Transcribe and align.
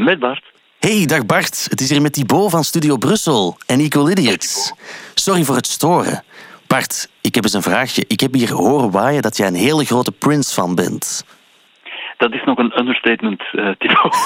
Met 0.00 0.18
Bart. 0.18 0.44
Hey, 0.78 1.06
dag 1.06 1.26
Bart. 1.26 1.66
Het 1.70 1.80
is 1.80 1.90
hier 1.90 2.02
met 2.02 2.12
Thibaut 2.12 2.50
van 2.50 2.64
Studio 2.64 2.96
Brussel 2.96 3.56
en 3.66 3.80
Equal 3.80 4.10
Idiots. 4.10 4.72
Sorry 5.14 5.42
voor 5.42 5.56
het 5.56 5.66
storen. 5.66 6.22
Bart, 6.66 7.10
ik 7.20 7.34
heb 7.34 7.44
eens 7.44 7.52
een 7.52 7.62
vraagje. 7.62 8.04
Ik 8.06 8.20
heb 8.20 8.32
hier 8.32 8.52
horen 8.52 8.90
waaien 8.90 9.22
dat 9.22 9.36
jij 9.36 9.46
een 9.46 9.54
hele 9.54 9.84
grote 9.84 10.12
Prince-fan 10.12 10.74
bent. 10.74 11.24
Dat 12.16 12.32
is 12.32 12.44
nog 12.44 12.58
een 12.58 12.78
understatement, 12.78 13.42
uh, 13.52 13.70
Thibaut. 13.78 14.16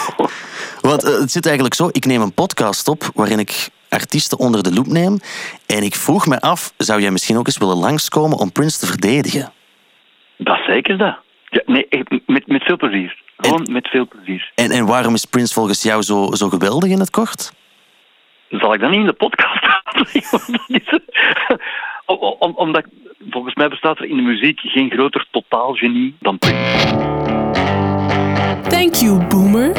Want 0.90 1.04
uh, 1.04 1.20
het 1.20 1.30
zit 1.30 1.44
eigenlijk 1.44 1.74
zo, 1.74 1.88
ik 1.92 2.04
neem 2.04 2.20
een 2.20 2.34
podcast 2.34 2.88
op 2.88 3.02
waarin 3.14 3.38
ik 3.38 3.68
artiesten 3.88 4.38
onder 4.38 4.62
de 4.62 4.72
loep 4.72 4.86
neem. 4.86 5.18
En 5.66 5.82
ik 5.82 5.94
vroeg 5.94 6.26
me 6.26 6.40
af, 6.40 6.72
zou 6.76 7.00
jij 7.00 7.10
misschien 7.10 7.36
ook 7.36 7.46
eens 7.46 7.58
willen 7.58 7.76
langskomen 7.76 8.38
om 8.38 8.52
Prince 8.52 8.78
te 8.78 8.86
verdedigen? 8.86 9.52
Dat 10.36 10.58
zeker 10.66 10.98
dat. 10.98 11.16
Ja, 11.48 11.62
nee, 11.66 11.88
met, 12.26 12.46
met 12.46 12.62
veel 12.62 12.76
plezier. 12.76 13.22
Gewoon 13.36 13.66
met 13.70 13.88
veel 13.88 14.08
plezier. 14.08 14.52
En, 14.54 14.70
en 14.70 14.86
waarom 14.86 15.14
is 15.14 15.24
Prince 15.24 15.54
volgens 15.54 15.82
jou 15.82 16.02
zo, 16.02 16.28
zo 16.32 16.48
geweldig 16.48 16.90
in 16.90 16.98
het 16.98 17.10
kort? 17.10 17.52
Zal 18.48 18.74
ik 18.74 18.80
dat 18.80 18.90
niet 18.90 19.00
in 19.00 19.06
de 19.06 19.12
podcast 19.12 19.64
Om, 22.06 22.52
omdat 22.54 22.84
volgens 23.30 23.54
mij 23.54 23.68
bestaat 23.68 23.98
er 23.98 24.04
in 24.04 24.16
de 24.16 24.22
muziek 24.22 24.60
geen 24.60 24.90
groter 24.90 25.26
totaalgenie 25.30 26.16
dan 26.20 26.38
Prince. 26.38 27.12
Thank 28.68 28.94
you, 28.94 29.26
Boomer. 29.26 29.72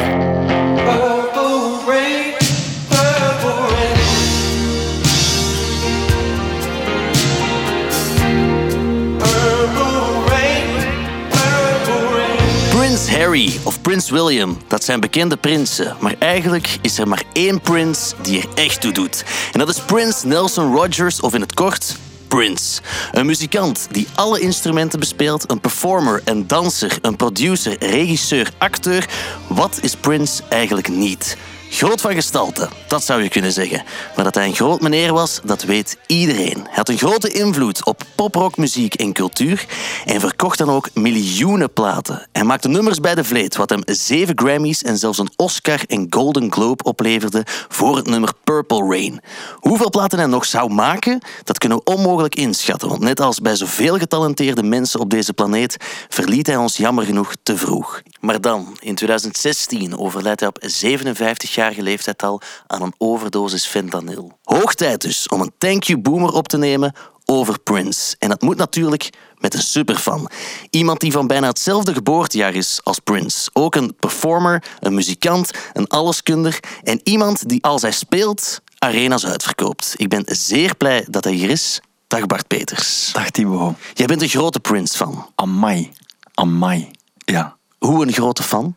Of 13.36 13.80
Prins 13.80 14.10
William, 14.10 14.58
dat 14.68 14.84
zijn 14.84 15.00
bekende 15.00 15.36
prinsen. 15.36 15.96
Maar 16.00 16.14
eigenlijk 16.18 16.78
is 16.80 16.98
er 16.98 17.08
maar 17.08 17.22
één 17.32 17.60
prins 17.60 18.14
die 18.22 18.40
er 18.40 18.48
echt 18.54 18.80
toe 18.80 18.92
doet. 18.92 19.24
En 19.52 19.58
dat 19.58 19.68
is 19.68 19.80
Prins 19.80 20.22
Nelson 20.22 20.74
Rogers, 20.74 21.20
of 21.20 21.34
in 21.34 21.40
het 21.40 21.54
kort 21.54 21.96
Prince. 22.28 22.80
Een 23.12 23.26
muzikant 23.26 23.88
die 23.90 24.06
alle 24.14 24.40
instrumenten 24.40 24.98
bespeelt, 24.98 25.50
een 25.50 25.60
performer, 25.60 26.22
een 26.24 26.46
danser, 26.46 26.98
een 27.02 27.16
producer, 27.16 27.76
regisseur, 27.78 28.50
acteur. 28.58 29.08
Wat 29.46 29.78
is 29.82 29.96
Prince 29.96 30.42
eigenlijk 30.48 30.88
niet? 30.88 31.36
Groot 31.70 32.00
van 32.00 32.14
gestalte, 32.14 32.68
dat 32.88 33.04
zou 33.04 33.22
je 33.22 33.28
kunnen 33.28 33.52
zeggen. 33.52 33.82
Maar 34.14 34.24
dat 34.24 34.34
hij 34.34 34.46
een 34.46 34.54
groot 34.54 34.80
meneer 34.80 35.12
was, 35.12 35.40
dat 35.44 35.62
weet 35.62 35.96
iedereen. 36.06 36.58
Hij 36.62 36.74
had 36.74 36.88
een 36.88 36.98
grote 36.98 37.28
invloed 37.28 37.84
op 37.84 38.02
poprockmuziek 38.14 38.94
en 38.94 39.12
cultuur 39.12 39.66
en 40.04 40.20
verkocht 40.20 40.58
dan 40.58 40.70
ook 40.70 40.88
miljoenen 40.94 41.72
platen. 41.72 42.26
Hij 42.32 42.44
maakte 42.44 42.68
nummers 42.68 43.00
bij 43.00 43.14
de 43.14 43.24
vleet, 43.24 43.56
wat 43.56 43.70
hem 43.70 43.82
zeven 43.84 44.38
Grammys 44.38 44.82
en 44.82 44.98
zelfs 44.98 45.18
een 45.18 45.30
Oscar 45.36 45.80
en 45.86 46.06
Golden 46.10 46.52
Globe 46.52 46.84
opleverde 46.84 47.44
voor 47.68 47.96
het 47.96 48.06
nummer 48.06 48.32
Purple 48.44 48.86
Rain. 48.88 49.20
Hoeveel 49.54 49.90
platen 49.90 50.18
hij 50.18 50.28
nog 50.28 50.44
zou 50.44 50.72
maken, 50.72 51.20
dat 51.44 51.58
kunnen 51.58 51.78
we 51.78 51.92
onmogelijk 51.92 52.34
inschatten, 52.34 52.88
want 52.88 53.00
net 53.00 53.20
als 53.20 53.40
bij 53.40 53.56
zoveel 53.56 53.98
getalenteerde 53.98 54.62
mensen 54.62 55.00
op 55.00 55.10
deze 55.10 55.32
planeet 55.32 55.76
verliet 56.08 56.46
hij 56.46 56.56
ons 56.56 56.76
jammer 56.76 57.04
genoeg 57.04 57.32
te 57.42 57.56
vroeg. 57.56 58.02
Maar 58.20 58.40
dan, 58.40 58.76
in 58.80 58.94
2016, 58.94 59.98
overlijdt 59.98 60.40
hij 60.40 60.48
op 60.48 60.58
57 60.60 61.54
jarige 61.56 61.82
leeftijd 61.82 62.22
al 62.22 62.40
aan 62.66 62.82
een 62.82 62.94
overdosis 62.98 63.66
fentanyl. 63.66 64.38
Hoog 64.42 64.74
tijd 64.74 65.00
dus 65.00 65.28
om 65.28 65.40
een 65.40 65.52
Thank 65.58 65.82
You 65.82 66.00
Boomer 66.00 66.32
op 66.32 66.48
te 66.48 66.58
nemen 66.58 66.92
over 67.24 67.58
Prince. 67.60 68.16
En 68.18 68.28
dat 68.28 68.42
moet 68.42 68.56
natuurlijk 68.56 69.10
met 69.38 69.54
een 69.54 69.62
superfan. 69.62 70.30
Iemand 70.70 71.00
die 71.00 71.12
van 71.12 71.26
bijna 71.26 71.46
hetzelfde 71.46 71.94
geboortejaar 71.94 72.54
is 72.54 72.80
als 72.82 72.98
Prince. 72.98 73.50
Ook 73.52 73.74
een 73.74 73.96
performer, 74.00 74.62
een 74.80 74.94
muzikant, 74.94 75.50
een 75.72 75.86
alleskunder 75.86 76.60
en 76.82 77.00
iemand 77.02 77.48
die 77.48 77.64
als 77.64 77.82
hij 77.82 77.92
speelt 77.92 78.60
arena's 78.78 79.26
uitverkoopt. 79.26 79.94
Ik 79.96 80.08
ben 80.08 80.22
zeer 80.26 80.74
blij 80.74 81.06
dat 81.10 81.24
hij 81.24 81.32
hier 81.32 81.50
is. 81.50 81.80
Dag 82.06 82.26
Bart 82.26 82.46
Peters. 82.46 83.10
Dag 83.12 83.30
Thibaut. 83.30 83.76
Jij 83.94 84.06
bent 84.06 84.22
een 84.22 84.28
grote 84.28 84.60
Prince-fan. 84.60 85.30
Amai. 85.34 85.90
Amai. 86.34 86.90
Ja. 87.16 87.56
Hoe 87.78 88.06
een 88.06 88.12
grote 88.12 88.42
fan? 88.42 88.76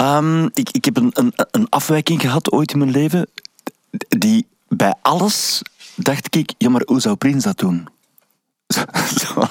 Um, 0.00 0.48
ik, 0.54 0.70
ik 0.70 0.84
heb 0.84 0.96
een, 0.96 1.10
een, 1.12 1.32
een 1.50 1.68
afwijking 1.68 2.20
gehad 2.20 2.52
ooit 2.52 2.72
in 2.72 2.78
mijn 2.78 2.90
leven. 2.90 3.26
Die 4.08 4.46
bij 4.68 4.94
alles 5.02 5.62
dacht 5.94 6.36
ik, 6.36 6.52
ja 6.58 6.68
maar 6.68 6.82
hoe 6.86 7.00
zou 7.00 7.16
Prins 7.16 7.44
dat 7.44 7.58
doen? 7.58 7.88
Zo, 8.74 8.84
zo, 9.18 9.42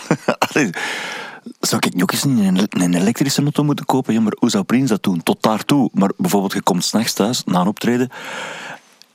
zou 1.60 1.82
ik 1.90 2.02
ook 2.02 2.12
eens 2.12 2.24
een, 2.24 2.68
een 2.70 2.94
elektrische 2.94 3.42
auto 3.42 3.64
moeten 3.64 3.86
kopen? 3.86 4.14
Ja, 4.14 4.22
maar 4.22 4.36
hoe 4.40 4.50
zou 4.50 4.64
Prins 4.64 4.90
dat 4.90 5.04
doen? 5.04 5.24
Tot 5.24 5.44
daartoe. 5.44 5.90
Maar 5.94 6.12
bijvoorbeeld, 6.18 6.54
je 6.54 6.62
komt 6.62 6.86
s'nachts 6.86 7.14
thuis 7.14 7.44
na 7.44 7.60
een 7.60 7.68
optreden 7.68 8.10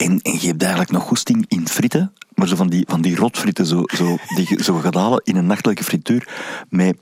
en, 0.03 0.21
en 0.23 0.33
je 0.41 0.47
hebt 0.47 0.63
eigenlijk 0.63 0.91
nog 0.91 1.03
goesting 1.03 1.45
in 1.49 1.69
frieten, 1.69 2.13
maar 2.35 2.49
zo 2.49 2.57
van 2.57 2.69
die, 2.69 2.85
van 2.89 3.01
die 3.01 3.17
rotfrieten, 3.17 3.67
zo, 3.67 3.83
zo, 3.87 4.17
die 4.37 4.47
je 4.49 4.63
zo 4.63 4.79
gaat 4.79 4.95
halen 4.95 5.21
in 5.25 5.37
een 5.37 5.47
nachtelijke 5.47 5.85
frituur 5.85 6.29
met 6.69 6.97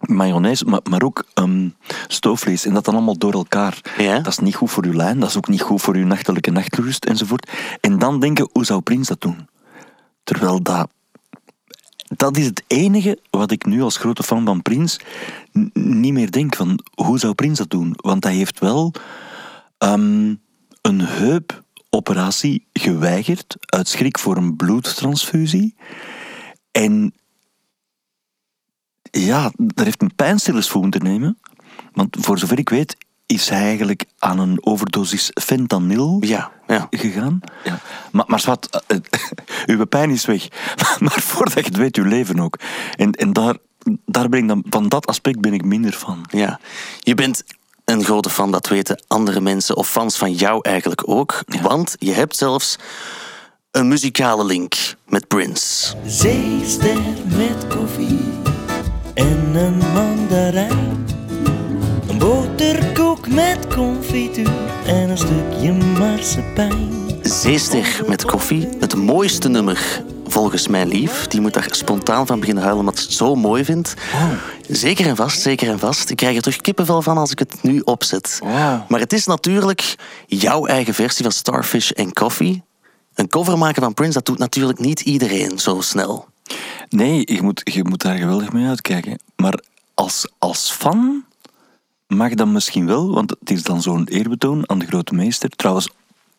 mayonaise, 0.00 0.64
maar, 0.64 0.80
maar 0.90 1.02
ook 1.02 1.24
um, 1.34 1.74
stoofvlees. 2.06 2.64
En 2.64 2.74
dat 2.74 2.84
dan 2.84 2.94
allemaal 2.94 3.18
door 3.18 3.32
elkaar. 3.32 3.80
Ja? 3.98 4.18
Dat 4.18 4.32
is 4.32 4.38
niet 4.38 4.54
goed 4.54 4.70
voor 4.70 4.84
uw 4.84 4.92
lijn, 4.92 5.20
dat 5.20 5.28
is 5.28 5.36
ook 5.36 5.48
niet 5.48 5.62
goed 5.62 5.82
voor 5.82 5.94
uw 5.94 6.06
nachtelijke 6.06 6.50
nachtrust 6.50 7.04
enzovoort. 7.04 7.50
En 7.80 7.98
dan 7.98 8.20
denken, 8.20 8.48
hoe 8.52 8.64
zou 8.64 8.80
Prins 8.80 9.08
dat 9.08 9.20
doen? 9.20 9.48
Terwijl 10.24 10.62
dat... 10.62 10.90
Dat 12.16 12.36
is 12.36 12.46
het 12.46 12.62
enige 12.66 13.18
wat 13.30 13.50
ik 13.50 13.64
nu 13.64 13.82
als 13.82 13.96
grote 13.96 14.22
fan 14.22 14.44
van 14.44 14.62
Prins 14.62 15.00
niet 15.72 16.12
meer 16.12 16.30
denk 16.30 16.56
van, 16.56 16.80
hoe 16.94 17.18
zou 17.18 17.34
Prins 17.34 17.58
dat 17.58 17.70
doen? 17.70 17.92
Want 17.96 18.24
hij 18.24 18.34
heeft 18.34 18.58
wel 18.58 18.92
um, 19.78 20.40
een 20.82 21.00
heupoperatie 21.00 22.66
geweigerd 22.72 23.56
uit 23.60 23.88
schrik 23.88 24.18
voor 24.18 24.36
een 24.36 24.56
bloedtransfusie. 24.56 25.74
En 26.70 27.14
ja, 29.10 29.52
daar 29.56 29.84
heeft 29.84 30.02
een 30.02 30.14
pijnstillers 30.16 30.68
voor 30.68 30.80
moeten 30.80 31.02
nemen. 31.02 31.38
Want 31.92 32.16
voor 32.20 32.38
zover 32.38 32.58
ik 32.58 32.68
weet, 32.68 32.96
is 33.26 33.48
hij 33.48 33.62
eigenlijk 33.62 34.04
aan 34.18 34.38
een 34.38 34.66
overdosis 34.66 35.30
fentanyl 35.42 36.16
ja, 36.20 36.50
ja. 36.66 36.86
gegaan. 36.90 37.40
Ja. 37.64 37.80
Maar, 38.12 38.24
maar 38.26 38.42
wat, 38.44 38.84
uh, 38.88 38.98
uw 39.66 39.84
pijn 39.84 40.10
is 40.10 40.24
weg. 40.24 40.48
maar 40.98 41.20
voordat 41.20 41.54
je 41.54 41.60
het 41.60 41.76
weet, 41.76 41.96
uw 41.96 42.04
leven 42.04 42.40
ook. 42.40 42.58
En, 42.96 43.12
en 43.12 43.32
daar, 43.32 43.56
daar 44.06 44.28
ben 44.28 44.40
ik 44.40 44.48
dan, 44.48 44.64
van 44.68 44.88
dat 44.88 45.06
aspect 45.06 45.40
ben 45.40 45.52
ik 45.52 45.64
minder 45.64 45.92
van. 45.92 46.24
Ja, 46.30 46.60
je 47.00 47.14
bent 47.14 47.44
een 47.84 48.04
grote 48.04 48.30
fan, 48.30 48.50
dat 48.50 48.68
weten 48.68 49.04
andere 49.06 49.40
mensen 49.40 49.76
of 49.76 49.88
fans 49.88 50.16
van 50.16 50.32
jou 50.32 50.60
eigenlijk 50.62 51.08
ook. 51.08 51.42
Ja. 51.46 51.60
Want 51.60 51.96
je 51.98 52.12
hebt 52.12 52.36
zelfs 52.36 52.78
een 53.70 53.88
muzikale 53.88 54.44
link 54.44 54.74
met 55.06 55.28
Prince. 55.28 55.94
Zeester 56.06 56.98
met 57.24 57.66
koffie 57.66 58.49
en 59.14 59.54
een 59.54 59.78
mandarijn. 59.94 61.06
Een 62.08 62.18
boterkoek 62.18 63.28
met 63.28 63.66
confituur 63.74 64.50
en 64.86 65.10
een 65.10 65.18
stukje 65.18 65.72
marsepein. 65.72 66.88
Zeester 67.22 68.02
met 68.06 68.24
koffie, 68.24 68.68
het 68.80 68.96
mooiste 68.96 69.48
nummer 69.48 70.02
volgens 70.26 70.68
mijn 70.68 70.88
lief. 70.88 71.26
Die 71.26 71.40
moet 71.40 71.54
daar 71.54 71.68
spontaan 71.70 72.26
van 72.26 72.40
beginnen 72.40 72.62
huilen 72.62 72.84
omdat 72.84 72.98
ze 72.98 73.04
het 73.06 73.16
zo 73.16 73.34
mooi 73.34 73.64
vindt. 73.64 73.94
Oh. 74.14 74.32
Zeker 74.68 75.06
en 75.06 75.16
vast, 75.16 75.40
zeker 75.40 75.68
en 75.68 75.78
vast. 75.78 76.10
Ik 76.10 76.16
krijg 76.16 76.36
er 76.36 76.42
terug 76.42 76.60
kippenvel 76.60 77.02
van 77.02 77.18
als 77.18 77.30
ik 77.30 77.38
het 77.38 77.62
nu 77.62 77.80
opzet. 77.84 78.38
Wow. 78.42 78.88
Maar 78.88 79.00
het 79.00 79.12
is 79.12 79.26
natuurlijk 79.26 79.94
jouw 80.26 80.66
eigen 80.66 80.94
versie 80.94 81.22
van 81.22 81.32
Starfish 81.32 81.90
en 81.90 82.12
Coffee. 82.12 82.62
Een 83.14 83.28
cover 83.28 83.58
maken 83.58 83.82
van 83.82 83.94
Prince, 83.94 84.12
dat 84.12 84.26
doet 84.26 84.38
natuurlijk 84.38 84.78
niet 84.78 85.00
iedereen 85.00 85.58
zo 85.58 85.80
snel. 85.80 86.28
Nee, 86.88 87.34
je 87.34 87.42
moet, 87.42 87.60
je 87.64 87.84
moet 87.84 88.02
daar 88.02 88.16
geweldig 88.16 88.52
mee 88.52 88.66
uitkijken. 88.66 89.18
Maar 89.36 89.62
als, 89.94 90.28
als 90.38 90.70
fan 90.70 91.24
mag 92.06 92.34
dat 92.34 92.46
misschien 92.46 92.86
wel, 92.86 93.10
want 93.10 93.30
het 93.30 93.50
is 93.50 93.62
dan 93.62 93.82
zo'n 93.82 94.08
eerbetoon 94.08 94.68
aan 94.68 94.78
de 94.78 94.86
grote 94.86 95.14
meester. 95.14 95.50
Trouwens, 95.50 95.88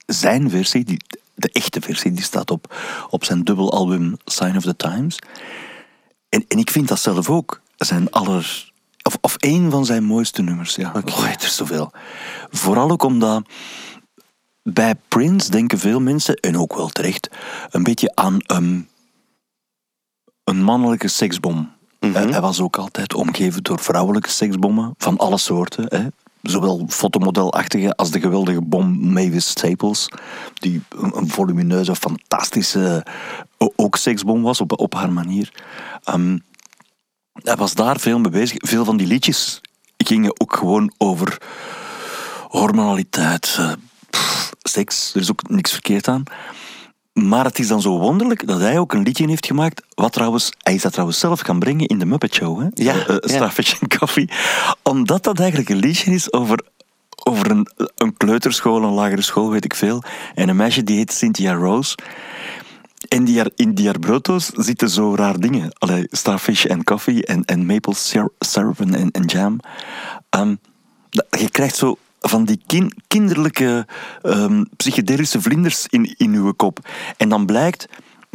zijn 0.05 0.49
versie, 0.49 0.83
die, 0.83 1.01
de 1.35 1.49
echte 1.51 1.81
versie, 1.81 2.11
die 2.11 2.23
staat 2.23 2.51
op, 2.51 2.75
op 3.09 3.23
zijn 3.23 3.43
dubbelalbum 3.43 4.17
Sign 4.25 4.57
of 4.57 4.63
the 4.63 4.75
Times. 4.75 5.19
En, 6.29 6.45
en 6.47 6.57
ik 6.57 6.69
vind 6.69 6.87
dat 6.87 6.99
zelf 6.99 7.29
ook 7.29 7.61
zijn 7.77 8.11
aller... 8.11 8.69
Of, 9.03 9.17
of 9.21 9.35
één 9.35 9.71
van 9.71 9.85
zijn 9.85 10.03
mooiste 10.03 10.41
nummers, 10.41 10.75
ja. 10.75 10.91
Oké. 10.95 11.11
Oh, 11.11 11.27
er 11.27 11.39
zoveel. 11.39 11.91
Vooral 12.49 12.91
ook 12.91 13.03
omdat... 13.03 13.43
Bij 14.63 14.95
Prince 15.07 15.51
denken 15.51 15.79
veel 15.79 15.99
mensen, 15.99 16.35
en 16.35 16.57
ook 16.57 16.75
wel 16.75 16.89
terecht, 16.89 17.29
een 17.69 17.83
beetje 17.83 18.11
aan 18.15 18.37
um, 18.47 18.89
een 20.43 20.63
mannelijke 20.63 21.07
seksbom. 21.07 21.71
Mhm. 21.99 22.13
Hij- 22.13 22.25
Hij 22.27 22.41
was 22.41 22.59
ook 22.61 22.77
altijd 22.77 23.13
omgeven 23.13 23.63
door 23.63 23.79
vrouwelijke 23.79 24.29
seksbommen 24.29 24.93
van 24.97 25.17
alle 25.17 25.37
soorten. 25.37 25.85
Hè. 25.87 26.07
Zowel 26.41 26.85
fotomodelachtige 26.87 27.95
als 27.95 28.11
de 28.11 28.19
geweldige 28.19 28.61
bom 28.61 29.11
Mavis 29.13 29.49
Staples. 29.49 30.07
Die 30.53 30.81
een 30.89 31.29
volumineuze, 31.29 31.95
fantastische 31.95 33.05
ook 33.75 33.95
seksbom 33.95 34.41
was 34.41 34.61
op, 34.61 34.79
op 34.79 34.93
haar 34.93 35.11
manier. 35.11 35.53
Ehm, 36.03 36.37
hij 37.33 37.55
was 37.55 37.73
daar 37.73 37.99
veel 37.99 38.19
mee 38.19 38.31
bezig. 38.31 38.57
Veel 38.59 38.85
van 38.85 38.97
die 38.97 39.07
liedjes 39.07 39.61
gingen 39.97 40.41
ook 40.41 40.55
gewoon 40.55 40.93
over, 40.97 41.37
hormonaliteit, 42.47 43.59
pff, 44.09 44.40
seks, 44.61 45.13
er 45.15 45.21
is 45.21 45.31
ook 45.31 45.49
niks 45.49 45.71
verkeerd 45.71 46.07
aan. 46.07 46.23
Maar 47.13 47.45
het 47.45 47.59
is 47.59 47.67
dan 47.67 47.81
zo 47.81 47.97
wonderlijk 47.99 48.47
dat 48.47 48.59
hij 48.59 48.79
ook 48.79 48.93
een 48.93 49.01
liedje 49.03 49.27
heeft 49.27 49.45
gemaakt. 49.45 49.81
Wat 49.95 50.13
trouwens, 50.13 50.51
hij 50.57 50.73
is 50.73 50.81
dat 50.81 50.91
trouwens 50.91 51.19
zelf 51.19 51.39
gaan 51.39 51.59
brengen 51.59 51.87
in 51.87 51.99
de 51.99 52.05
Muppet 52.05 52.33
Show. 52.33 52.59
Hè? 52.59 52.67
Ja, 52.73 52.93
Eh, 52.93 52.99
eh, 52.99 53.15
ja. 53.19 53.27
Starfish 53.35 53.73
and 53.81 53.97
Coffee. 53.97 54.29
Omdat 54.83 55.23
dat 55.23 55.39
eigenlijk 55.39 55.69
een 55.69 55.77
liedje 55.77 56.11
is 56.11 56.33
over, 56.33 56.59
over 57.23 57.51
een, 57.51 57.67
een 57.95 58.17
kleuterschool, 58.17 58.83
een 58.83 58.93
lagere 58.93 59.21
school, 59.21 59.49
weet 59.49 59.65
ik 59.65 59.75
veel. 59.75 60.03
En 60.35 60.49
een 60.49 60.55
meisje 60.55 60.83
die 60.83 60.97
heet 60.97 61.13
Cynthia 61.13 61.53
Rose. 61.53 61.95
En 63.07 63.23
die, 63.23 63.41
in 63.55 63.73
die 63.73 63.85
haar 63.85 63.99
brooddoos 63.99 64.45
zitten 64.55 64.89
zo 64.89 65.15
raar 65.15 65.39
dingen. 65.39 65.71
Allee, 65.77 66.07
starfish 66.09 66.65
en 66.65 66.83
koffie 66.83 67.25
en, 67.25 67.45
en 67.45 67.65
maple 67.65 67.93
syrup 68.39 68.79
en, 68.79 68.95
en, 68.95 69.11
en 69.11 69.25
jam. 69.25 69.59
Ehm, 70.29 70.55
dat- 71.09 71.25
je 71.39 71.49
krijgt 71.49 71.75
zo 71.75 71.97
van 72.27 72.45
die 72.45 72.61
kin- 72.65 72.93
kinderlijke 73.07 73.87
ehm, 74.21 74.63
psychedelische 74.75 75.41
vlinders 75.41 75.87
in, 75.87 76.15
in 76.17 76.33
uw 76.33 76.51
kop. 76.51 76.89
En 77.17 77.29
dan 77.29 77.45
blijkt, 77.45 77.87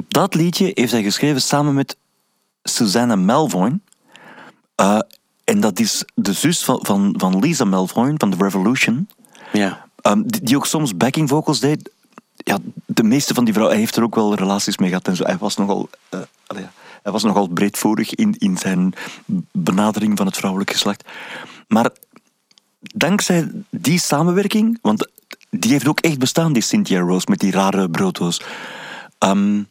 dat 0.08 0.34
liedje 0.34 0.70
heeft 0.74 0.92
hij 0.92 1.02
geschreven 1.02 1.42
samen 1.42 1.74
met 1.74 1.96
Susanna 2.62 3.16
Melvoin. 3.16 3.82
Eh, 4.74 4.98
en 5.44 5.60
dat 5.60 5.78
is 5.78 6.04
de 6.14 6.32
zus 6.32 6.64
van, 6.64 6.78
van, 6.82 7.14
van 7.16 7.38
Lisa 7.38 7.64
Melvoin 7.64 8.14
van 8.18 8.30
The 8.30 8.36
Revolution. 8.36 9.08
Ja. 9.52 9.86
Ehm, 10.00 10.22
die, 10.22 10.42
die 10.42 10.56
ook 10.56 10.66
soms 10.66 10.96
backing 10.96 11.28
vocals 11.28 11.60
deed. 11.60 11.90
Ja, 12.36 12.58
de 12.86 13.02
meeste 13.02 13.34
van 13.34 13.44
die 13.44 13.52
vrouwen, 13.52 13.76
hij 13.76 13.84
heeft 13.86 13.96
er 13.96 14.02
ook 14.02 14.14
wel 14.14 14.34
relaties 14.34 14.78
mee 14.78 14.88
gehad 14.88 15.08
en 15.08 15.16
zo. 15.16 15.24
Hij 15.24 15.36
was 15.38 15.56
nogal, 15.56 15.88
eh, 16.08 16.20
allee, 16.46 16.66
hij 17.02 17.12
was 17.12 17.22
nogal 17.22 17.48
breedvoerig 17.48 18.14
in, 18.14 18.34
in 18.38 18.56
zijn 18.56 18.94
benadering 19.52 20.16
van 20.16 20.26
het 20.26 20.36
vrouwelijk 20.36 20.70
geslacht. 20.70 21.04
Maar 21.68 21.90
dankzij 22.94 23.50
die 23.70 23.98
samenwerking, 23.98 24.78
want 24.82 25.10
die 25.50 25.70
heeft 25.70 25.88
ook 25.88 26.00
echt 26.00 26.18
bestaan, 26.18 26.52
die 26.52 26.62
Cynthia 26.62 27.00
Rose 27.00 27.26
met 27.28 27.38
die 27.38 27.52
rare 27.52 27.90
brooddoos. 27.90 28.40
ehm, 29.18 29.62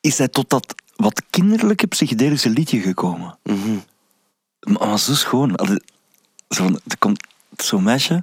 is 0.00 0.18
hij 0.18 0.28
tot 0.28 0.50
dat 0.50 0.74
wat 0.96 1.22
kinderlijke 1.30 1.86
psychedelische 1.86 2.50
liedje 2.50 2.80
gekomen. 2.80 3.38
Mhm. 3.42 3.78
Maar, 4.60 4.88
maar 4.88 4.98
zo 4.98 5.14
schoon. 5.14 5.58
Zo, 6.48 6.62
van, 6.64 6.80
er 6.86 6.98
komt 6.98 7.26
zo'n 7.56 7.82
meisje 7.82 8.22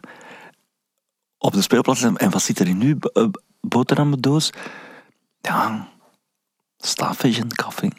op 1.38 1.54
de 1.54 1.62
speelplaats 1.62 2.02
en, 2.02 2.30
wat 2.30 2.42
zit 2.42 2.60
er 2.60 2.68
in 2.68 2.78
nu? 2.78 2.98
Eh, 3.14 3.28
boterhammendoos? 3.62 4.50
Ja, 5.42 5.90
starfish 6.78 7.40
en 7.40 7.56
koffie. 7.56 7.92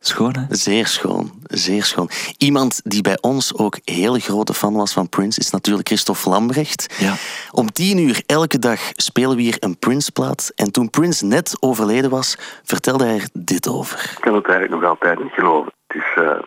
Schoon, 0.00 0.34
hè? 0.36 0.42
Zeer 0.48 0.86
schoon, 0.86 1.30
zeer 1.42 1.84
schoon. 1.84 2.08
Iemand 2.38 2.80
die 2.84 3.02
bij 3.02 3.18
ons 3.20 3.58
ook 3.58 3.78
heel 3.84 4.18
grote 4.18 4.54
fan 4.54 4.74
was 4.74 4.92
van 4.92 5.08
Prince 5.08 5.40
is 5.40 5.50
natuurlijk 5.50 5.88
Christophe 5.88 6.28
Lambrecht. 6.28 6.96
Ja. 6.98 7.14
Om 7.50 7.72
tien 7.72 7.98
uur 7.98 8.22
elke 8.26 8.58
dag 8.58 8.80
spelen 8.96 9.36
we 9.36 9.42
hier 9.42 9.56
een 9.60 9.78
Prince-plaat. 9.78 10.52
En 10.54 10.72
toen 10.72 10.90
Prince 10.90 11.24
net 11.24 11.56
overleden 11.60 12.10
was, 12.10 12.36
vertelde 12.62 13.04
hij 13.04 13.14
er 13.14 13.28
dit 13.32 13.68
over. 13.68 14.12
Ik 14.12 14.20
kan 14.20 14.34
het 14.34 14.48
eigenlijk 14.48 14.80
nog 14.80 14.90
altijd 14.90 15.22
niet 15.22 15.32
geloven. 15.32 15.72
Het 15.86 15.96
is 15.96 16.22
eh, 16.22 16.38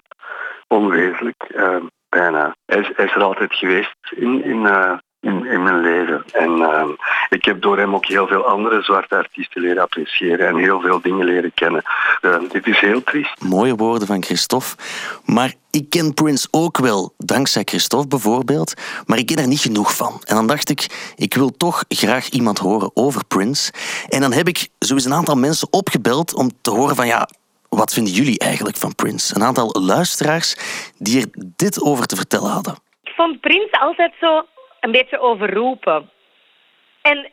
onwezenlijk, 0.68 1.44
eh, 1.56 1.76
bijna. 2.10 2.56
Hij 2.66 2.80
is, 2.80 2.92
hij 2.96 3.06
is 3.06 3.16
er 3.16 3.24
altijd 3.24 3.54
geweest 3.54 3.96
in, 4.16 4.44
in, 4.44 4.66
eh, 4.66 4.98
in, 5.22 5.46
in 5.46 5.64
mijn 5.64 5.82
leven. 5.82 6.24
En 6.32 6.62
eh, 6.62 6.88
ik 7.30 7.46
heb 7.46 7.62
door 7.62 7.78
hem 7.78 7.96
ook 7.96 8.06
heel 8.06 8.28
veel 8.28 8.46
andere 8.46 8.82
zwarte 8.82 9.16
artiesten 9.16 9.62
leren 9.62 9.84
appreciëren 9.84 10.48
en 10.48 10.58
heel 10.58 10.80
veel 10.80 11.02
dingen 11.02 11.26
leren 11.26 11.54
kennen. 11.54 11.82
Eh, 12.22 12.40
dit 12.52 12.68
is 12.68 12.80
heel 12.80 13.04
triest. 13.04 13.42
Mooie 13.42 13.76
woorden 13.76 14.08
van 14.08 14.24
Christophe. 14.24 14.76
Maar 15.26 15.54
ik 15.72 15.90
ken 15.90 16.14
Prince 16.14 16.48
ook 16.52 16.78
wel, 16.78 17.14
dankzij 17.18 17.64
Christophe 17.64 18.08
bijvoorbeeld. 18.08 18.74
Maar 19.06 19.18
ik 19.18 19.26
ken 19.26 19.38
er 19.38 19.48
niet 19.48 19.60
genoeg 19.60 19.96
van. 19.96 20.22
En 20.26 20.36
dan 20.36 20.48
dacht 20.48 20.70
ik, 20.70 21.14
ik 21.16 21.34
wil 21.34 21.50
toch 21.58 21.84
graag 21.88 22.30
iemand 22.30 22.58
horen 22.58 22.92
over 22.94 23.26
Prince. 23.26 23.74
En 24.10 24.22
dan 24.22 24.32
heb 24.32 24.48
ik 24.48 24.68
sowieso 24.80 25.10
een 25.10 25.16
aantal 25.16 25.36
mensen 25.36 25.68
opgebeld 25.72 26.36
om 26.36 26.50
te 26.62 26.72
horen 26.72 26.96
van 26.96 27.08
ja, 27.08 27.28
wat 27.70 27.94
vinden 27.94 28.14
jullie 28.14 28.40
eigenlijk 28.40 28.78
van 28.78 28.96
Prince? 28.96 29.36
Een 29.36 29.44
aantal 29.44 29.82
luisteraars 29.82 30.56
die 30.98 31.22
er 31.22 31.28
dit 31.56 31.82
over 31.82 32.06
te 32.06 32.16
vertellen 32.16 32.52
hadden. 32.52 32.76
Ik 33.04 33.14
vond 33.16 33.40
Prins 33.40 33.72
altijd 33.72 34.14
zo 34.20 34.46
een 34.82 34.92
beetje 34.92 35.20
overroepen. 35.20 36.10
En 37.02 37.32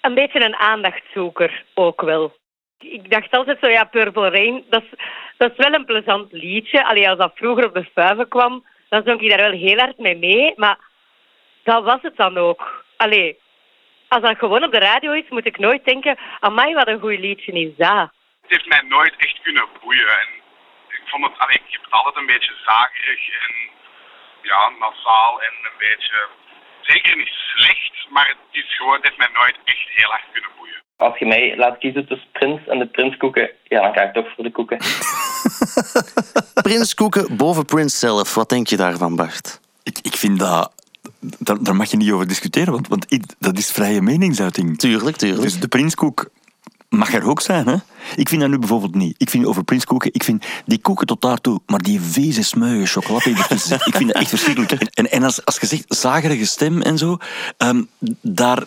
een 0.00 0.14
beetje 0.14 0.44
een 0.44 0.56
aandachtzoeker 0.56 1.64
ook 1.74 2.00
wel. 2.00 2.36
Ik 2.78 3.10
dacht 3.10 3.30
altijd 3.30 3.58
zo, 3.60 3.68
ja, 3.68 3.84
Purple 3.84 4.30
Rain, 4.30 4.64
dat 4.70 4.82
is, 4.82 4.88
dat 5.36 5.50
is 5.50 5.56
wel 5.56 5.72
een 5.72 5.84
plezant 5.84 6.32
liedje. 6.32 6.84
Allee, 6.84 7.08
als 7.08 7.18
dat 7.18 7.32
vroeger 7.34 7.64
op 7.64 7.74
de 7.74 7.88
vuiven 7.94 8.28
kwam, 8.28 8.66
dan 8.88 9.02
zong 9.04 9.20
ik 9.20 9.30
daar 9.30 9.50
wel 9.50 9.58
heel 9.58 9.78
hard 9.78 9.98
mee 9.98 10.16
mee. 10.16 10.52
Maar 10.56 10.78
dat 11.62 11.84
was 11.84 11.98
het 12.02 12.16
dan 12.16 12.36
ook. 12.36 12.84
Allee, 12.96 13.38
als 14.08 14.22
dat 14.22 14.38
gewoon 14.38 14.64
op 14.64 14.72
de 14.72 14.78
radio 14.78 15.12
is, 15.12 15.28
moet 15.28 15.46
ik 15.46 15.58
nooit 15.58 15.84
denken, 15.84 16.18
amai, 16.40 16.74
wat 16.74 16.88
een 16.88 17.00
goed 17.00 17.18
liedje 17.18 17.52
is 17.52 17.76
dat. 17.76 18.10
het 18.42 18.50
heeft 18.50 18.68
mij 18.68 18.82
nooit 18.88 19.14
echt 19.16 19.40
kunnen 19.42 19.66
boeien. 19.80 20.08
En 20.08 20.28
ik 20.88 21.02
vond 21.04 21.24
het, 21.24 21.38
allee, 21.38 21.60
ik 21.66 21.78
het 21.82 21.90
altijd 21.90 22.16
een 22.16 22.26
beetje 22.26 22.54
zagerig 22.64 23.28
en 23.28 23.70
ja, 24.42 24.68
nasaal 24.68 25.42
en 25.42 25.52
een 25.62 25.78
beetje, 25.78 26.28
zeker 26.92 27.16
niet 27.16 27.34
slecht, 27.54 27.94
maar 28.10 28.28
het 28.28 28.62
is 28.62 28.76
gewoon, 28.76 28.94
het 28.94 29.04
heeft 29.04 29.18
mij 29.18 29.32
nooit 29.34 29.56
echt 29.64 29.88
heel 30.00 30.12
erg 30.12 30.24
kunnen 30.32 30.50
boeien. 30.56 30.80
Als 30.96 31.18
je 31.18 31.26
mij 31.26 31.56
laat 31.56 31.78
kiezen 31.78 32.06
tussen 32.06 32.28
Prins 32.32 32.66
en 32.66 32.78
de 32.78 32.86
Prinskoeken, 32.86 33.50
ja, 33.64 33.80
dan 33.82 33.92
ga 33.92 34.02
ik 34.02 34.12
toch 34.12 34.34
voor 34.34 34.44
de 34.44 34.50
koeken. 34.50 34.78
Prince 36.68 36.94
koeken 36.94 37.36
boven 37.36 37.64
Prince 37.64 37.96
zelf. 37.96 38.34
Wat 38.34 38.48
denk 38.48 38.66
je 38.66 38.76
daarvan, 38.76 39.16
Bart? 39.16 39.60
Ik, 39.82 39.98
ik 40.02 40.16
vind 40.16 40.38
dat... 40.38 40.72
Daar, 41.20 41.62
daar 41.62 41.76
mag 41.76 41.90
je 41.90 41.96
niet 41.96 42.10
over 42.10 42.28
discussiëren, 42.28 42.72
want, 42.72 42.88
want 42.88 43.06
dat 43.38 43.58
is 43.58 43.70
vrije 43.70 44.00
meningsuiting. 44.00 44.78
Tuurlijk, 44.78 45.16
tuurlijk. 45.16 45.42
Dus 45.42 45.60
de 45.60 45.68
prinskoek 45.68 46.30
mag 46.88 47.14
er 47.14 47.28
ook 47.28 47.40
zijn, 47.40 47.66
hè? 47.66 47.76
Ik 48.16 48.28
vind 48.28 48.40
dat 48.40 48.50
nu 48.50 48.58
bijvoorbeeld 48.58 48.94
niet. 48.94 49.14
Ik 49.18 49.30
vind 49.30 49.46
over 49.46 49.64
prinskoeken, 49.64 50.14
ik 50.14 50.22
vind 50.22 50.44
die 50.66 50.80
koeken 50.80 51.06
tot 51.06 51.20
daartoe, 51.20 51.60
maar 51.66 51.82
die 51.82 52.00
vieze 52.00 52.42
smeuïge 52.42 52.86
chocolade 52.86 53.30
ik 53.30 53.96
vind 53.96 54.06
dat 54.06 54.16
echt 54.16 54.28
verschrikkelijk. 54.28 54.72
En, 54.72 54.88
en, 54.90 55.10
en 55.10 55.22
als, 55.22 55.44
als 55.44 55.58
je 55.60 55.66
zegt 55.66 55.84
zagerige 55.88 56.46
stem 56.46 56.82
en 56.82 56.98
zo, 56.98 57.16
ehm, 57.56 57.82
daar, 58.20 58.64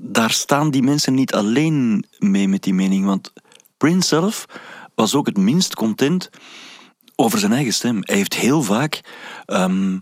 daar 0.00 0.30
staan 0.30 0.70
die 0.70 0.82
mensen 0.82 1.14
niet 1.14 1.34
alleen 1.34 2.04
mee 2.18 2.48
met 2.48 2.62
die 2.62 2.74
mening, 2.74 3.04
want 3.04 3.32
Prince 3.76 4.08
zelf 4.08 4.46
was 4.94 5.14
ook 5.14 5.26
het 5.26 5.36
minst 5.36 5.74
content 5.74 6.30
over 7.16 7.38
zijn 7.38 7.52
eigen 7.52 7.72
stem. 7.72 7.98
Hij 8.00 8.16
heeft 8.16 8.34
heel 8.34 8.62
vaak 8.62 9.00
ehm, 9.46 9.98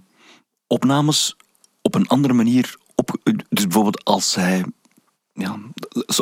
opnames 0.67 1.37
op 1.83 1.95
een 1.95 2.07
andere 2.07 2.35
manier 2.35 2.77
op. 2.95 3.17
Dus 3.49 3.65
bijvoorbeeld 3.65 4.05
als 4.05 4.35
hij. 4.35 4.65
Ja, 5.37 5.57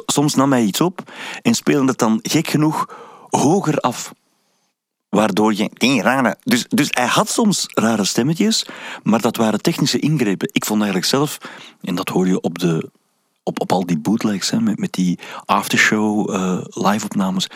soms 0.06 0.34
nam 0.34 0.52
hij 0.52 0.62
iets 0.62 0.80
op 0.80 1.12
en 1.42 1.54
speelde 1.54 1.88
het 1.88 1.98
dan 1.98 2.18
gek 2.22 2.46
genoeg 2.46 2.88
hoger 3.30 3.78
af. 3.78 4.12
Waardoor 5.08 5.54
je. 5.54 5.70
Die 5.74 6.02
rare. 6.02 6.36
Dus, 6.42 6.66
dus 6.68 6.88
hij 6.90 7.06
had 7.06 7.28
soms 7.28 7.66
rare 7.74 8.04
stemmetjes, 8.04 8.66
maar 9.02 9.20
dat 9.20 9.36
waren 9.36 9.62
technische 9.62 9.98
ingrepen. 9.98 10.48
Ik 10.52 10.64
vond 10.64 10.82
eigenlijk 10.82 11.10
zelf, 11.10 11.38
en 11.80 11.94
dat 11.94 12.08
hoor 12.08 12.26
je 12.26 12.40
op, 12.40 12.58
de, 12.58 12.90
op, 13.42 13.60
op 13.60 13.72
al 13.72 13.86
die 13.86 13.98
bootlegs, 13.98 14.50
hè, 14.50 14.60
met, 14.60 14.78
met 14.78 14.92
die 14.92 15.18
aftershow 15.44 16.34
eh, 16.34 16.58
live-opnames. 16.68 17.50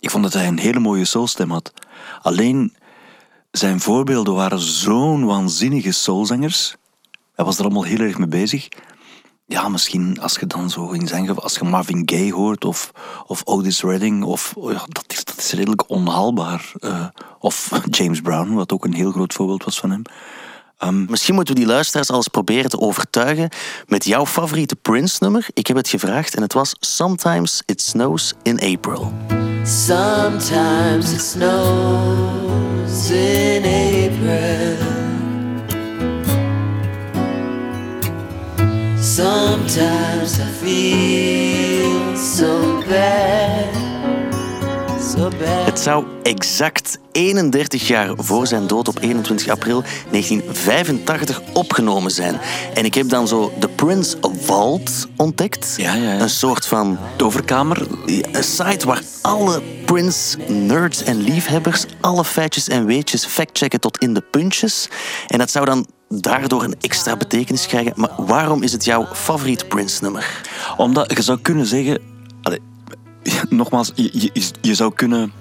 Ik 0.00 0.10
vond 0.10 0.22
dat 0.22 0.32
hij 0.32 0.46
een 0.46 0.58
hele 0.58 0.78
mooie 0.78 1.04
soulstem 1.04 1.50
had. 1.50 1.72
Alleen 2.22 2.76
zijn 3.50 3.80
voorbeelden 3.80 4.34
waren 4.34 4.60
zo'n 4.60 5.24
waanzinnige 5.24 5.92
soulzangers. 5.92 6.76
Hij 7.34 7.44
was 7.44 7.58
er 7.58 7.64
allemaal 7.64 7.84
heel 7.84 8.00
erg 8.00 8.18
mee 8.18 8.28
bezig. 8.28 8.68
Ja, 9.52 9.68
misschien 9.68 10.20
als 10.20 10.34
je 10.34 10.46
dan 10.46 10.70
zo 10.70 10.90
in 10.90 11.06
zijn 11.06 11.26
geval, 11.26 11.42
als 11.42 11.54
je 11.54 11.64
Marvin 11.64 12.02
Gaye 12.04 12.32
hoort 12.32 12.64
of, 12.64 12.92
of 13.26 13.42
Otis 13.44 13.82
Redding, 13.82 14.24
of, 14.24 14.52
oh 14.56 14.72
ja, 14.72 14.84
dat, 14.88 15.04
is, 15.06 15.24
dat 15.24 15.38
is 15.38 15.52
redelijk 15.52 15.90
onhaalbaar. 15.90 16.72
Eh, 16.80 17.06
of 17.38 17.70
James 17.98 18.20
Brown, 18.20 18.54
wat 18.54 18.72
ook 18.72 18.84
een 18.84 18.94
heel 18.94 19.10
groot 19.10 19.32
voorbeeld 19.32 19.64
was 19.64 19.78
van 19.78 19.90
hem. 19.90 20.02
Misschien 21.08 21.34
moeten 21.34 21.54
we 21.54 21.60
die 21.60 21.68
luisteraars 21.68 22.10
al 22.10 22.16
eens 22.16 22.28
proberen 22.28 22.70
te 22.70 22.80
overtuigen 22.80 23.48
met 23.86 24.04
jouw 24.04 24.26
favoriete 24.26 24.76
Prince-nummer. 24.76 25.46
Ik 25.52 25.66
heb 25.66 25.76
het 25.76 25.88
gevraagd 25.88 26.34
en 26.34 26.42
het 26.42 26.52
was 26.52 26.74
Sometimes 26.80 27.62
It 27.66 27.82
Snows 27.82 28.34
in 28.42 28.60
April. 28.60 29.12
Sometimes 29.64 31.12
it 31.12 31.20
snows 31.20 33.10
in 33.10 33.62
April. 33.64 35.01
Sometimes 39.02 40.38
I 40.38 40.44
feel 40.60 42.16
so 42.16 42.82
bad, 42.88 43.74
so 45.00 45.28
bad. 45.38 45.64
Het 45.64 45.78
zou 45.80 46.04
exact 46.22 46.98
31 47.12 47.86
jaar 47.88 48.10
voor 48.16 48.46
zijn 48.46 48.66
dood 48.66 48.88
op 48.88 48.98
21 49.00 49.48
april 49.48 49.82
1985 50.10 51.40
opgenomen 51.52 52.10
zijn. 52.10 52.40
En 52.74 52.84
ik 52.84 52.94
heb 52.94 53.08
dan 53.08 53.28
zo 53.28 53.52
de 53.58 53.68
Prince 53.68 54.16
Vault 54.40 55.08
ontdekt. 55.16 55.74
Ja, 55.76 55.94
ja, 55.94 56.12
ja. 56.12 56.20
Een 56.20 56.30
soort 56.30 56.66
van 56.66 56.98
De 57.16 57.24
overkamer, 57.24 57.86
een 58.32 58.44
site 58.44 58.86
waar 58.86 59.02
alle 59.22 59.62
Prince-nerds 59.84 61.02
en 61.02 61.16
liefhebbers 61.16 61.84
alle 62.00 62.24
feitjes 62.24 62.68
en 62.68 62.86
weetjes 62.86 63.24
factchecken 63.24 63.80
tot 63.80 63.98
in 63.98 64.14
de 64.14 64.22
puntjes. 64.30 64.88
En 65.26 65.38
dat 65.38 65.50
zou 65.50 65.64
dan 65.64 65.86
daardoor 66.20 66.64
een 66.64 66.80
extra 66.80 67.16
betekenis 67.16 67.66
krijgen. 67.66 67.92
Maar 67.96 68.10
waarom 68.16 68.62
is 68.62 68.72
het 68.72 68.84
jouw 68.84 69.06
favoriet 69.12 69.68
Prince-nummer? 69.68 70.42
Omdat 70.76 71.16
je 71.16 71.22
zou 71.22 71.38
kunnen 71.38 71.66
zeggen... 71.66 71.98
allee, 72.42 72.60
nogmaals, 73.48 73.92
je, 73.94 74.30
je, 74.60 74.74
zou 74.74 74.94
kunnen 74.94 75.32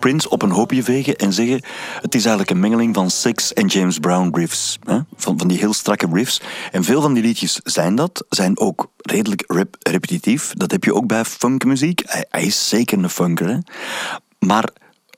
Prince 0.00 0.30
op 0.30 0.42
een 0.42 0.50
hoopje 0.50 0.82
vegen 0.82 1.16
en 1.16 1.32
zeggen... 1.32 1.62
Het 2.00 2.14
is 2.14 2.20
eigenlijk 2.20 2.50
een 2.50 2.60
mengeling 2.60 2.94
van 2.94 3.10
Six 3.10 3.52
en 3.52 3.66
James 3.66 3.98
Brown 3.98 4.36
riffs. 4.36 4.78
Hè? 4.84 4.98
Van, 5.16 5.38
van 5.38 5.48
die 5.48 5.58
heel 5.58 5.72
strakke 5.72 6.08
riffs. 6.12 6.40
En 6.72 6.84
veel 6.84 7.00
van 7.02 7.14
die 7.14 7.22
liedjes 7.22 7.60
zijn 7.64 7.94
dat. 7.94 8.24
Zijn 8.28 8.58
ook 8.58 8.90
redelijk 8.96 9.44
rep- 9.46 9.76
repetitief. 9.78 10.52
Dat 10.56 10.70
heb 10.70 10.84
je 10.84 10.94
ook 10.94 11.06
bij 11.06 11.24
funkmuziek. 11.24 12.02
Hij, 12.06 12.24
hij 12.28 12.44
is 12.44 12.68
zeker 12.68 12.98
een 12.98 13.10
funker. 13.10 13.48
Hè? 13.48 13.58
Maar 14.38 14.68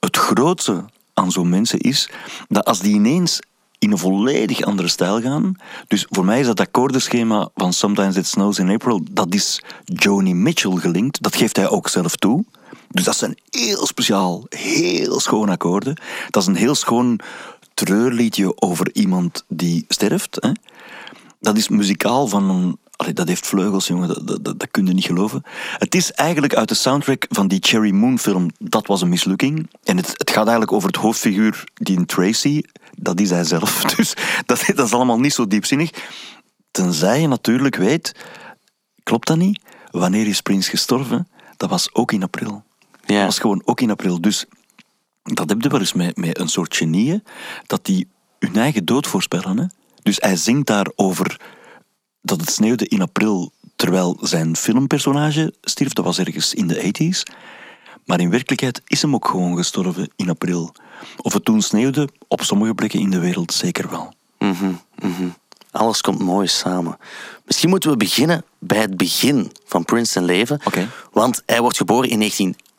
het 0.00 0.16
grootste 0.16 0.84
aan 1.14 1.32
zo'n 1.32 1.48
mensen 1.48 1.78
is... 1.78 2.10
dat 2.48 2.64
als 2.64 2.80
die 2.80 2.94
ineens 2.94 3.40
in 3.80 3.90
een 3.90 3.98
volledig 3.98 4.62
andere 4.62 4.88
stijl 4.88 5.20
gaan. 5.20 5.54
Dus 5.86 6.06
voor 6.10 6.24
mij 6.24 6.40
is 6.40 6.46
dat 6.46 6.60
akkoordenschema 6.60 7.48
van 7.54 7.72
Sometimes 7.72 8.16
It 8.16 8.26
Snows 8.26 8.58
in 8.58 8.70
April, 8.70 9.00
dat 9.10 9.34
is 9.34 9.62
Joni 9.84 10.34
Mitchell 10.34 10.76
gelinkt. 10.76 11.22
Dat 11.22 11.36
geeft 11.36 11.56
hij 11.56 11.68
ook 11.68 11.88
zelf 11.88 12.16
toe. 12.16 12.44
Dus 12.88 13.04
dat 13.04 13.16
zijn 13.16 13.38
heel 13.50 13.86
speciaal, 13.86 14.46
heel 14.48 15.20
schoon 15.20 15.48
akkoorden. 15.48 15.96
Dat 16.30 16.42
is 16.42 16.48
een 16.48 16.54
heel 16.56 16.74
schoon 16.74 17.20
treurliedje 17.74 18.60
over 18.60 18.90
iemand 18.92 19.44
die 19.48 19.84
sterft. 19.88 20.36
Hè. 20.40 20.50
Dat 21.40 21.56
is 21.56 21.68
muzikaal 21.68 22.26
van 22.26 22.50
een... 22.50 22.78
Dat 23.14 23.28
heeft 23.28 23.46
vleugels, 23.46 23.86
jongen, 23.86 24.26
dat, 24.26 24.44
dat, 24.44 24.70
kun 24.70 24.86
je 24.86 24.92
niet 24.92 25.04
geloven. 25.04 25.42
Het 25.78 25.94
is 25.94 26.12
eigenlijk 26.12 26.54
uit 26.54 26.68
de 26.68 26.74
soundtrack 26.74 27.26
van 27.28 27.48
die 27.48 27.58
Cherry 27.62 27.90
Moon 27.90 28.18
film 28.18 28.50
Dat 28.58 28.86
was 28.86 29.00
een 29.00 29.08
mislukking. 29.08 29.70
En 29.84 29.96
het, 29.96 30.08
het 30.08 30.30
gaat 30.30 30.42
eigenlijk 30.42 30.72
over 30.72 30.88
het 30.88 30.96
hoofdfiguur, 30.96 31.64
die 31.74 31.96
in 31.96 32.06
Tracy, 32.06 32.62
dat 33.00 33.20
is 33.20 33.30
hij 33.30 33.44
zelf. 33.44 33.82
Dus 33.96 34.14
dat, 34.46 34.62
dat 34.74 34.86
is 34.86 34.92
allemaal 34.92 35.20
niet 35.20 35.32
zo 35.32 35.46
diepzinnig. 35.46 35.90
Tenzij 36.70 37.20
je 37.20 37.28
natuurlijk 37.28 37.76
weet, 37.76 38.14
klopt 39.02 39.26
dat 39.26 39.36
niet? 39.36 39.60
Wanneer 39.90 40.26
is 40.26 40.40
Prins 40.40 40.68
gestorven? 40.68 41.28
Dat 41.56 41.70
was 41.70 41.94
ook 41.94 42.12
in 42.12 42.22
april. 42.22 42.64
Ja. 43.04 43.16
Dat 43.16 43.24
was 43.24 43.38
gewoon 43.38 43.62
ook 43.64 43.80
in 43.80 43.90
april. 43.90 44.20
Dus 44.20 44.46
dat 45.22 45.48
heb 45.48 45.62
je 45.62 45.68
wel 45.68 45.80
eens 45.80 45.92
met, 45.92 46.16
met 46.16 46.38
een 46.38 46.48
soort 46.48 46.76
genieën, 46.76 47.24
dat 47.66 47.84
die 47.84 48.08
hun 48.38 48.56
eigen 48.56 48.84
dood 48.84 49.06
voorspellen. 49.06 49.58
Hè? 49.58 49.64
Dus 50.02 50.16
hij 50.20 50.36
zingt 50.36 50.66
daar 50.66 50.86
over 50.96 51.40
dat 52.22 52.40
het 52.40 52.50
sneeuwde 52.50 52.88
in 52.88 53.02
april, 53.02 53.52
terwijl 53.76 54.18
zijn 54.20 54.56
filmpersonage 54.56 55.54
stierf. 55.60 55.92
Dat 55.92 56.04
was 56.04 56.18
ergens 56.18 56.54
in 56.54 56.66
de 56.66 56.92
80s. 57.12 57.34
Maar 58.04 58.20
in 58.20 58.30
werkelijkheid 58.30 58.82
is 58.86 59.02
hem 59.02 59.14
ook 59.14 59.28
gewoon 59.28 59.56
gestorven 59.56 60.10
in 60.16 60.28
april. 60.28 60.74
Of 61.16 61.32
het 61.32 61.44
toen 61.44 61.62
sneeuwde, 61.62 62.08
op 62.28 62.42
sommige 62.42 62.74
plekken 62.74 63.00
in 63.00 63.10
de 63.10 63.18
wereld 63.18 63.52
zeker 63.52 63.90
wel. 63.90 64.12
Mhm, 64.38 64.72
mhm. 65.02 65.28
Alles 65.70 66.00
komt 66.00 66.18
mooi 66.18 66.46
samen. 66.46 66.98
Misschien 67.44 67.68
moeten 67.68 67.90
we 67.90 67.96
beginnen 67.96 68.44
bij 68.58 68.78
het 68.78 68.96
begin 68.96 69.52
van 69.66 69.84
Prince 69.84 70.12
zijn 70.12 70.24
leven. 70.24 70.60
Want 71.12 71.42
hij 71.46 71.60
wordt 71.60 71.76
geboren 71.76 72.08
in 72.08 72.18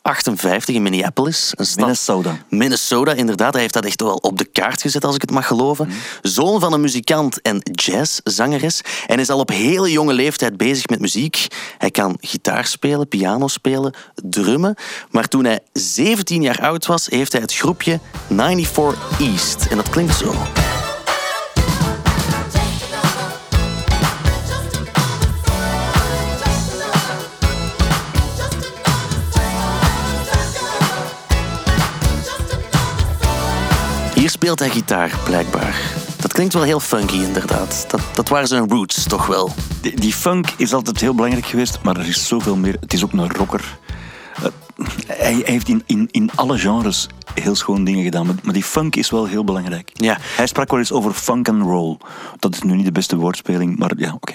1958 0.02 0.74
in 0.74 0.82
Minneapolis. 0.82 1.52
Een 1.56 1.66
stad 1.66 1.80
Minnesota. 1.80 2.36
Minnesota, 2.48 3.12
inderdaad. 3.12 3.52
Hij 3.52 3.62
heeft 3.62 3.74
dat 3.74 3.84
echt 3.84 4.00
wel 4.00 4.14
op 4.14 4.38
de 4.38 4.44
kaart 4.44 4.80
gezet, 4.80 5.04
als 5.04 5.14
ik 5.14 5.20
het 5.20 5.30
mag 5.30 5.46
geloven. 5.46 5.88
Zoon 6.22 6.60
van 6.60 6.72
een 6.72 6.80
muzikant 6.80 7.42
en 7.42 7.60
jazzzangeres. 7.72 8.80
En 9.06 9.18
is 9.18 9.30
al 9.30 9.38
op 9.38 9.48
hele 9.48 9.90
jonge 9.90 10.12
leeftijd 10.12 10.56
bezig 10.56 10.88
met 10.88 11.00
muziek. 11.00 11.46
Hij 11.78 11.90
kan 11.90 12.16
gitaar 12.20 12.66
spelen, 12.66 13.08
piano 13.08 13.48
spelen, 13.48 13.94
drummen. 14.14 14.74
Maar 15.10 15.28
toen 15.28 15.44
hij 15.44 15.60
17 15.72 16.42
jaar 16.42 16.60
oud 16.60 16.86
was, 16.86 17.06
heeft 17.06 17.32
hij 17.32 17.40
het 17.40 17.54
groepje 17.54 18.00
94 18.28 19.20
East. 19.20 19.66
En 19.70 19.76
dat 19.76 19.88
klinkt 19.88 20.16
zo. 20.16 20.34
Speelt 34.42 34.58
hij 34.58 34.70
gitaar, 34.70 35.18
blijkbaar. 35.24 35.94
Dat 36.20 36.32
klinkt 36.32 36.54
wel 36.54 36.62
heel 36.62 36.80
funky, 36.80 37.14
inderdaad. 37.14 37.84
Dat, 37.88 38.00
dat 38.14 38.28
waren 38.28 38.48
zijn 38.48 38.68
roots, 38.68 39.04
toch 39.04 39.26
wel. 39.26 39.50
Die, 39.80 40.00
die 40.00 40.12
funk 40.12 40.50
is 40.56 40.72
altijd 40.72 41.00
heel 41.00 41.14
belangrijk 41.14 41.46
geweest, 41.46 41.78
maar 41.82 41.96
er 41.96 42.08
is 42.08 42.26
zoveel 42.26 42.56
meer. 42.56 42.76
Het 42.80 42.92
is 42.92 43.04
ook 43.04 43.12
een 43.12 43.32
rocker. 43.32 43.78
Eh, 44.34 44.42
hij, 45.06 45.32
hij 45.34 45.42
heeft 45.44 45.68
in, 45.68 45.82
in, 45.86 46.08
in 46.10 46.30
alle 46.34 46.58
genres 46.58 47.08
heel 47.34 47.54
schoon 47.54 47.84
dingen 47.84 48.04
gedaan, 48.04 48.26
maar, 48.26 48.34
maar 48.42 48.54
die 48.54 48.64
funk 48.64 48.96
is 48.96 49.10
wel 49.10 49.26
heel 49.26 49.44
belangrijk. 49.44 49.90
Ja. 49.94 50.16
Hij 50.20 50.46
sprak 50.46 50.70
wel 50.70 50.78
eens 50.78 50.92
over 50.92 51.12
funk 51.12 51.48
and 51.48 51.62
roll. 51.62 51.96
Dat 52.38 52.54
is 52.54 52.62
nu 52.62 52.74
niet 52.74 52.84
de 52.84 52.92
beste 52.92 53.16
woordspeling, 53.16 53.78
maar 53.78 53.92
ja, 53.96 54.12
oké. 54.12 54.34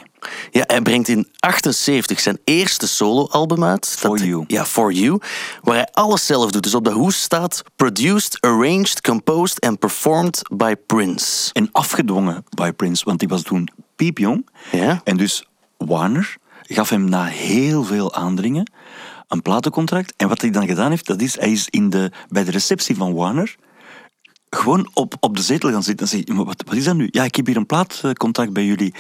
Ja, 0.52 0.64
hij 0.68 0.82
brengt 0.82 1.08
in 1.08 1.28
78 1.40 2.20
zijn 2.20 2.40
eerste 2.44 2.88
soloalbum 2.88 3.64
uit. 3.64 3.96
For 4.00 4.18
You. 4.18 4.44
Ja, 4.48 4.66
For 4.66 4.92
You. 4.92 5.20
Waar 5.62 5.76
hij 5.76 5.88
alles 5.92 6.26
zelf 6.26 6.52
doet. 6.52 6.64
Dus 6.64 6.76
op 6.76 6.84
de 6.84 6.92
hoes 6.92 7.22
staat... 7.22 7.64
Produced, 7.76 8.42
arranged, 8.42 9.02
composed 9.02 9.60
and 9.62 9.80
performed 9.80 10.42
by 10.52 10.74
Prince. 10.88 11.54
En 11.54 11.70
afgedwongen 11.72 12.44
bij 12.50 12.74
Prince, 12.74 13.06
want 13.06 13.20
die 13.20 13.28
was 13.28 13.42
toen 13.42 13.70
piepjong. 13.96 14.50
Ja. 14.72 15.02
En 15.04 15.18
dus 15.18 15.48
Warner 15.78 16.38
gaf 16.62 16.90
hem 16.90 17.10
na 17.10 17.24
heel 17.24 17.84
veel 17.84 18.14
aandringen 18.14 18.72
een 19.28 19.42
platencontract. 19.42 20.14
En 20.18 20.28
wat 20.28 20.42
hij 20.42 20.50
dan 20.50 20.68
gedaan 20.68 20.90
heeft, 20.90 21.06
dat 21.06 21.22
is, 21.22 21.40
hij 21.40 21.52
is 21.52 21.68
in 21.70 21.90
de, 21.90 22.12
bij 22.30 22.44
de 22.44 22.52
receptie 22.52 22.96
van 22.96 23.14
Warner 23.14 23.56
gewoon 24.50 24.90
op, 24.94 25.16
op 25.20 25.36
de 25.36 25.42
zetel 25.42 25.72
gaan 25.72 25.84
zitten 25.84 26.06
en 26.06 26.12
zeggen, 26.12 26.36
maar 26.36 26.46
wat, 26.46 26.64
wat 26.66 26.76
is 26.76 26.84
dat 26.84 26.96
nu? 26.96 27.08
Ja, 27.12 27.24
ik 27.24 27.36
heb 27.36 27.46
hier 27.46 27.58
een 27.58 27.66
plaatcontract 27.66 28.54
bij 28.54 28.66
jullie. 28.66 28.94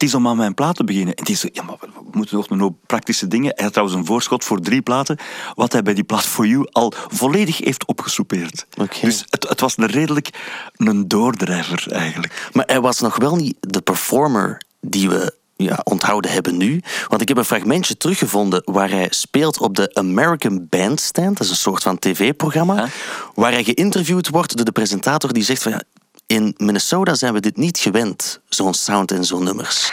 Het 0.00 0.08
is 0.08 0.14
om 0.14 0.28
aan 0.28 0.36
mijn 0.36 0.54
plaat 0.54 0.76
te 0.76 0.84
beginnen. 0.84 1.14
En 1.14 1.24
die 1.24 1.36
zo, 1.36 1.48
ja, 1.52 1.62
maar 1.62 1.76
we 1.80 1.88
moeten 2.12 2.36
nog 2.36 2.50
een 2.50 2.60
hoop 2.60 2.76
praktische 2.86 3.28
dingen. 3.28 3.52
Hij 3.54 3.64
had 3.64 3.72
trouwens 3.72 3.98
een 3.98 4.06
voorschot 4.06 4.44
voor 4.44 4.60
drie 4.60 4.82
platen, 4.82 5.16
wat 5.54 5.72
hij 5.72 5.82
bij 5.82 5.94
die 5.94 6.04
plaat 6.04 6.24
For 6.24 6.46
You 6.46 6.66
al 6.72 6.92
volledig 7.08 7.58
heeft 7.58 7.84
opgesoupeerd. 7.84 8.66
Dus 9.00 9.24
het, 9.28 9.48
het 9.48 9.60
was 9.60 9.76
een 9.76 9.86
redelijk 9.86 10.30
een 10.76 11.08
doordrijver 11.08 11.92
eigenlijk. 11.92 12.50
Maar 12.52 12.64
hij 12.66 12.80
was 12.80 13.00
nog 13.00 13.16
wel 13.16 13.36
niet 13.36 13.56
de 13.60 13.80
performer 13.80 14.62
die 14.80 15.08
we 15.08 15.34
ja, 15.56 15.80
onthouden 15.84 16.30
hebben 16.30 16.56
nu. 16.56 16.82
Want 17.08 17.22
ik 17.22 17.28
heb 17.28 17.36
een 17.36 17.44
fragmentje 17.44 17.96
teruggevonden 17.96 18.62
waar 18.64 18.90
hij 18.90 19.06
speelt 19.10 19.58
op 19.58 19.76
de 19.76 19.94
American 19.94 20.66
Bandstand. 20.68 21.36
Dat 21.36 21.46
is 21.46 21.50
een 21.50 21.56
soort 21.56 21.82
van 21.82 21.98
tv-programma. 21.98 22.88
Waar 23.34 23.52
hij 23.52 23.64
geïnterviewd 23.64 24.28
wordt 24.28 24.56
door 24.56 24.64
de 24.64 24.72
presentator 24.72 25.32
die 25.32 25.44
zegt 25.44 25.62
van... 25.62 25.72
Ja, 25.72 25.82
in 26.30 26.54
Minnesota 26.56 27.14
zijn 27.14 27.32
we 27.32 27.40
dit 27.40 27.56
niet 27.56 27.78
gewend, 27.78 28.40
zo'n 28.48 28.74
sound 28.74 29.10
en 29.10 29.24
zo'n 29.24 29.44
nummers. 29.44 29.90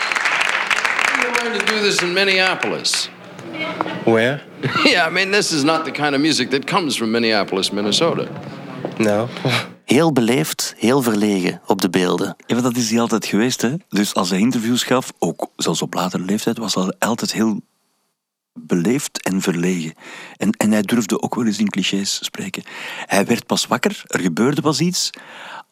You 1.21 1.33
learned 1.33 1.59
to 1.59 1.73
do 1.73 1.81
this 1.81 2.01
in 2.01 2.13
Minneapolis. 2.13 3.09
Where? 4.05 4.41
yeah, 4.83 5.09
I 5.09 5.13
mean, 5.13 5.31
this 5.31 5.51
is 5.51 5.63
not 5.63 5.85
the 5.85 5.91
kind 5.91 6.13
of 6.13 6.19
music 6.19 6.49
that 6.49 6.65
comes 6.65 6.95
from 6.97 7.11
Minneapolis, 7.11 7.71
Minnesota. 7.71 8.27
No. 8.97 9.27
Heel 9.85 10.13
beleefd, 10.13 10.73
heel 10.77 11.01
verlegen 11.01 11.61
op 11.65 11.81
de 11.81 11.89
beelden. 11.89 12.35
Ja, 12.45 12.53
maar 12.53 12.63
dat 12.63 12.75
is 12.75 12.89
hij 12.89 12.99
altijd 12.99 13.25
geweest. 13.25 13.61
Hè? 13.61 13.73
Dus 13.89 14.13
als 14.13 14.29
hij 14.29 14.39
interviews 14.39 14.83
gaf, 14.83 15.13
ook 15.19 15.49
zelfs 15.55 15.81
op 15.81 15.93
latere 15.93 16.23
leeftijd, 16.23 16.57
was 16.57 16.75
hij 16.75 16.93
altijd 16.99 17.33
heel 17.33 17.61
beleefd 18.53 19.21
en 19.21 19.41
verlegen. 19.41 19.93
En, 20.37 20.51
en 20.51 20.71
hij 20.71 20.81
durfde 20.81 21.21
ook 21.21 21.35
wel 21.35 21.45
eens 21.45 21.59
in 21.59 21.69
clichés 21.69 22.19
spreken. 22.23 22.63
Hij 23.05 23.25
werd 23.25 23.45
pas 23.45 23.67
wakker, 23.67 24.03
er 24.07 24.19
gebeurde 24.19 24.61
pas 24.61 24.79
iets, 24.79 25.09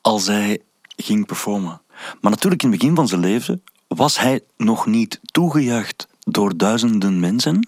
als 0.06 0.28
hij 0.28 0.62
ging 0.96 1.26
performen. 1.26 1.82
Maar 2.22 2.32
natuurlijk 2.32 2.64
in 2.64 2.70
het 2.70 2.80
begin 2.80 2.96
van 2.96 3.08
zijn 3.08 3.22
leven 3.22 3.64
was 3.88 4.20
hij 4.20 4.42
nog 4.58 4.86
niet 4.86 5.20
toegejuicht 5.24 6.08
door 6.20 6.58
duizenden 6.58 7.20
mensen 7.20 7.68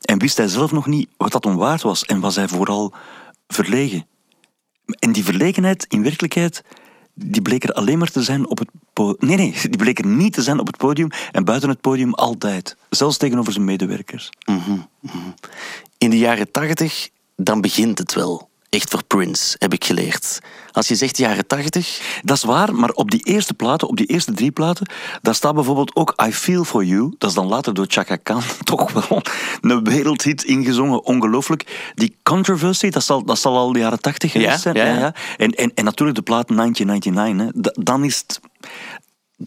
en 0.00 0.18
wist 0.18 0.36
hij 0.36 0.48
zelf 0.48 0.72
nog 0.72 0.86
niet 0.86 1.08
wat 1.16 1.32
dat 1.32 1.46
om 1.46 1.56
waard 1.56 1.82
was 1.82 2.04
en 2.04 2.20
was 2.20 2.36
hij 2.36 2.48
vooral 2.48 2.92
verlegen. 3.48 4.06
En 4.98 5.12
die 5.12 5.24
verlegenheid 5.24 5.86
in 5.88 6.02
werkelijkheid, 6.02 6.62
die 7.14 7.42
bleek 7.42 7.64
er 7.64 7.72
alleen 7.72 7.98
maar 7.98 8.10
te 8.10 8.22
zijn 8.22 8.48
op 8.48 8.58
het 8.58 8.68
podium. 8.92 9.28
Nee, 9.28 9.36
nee, 9.36 9.60
die 9.70 9.76
bleek 9.78 9.98
er 9.98 10.06
niet 10.06 10.32
te 10.32 10.42
zijn 10.42 10.60
op 10.60 10.66
het 10.66 10.76
podium 10.76 11.08
en 11.32 11.44
buiten 11.44 11.68
het 11.68 11.80
podium 11.80 12.14
altijd. 12.14 12.76
Zelfs 12.90 13.16
tegenover 13.16 13.52
zijn 13.52 13.64
medewerkers. 13.64 14.30
In 15.98 16.10
de 16.10 16.18
jaren 16.18 16.50
tachtig, 16.50 17.08
dan 17.36 17.60
begint 17.60 17.98
het 17.98 18.14
wel. 18.14 18.52
Echt 18.74 18.90
voor 18.90 19.04
Prince, 19.04 19.56
heb 19.58 19.72
ik 19.72 19.84
geleerd. 19.84 20.38
Als 20.72 20.88
je 20.88 20.94
zegt 20.94 21.16
jaren 21.16 21.46
tachtig, 21.46 22.00
Dat 22.22 22.36
is 22.36 22.42
waar, 22.42 22.74
maar 22.74 22.90
op 22.90 23.10
die 23.10 23.20
eerste 23.22 23.54
platen, 23.54 23.88
op 23.88 23.96
die 23.96 24.06
eerste 24.06 24.32
drie 24.32 24.50
platen, 24.50 24.86
daar 25.22 25.34
staat 25.34 25.54
bijvoorbeeld 25.54 25.96
ook 25.96 26.14
I 26.26 26.32
Feel 26.32 26.64
For 26.64 26.84
You. 26.84 27.14
Dat 27.18 27.28
is 27.30 27.36
dan 27.36 27.46
later 27.46 27.74
door 27.74 27.86
Chaka 27.88 28.16
Khan 28.16 28.42
toch 28.64 28.92
wel 28.92 29.22
een 29.60 29.84
wereldhit 29.84 30.44
ingezongen. 30.44 31.04
Ongelooflijk. 31.04 31.90
Die 31.94 32.16
Controversy, 32.22 32.90
dat 32.90 33.04
zal, 33.04 33.24
dat 33.24 33.38
zal 33.38 33.56
al 33.56 33.72
de 33.72 33.78
jaren 33.78 34.00
tachtig 34.00 34.32
Ja, 34.32 34.56
zijn. 34.56 34.76
ja, 34.76 34.84
ja. 34.84 35.14
En, 35.36 35.50
en, 35.50 35.72
en 35.74 35.84
natuurlijk 35.84 36.16
de 36.18 36.22
plaat 36.24 36.48
1999. 36.48 37.46
Hè. 37.46 37.60
Da- 37.62 37.82
Dan, 37.92 38.04
is 38.04 38.16
het, 38.26 38.40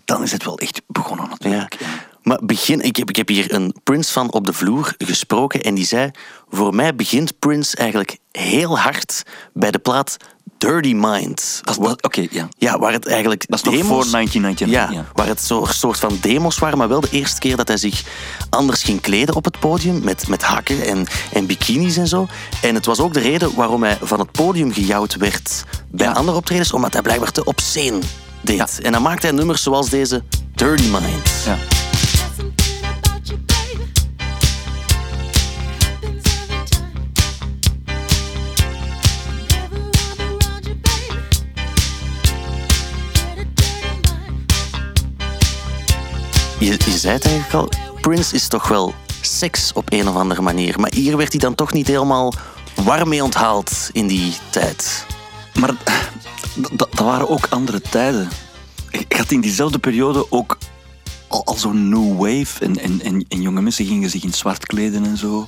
dan 0.05 0.23
is 0.23 0.31
het 0.31 0.43
wel 0.43 0.57
echt 0.59 0.81
begonnen 0.87 1.29
natuurlijk. 1.29 1.75
Ja. 1.79 1.87
Maar 2.27 2.39
begin, 2.43 2.81
ik, 2.81 2.95
heb, 2.95 3.09
ik 3.09 3.15
heb 3.15 3.27
hier 3.27 3.53
een 3.53 3.75
Prince 3.83 4.11
van 4.11 4.31
op 4.31 4.45
de 4.45 4.53
vloer 4.53 4.93
gesproken 4.97 5.61
en 5.61 5.75
die 5.75 5.85
zei: 5.85 6.11
Voor 6.49 6.75
mij 6.75 6.95
begint 6.95 7.39
Prince 7.39 7.75
eigenlijk 7.77 8.17
heel 8.31 8.79
hard 8.79 9.23
bij 9.53 9.71
de 9.71 9.79
plaat 9.79 10.17
Dirty 10.57 10.93
Mind. 10.95 11.61
Oké, 12.01 12.27
ja. 12.31 12.47
Ja, 12.57 12.79
waar 12.79 12.91
het 12.93 13.07
eigenlijk 13.07 13.47
Dat 13.47 13.57
is 13.59 13.63
nog 13.65 13.73
demos- 13.73 13.87
voor 13.89 14.11
1999. 14.11 14.95
Ja, 14.95 14.99
Ja. 15.01 15.11
waar 15.13 15.27
het 15.27 15.41
zo, 15.41 15.65
soort 15.69 15.99
van 15.99 16.17
demos 16.21 16.57
waren, 16.59 16.77
maar 16.77 16.87
wel 16.87 17.01
de 17.01 17.09
eerste 17.11 17.39
keer 17.39 17.55
dat 17.55 17.67
hij 17.67 17.77
zich 17.77 18.03
anders 18.49 18.83
ging 18.83 19.01
kleden 19.01 19.35
op 19.35 19.45
het 19.45 19.59
podium, 19.59 20.03
met, 20.03 20.27
met 20.27 20.43
hakken 20.43 20.81
en, 20.85 21.05
en 21.33 21.45
bikinis 21.45 21.97
en 21.97 22.07
zo. 22.07 22.27
En 22.61 22.75
het 22.75 22.85
was 22.85 22.99
ook 22.99 23.13
de 23.13 23.19
reden 23.19 23.55
waarom 23.55 23.83
hij 23.83 23.97
van 24.01 24.19
het 24.19 24.31
podium 24.31 24.73
gejouwd 24.73 25.15
werd 25.15 25.63
bij 25.91 26.05
Ja. 26.07 26.11
andere 26.13 26.37
optredens, 26.37 26.73
omdat 26.73 26.93
hij 26.93 27.01
blijkbaar 27.01 27.31
te 27.31 27.43
obscene 27.43 27.99
deed. 28.41 28.79
En 28.81 28.91
dan 28.91 29.01
maakte 29.01 29.27
hij 29.27 29.35
nummers 29.35 29.63
zoals 29.63 29.89
deze 29.89 30.23
Dirty 30.55 30.89
Mind. 30.89 31.29
Ja. 31.45 31.57
Je, 46.59 46.65
je 46.85 46.97
zei 46.97 47.13
het 47.13 47.25
eigenlijk 47.25 47.53
al, 47.53 47.69
Prince 48.01 48.35
is 48.35 48.47
toch 48.47 48.67
wel 48.67 48.93
seks 49.21 49.73
op 49.73 49.91
een 49.93 50.07
of 50.07 50.15
andere 50.15 50.41
manier. 50.41 50.79
Maar 50.79 50.91
hier 50.93 51.17
werd 51.17 51.31
hij 51.31 51.39
dan 51.39 51.55
toch 51.55 51.73
niet 51.73 51.87
helemaal 51.87 52.33
warm 52.83 53.09
mee 53.09 53.23
onthaald 53.23 53.89
in 53.93 54.07
die 54.07 54.33
tijd. 54.49 55.05
Maar 55.59 55.71
dat, 56.75 56.89
waren 56.99 57.29
ook 57.29 57.47
andere 57.49 57.81
tijden. 57.81 58.29
Ik 58.91 59.13
had 59.13 59.31
in 59.31 59.41
diezelfde 59.41 59.79
periode 59.79 60.31
ook 60.31 60.57
al, 61.27 61.45
al 61.45 61.55
zo'n 61.55 61.89
new 61.89 62.17
wave. 62.17 62.65
En, 62.65 62.79
en, 62.79 63.01
en, 63.01 63.25
en 63.27 63.41
jonge 63.41 63.61
mensen 63.61 63.85
gingen 63.85 64.09
zich 64.09 64.23
in 64.23 64.33
zwart 64.33 64.65
kleden 64.65 65.05
en 65.05 65.17
zo. 65.17 65.47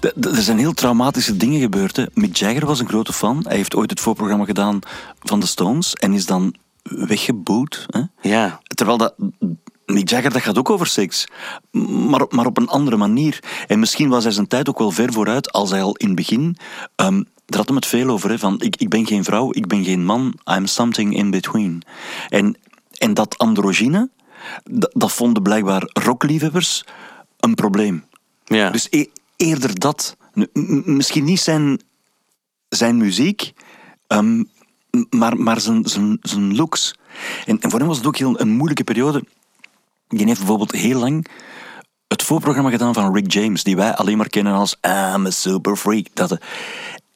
De- 0.00 0.12
de- 0.16 0.28
Er 0.30 0.42
zijn 0.42 0.58
heel 0.58 0.72
traumatische 0.74 1.36
dingen 1.36 1.60
gebeurd. 1.60 1.96
Hè. 1.96 2.04
Mick 2.14 2.36
Jagger 2.36 2.66
was 2.66 2.80
een 2.80 2.88
grote 2.88 3.12
fan. 3.12 3.44
Hij 3.48 3.56
heeft 3.56 3.74
ooit 3.74 3.90
het 3.90 4.00
voorprogramma 4.00 4.44
gedaan 4.44 4.78
van 5.20 5.40
de 5.40 5.46
Stones. 5.46 5.94
En 5.94 6.12
is 6.12 6.26
dan 6.26 6.54
weggeboot. 6.82 7.86
Hè. 7.88 8.00
Ja, 8.28 8.60
Terwijl 8.74 8.98
dat, 8.98 9.14
Mick 9.86 10.08
Jagger, 10.08 10.32
dat 10.32 10.42
gaat 10.42 10.58
ook 10.58 10.70
over 10.70 10.86
seks. 10.86 11.26
Maar, 12.08 12.22
op- 12.22 12.32
maar 12.32 12.46
op 12.46 12.56
een 12.58 12.68
andere 12.68 12.96
manier. 12.96 13.38
En 13.66 13.78
misschien 13.78 14.08
was 14.08 14.22
hij 14.24 14.32
zijn 14.32 14.48
tijd 14.48 14.68
ook 14.68 14.78
wel 14.78 14.90
ver 14.90 15.12
vooruit 15.12 15.52
als 15.52 15.70
hij 15.70 15.82
al 15.82 15.96
in 15.96 16.06
het 16.06 16.16
begin... 16.16 16.56
ehm 16.96 17.22
daar 17.46 17.58
had 17.58 17.66
hem 17.66 17.76
het 17.76 17.86
veel 17.86 18.08
over, 18.08 18.30
hè, 18.30 18.38
van 18.38 18.60
ik, 18.60 18.76
ik 18.76 18.88
ben 18.88 19.06
geen 19.06 19.24
vrouw, 19.24 19.50
ik 19.52 19.66
ben 19.66 19.84
geen 19.84 20.04
man, 20.04 20.34
I'm 20.50 20.66
something 20.66 21.16
in 21.16 21.30
between. 21.30 21.82
En, 22.28 22.56
en 22.98 23.14
dat 23.14 23.38
androgyne, 23.38 24.10
dat, 24.64 24.90
dat 24.94 25.12
vonden 25.12 25.42
blijkbaar 25.42 25.82
rockliefhebbers 25.92 26.84
een 27.40 27.54
probleem. 27.54 28.04
ja. 28.44 28.70
Dus 28.70 28.86
e- 28.90 29.06
eerder 29.36 29.78
dat. 29.78 30.16
Misschien 30.84 31.24
niet 31.24 31.40
zijn, 31.40 31.80
zijn 32.68 32.96
muziek, 32.96 33.52
ehm, 34.06 34.42
maar, 35.10 35.36
maar 35.36 35.60
zijn, 35.60 35.84
zijn, 35.88 36.18
zijn 36.20 36.56
looks. 36.56 36.94
En, 37.46 37.60
en 37.60 37.70
voor 37.70 37.78
hem 37.78 37.88
was 37.88 37.96
het 37.96 38.06
ook 38.06 38.16
heel 38.16 38.40
een 38.40 38.50
moeilijke 38.50 38.84
periode. 38.84 39.24
Die 40.16 40.26
heeft 40.26 40.38
bijvoorbeeld 40.38 40.72
heel 40.72 40.98
lang 40.98 41.26
het 42.08 42.22
voorprogramma 42.22 42.70
gedaan 42.70 42.94
van 42.94 43.14
Rick 43.14 43.32
James, 43.32 43.62
die 43.62 43.76
wij 43.76 43.94
alleen 43.94 44.16
maar 44.16 44.28
kennen 44.28 44.52
als 44.52 44.76
I'm 44.82 45.26
a 45.26 45.30
super 45.30 45.76
freak. 45.76 46.06
Dat, 46.12 46.30
eh, 46.32 46.38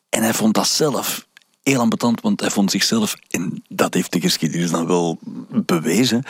en 0.09 0.23
hij 0.23 0.35
vond 0.35 0.55
dat 0.55 0.67
zelf 0.67 1.27
heel 1.63 1.81
ambetant, 1.81 2.21
want 2.21 2.41
hij 2.41 2.51
vond 2.51 2.71
zichzelf, 2.71 3.17
en 3.29 3.63
dat 3.69 3.95
heeft 3.95 4.13
de 4.13 4.21
geschiedenis 4.21 4.71
dan 4.71 4.87
wel 4.87 5.19
bewezen, 5.51 6.23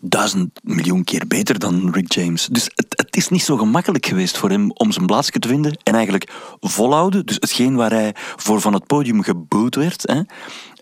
duizend 0.00 0.60
miljoen 0.62 1.04
keer 1.04 1.26
beter 1.26 1.58
dan 1.58 1.90
Rick 1.92 2.12
James. 2.12 2.46
Dus 2.46 2.70
het, 2.74 2.86
het 2.88 3.16
is 3.16 3.28
niet 3.28 3.42
zo 3.42 3.56
gemakkelijk 3.56 4.06
geweest 4.06 4.38
voor 4.38 4.50
hem 4.50 4.70
om 4.70 4.92
zijn 4.92 5.06
plaatsje 5.06 5.38
te 5.38 5.48
vinden 5.48 5.78
en 5.82 5.94
eigenlijk 5.94 6.32
volhouden. 6.60 7.26
Dus 7.26 7.34
hetgeen 7.34 7.74
waar 7.74 7.90
hij 7.90 8.14
voor 8.36 8.60
van 8.60 8.72
het 8.72 8.86
podium 8.86 9.22
geboot 9.22 9.74
werd, 9.74 10.02
hè, 10.02 10.20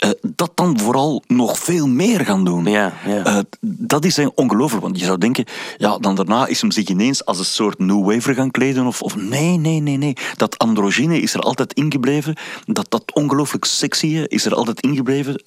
eh, 0.03 0.11
dat 0.23 0.51
dan 0.55 0.79
vooral 0.79 1.23
nog 1.27 1.59
veel 1.59 1.89
meer 1.89 2.25
gaan 2.25 2.45
doen. 2.45 2.65
Ja, 2.65 2.93
ja. 3.07 3.25
Eh, 3.25 3.39
dat 3.61 4.05
is 4.05 4.19
ongelooflijk, 4.35 4.83
want 4.83 4.99
je 4.99 5.05
zou 5.05 5.19
denken, 5.19 5.45
ja, 5.77 5.99
dan 5.99 6.15
daarna 6.15 6.47
is 6.47 6.61
hem 6.61 6.71
zich 6.71 6.89
ineens 6.89 7.25
als 7.25 7.39
een 7.39 7.45
soort 7.45 7.79
new 7.79 8.05
waver 8.05 8.35
gaan 8.35 8.51
kleden. 8.51 8.87
Of, 8.87 9.03
of 9.03 9.17
nee, 9.17 9.57
nee, 9.57 9.81
nee, 9.81 9.97
nee. 9.97 10.17
Dat 10.37 10.59
androgyne 10.59 11.21
is 11.21 11.35
er 11.35 11.41
altijd 11.41 11.73
ingebleven. 11.73 12.37
Dat, 12.65 12.87
dat 12.91 13.13
ongelooflijk 13.15 13.65
sexy 13.65 14.25
is 14.27 14.45
er 14.45 14.55
altijd 14.55 14.81
ingebleven. 14.81 15.43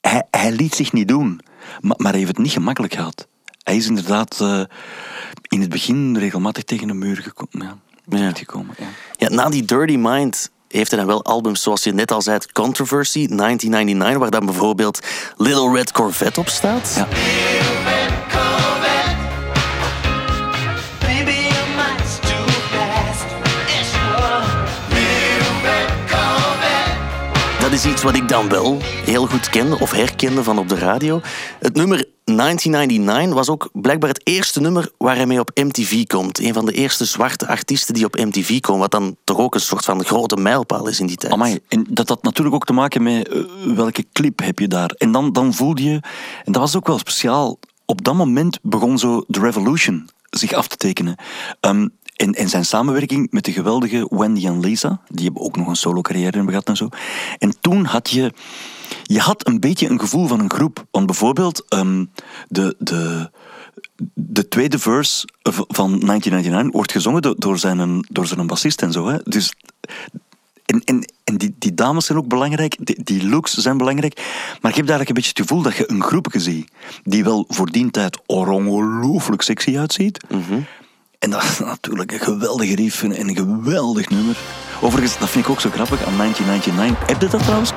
Hij, 0.00 0.26
hij 0.30 0.52
liet 0.52 0.74
zich 0.74 0.92
niet 0.92 1.08
doen, 1.08 1.40
maar, 1.80 1.96
maar 1.98 2.10
hij 2.10 2.20
heeft 2.20 2.36
het 2.36 2.44
niet 2.44 2.52
gemakkelijk 2.52 2.94
gehad. 2.94 3.26
Hij 3.62 3.76
is 3.76 3.86
inderdaad 3.86 4.40
eh, 4.40 4.62
in 5.42 5.60
het 5.60 5.70
begin 5.70 6.16
regelmatig 6.18 6.64
tegen 6.64 6.88
een 6.88 6.98
muur 6.98 7.16
gekomen. 7.16 7.78
Ja, 8.06 8.18
Ja. 8.18 8.32
gekomen 8.34 8.74
ja. 8.78 8.86
Ja, 9.16 9.28
na 9.34 9.48
die 9.48 9.64
Dirty 9.64 9.96
Mind 9.96 10.50
heeft 10.68 10.90
hij 10.90 10.98
dan 10.98 11.08
wel 11.08 11.24
albums 11.24 11.62
zoals 11.62 11.84
je 11.84 11.92
net 11.92 12.12
al 12.12 12.22
zei, 12.22 12.38
Controversy, 12.52 13.26
1999, 13.26 14.18
waar 14.18 14.30
dan 14.30 14.46
bijvoorbeeld 14.46 15.06
Little 15.36 15.72
Red 15.72 15.92
Corvette 15.92 16.40
op 16.40 16.48
staat. 16.48 16.92
Ja. 16.96 17.77
Is 27.78 27.86
iets 27.86 28.02
wat 28.02 28.16
ik 28.16 28.28
dan 28.28 28.48
wel 28.48 28.76
heel 28.82 29.26
goed 29.26 29.48
kende 29.48 29.78
of 29.78 29.90
herkende 29.90 30.42
van 30.42 30.58
op 30.58 30.68
de 30.68 30.78
radio. 30.78 31.20
Het 31.58 31.74
nummer 31.74 32.04
1999 32.24 33.34
was 33.34 33.48
ook 33.48 33.70
blijkbaar 33.72 34.08
het 34.08 34.20
eerste 34.26 34.60
nummer 34.60 34.90
waar 34.96 35.16
hij 35.16 35.26
mee 35.26 35.40
op 35.40 35.50
MTV 35.54 36.06
komt. 36.06 36.38
Een 36.38 36.54
van 36.54 36.64
de 36.66 36.72
eerste 36.72 37.04
zwarte 37.04 37.46
artiesten 37.46 37.94
die 37.94 38.04
op 38.04 38.16
MTV 38.16 38.60
komen, 38.60 38.80
wat 38.80 38.90
dan 38.90 39.16
toch 39.24 39.38
ook 39.38 39.54
een 39.54 39.60
soort 39.60 39.84
van 39.84 40.04
grote 40.04 40.36
mijlpaal 40.36 40.88
is 40.88 41.00
in 41.00 41.06
die 41.06 41.16
tijd. 41.16 41.60
En 41.68 41.86
dat 41.90 42.08
had 42.08 42.22
natuurlijk 42.22 42.54
ook 42.54 42.64
te 42.64 42.72
maken 42.72 43.02
met 43.02 43.28
eh, 43.28 43.42
welke 43.74 44.04
clip 44.12 44.38
heb 44.38 44.58
je 44.58 44.68
daar. 44.68 44.90
En 44.90 45.12
dan, 45.12 45.32
dan 45.32 45.54
voelde 45.54 45.82
je, 45.82 46.00
en 46.44 46.52
dat 46.52 46.62
was 46.62 46.76
ook 46.76 46.86
wel 46.86 46.98
speciaal, 46.98 47.58
op 47.84 48.04
dat 48.04 48.14
moment 48.14 48.58
begon 48.62 48.98
zo 48.98 49.24
de 49.26 49.40
revolution 49.40 50.08
zich 50.30 50.52
af 50.52 50.68
te 50.68 50.76
tekenen. 50.76 51.16
Ehm, 51.60 51.88
en, 52.18 52.34
en 52.34 52.48
zijn 52.48 52.64
samenwerking 52.64 53.28
met 53.30 53.44
de 53.44 53.52
geweldige 53.52 54.06
Wendy 54.10 54.46
en 54.46 54.60
Lisa, 54.60 55.00
die 55.08 55.24
hebben 55.24 55.42
ook 55.42 55.56
nog 55.56 55.66
een 55.66 55.76
solo 55.76 56.00
carrière 56.00 56.44
gehad 56.46 56.68
en 56.68 56.76
zo. 56.76 56.88
En 57.38 57.60
toen 57.60 57.84
had 57.84 58.10
je, 58.10 58.32
je 59.02 59.18
had 59.18 59.46
een 59.46 59.60
beetje 59.60 59.88
een 59.88 60.00
gevoel 60.00 60.26
van 60.26 60.40
een 60.40 60.50
groep. 60.50 60.84
Want 60.90 61.06
bijvoorbeeld 61.06 61.64
ehm, 61.68 62.04
de, 62.48 62.76
de, 62.78 63.30
de 64.14 64.48
tweede 64.48 64.78
verse 64.78 65.28
van 65.52 65.88
1999 66.00 66.72
wordt 66.72 66.92
gezongen 66.92 67.34
door, 67.38 67.58
zijn, 67.58 68.06
door 68.08 68.26
zijn 68.26 68.46
bassist 68.46 68.82
en 68.82 68.92
zo. 68.92 69.08
Hè. 69.08 69.18
Dus 69.24 69.52
en, 70.64 70.82
en, 70.84 71.12
en 71.24 71.36
die, 71.36 71.54
die 71.58 71.74
dames 71.74 72.06
zijn 72.06 72.18
ook 72.18 72.28
belangrijk, 72.28 72.76
die, 72.80 73.02
die 73.02 73.28
looks 73.28 73.54
zijn 73.54 73.78
belangrijk. 73.78 74.14
Maar 74.60 74.70
ik 74.70 74.76
heb 74.76 74.88
eigenlijk 74.88 75.08
een 75.08 75.14
beetje 75.14 75.32
het 75.36 75.40
gevoel 75.40 75.62
dat 75.62 75.76
je 75.76 75.90
een 75.90 76.02
groepje 76.02 76.40
ziet 76.40 76.70
die 77.04 77.24
wel 77.24 77.44
voor 77.48 77.70
die 77.70 77.90
tijd 77.90 78.18
ongelooflijk 78.26 79.42
sexy 79.42 79.78
uitziet. 79.78 80.24
En 81.18 81.30
dat 81.30 81.42
is 81.42 81.58
natuurlijk 81.58 82.12
een 82.12 82.20
geweldige 82.20 82.74
riff 82.74 83.02
en 83.02 83.12
en 83.12 83.28
een 83.28 83.36
geweldig 83.36 84.08
nummer. 84.08 84.36
Overigens, 84.80 85.18
dat 85.18 85.28
vind 85.28 85.44
ik 85.44 85.50
ook 85.50 85.60
zo 85.60 85.70
grappig 85.70 86.04
aan 86.04 86.16
1999. 86.16 87.08
Heb 87.08 87.20
je 87.20 87.28
dat 87.28 87.42
trouwens? 87.42 87.72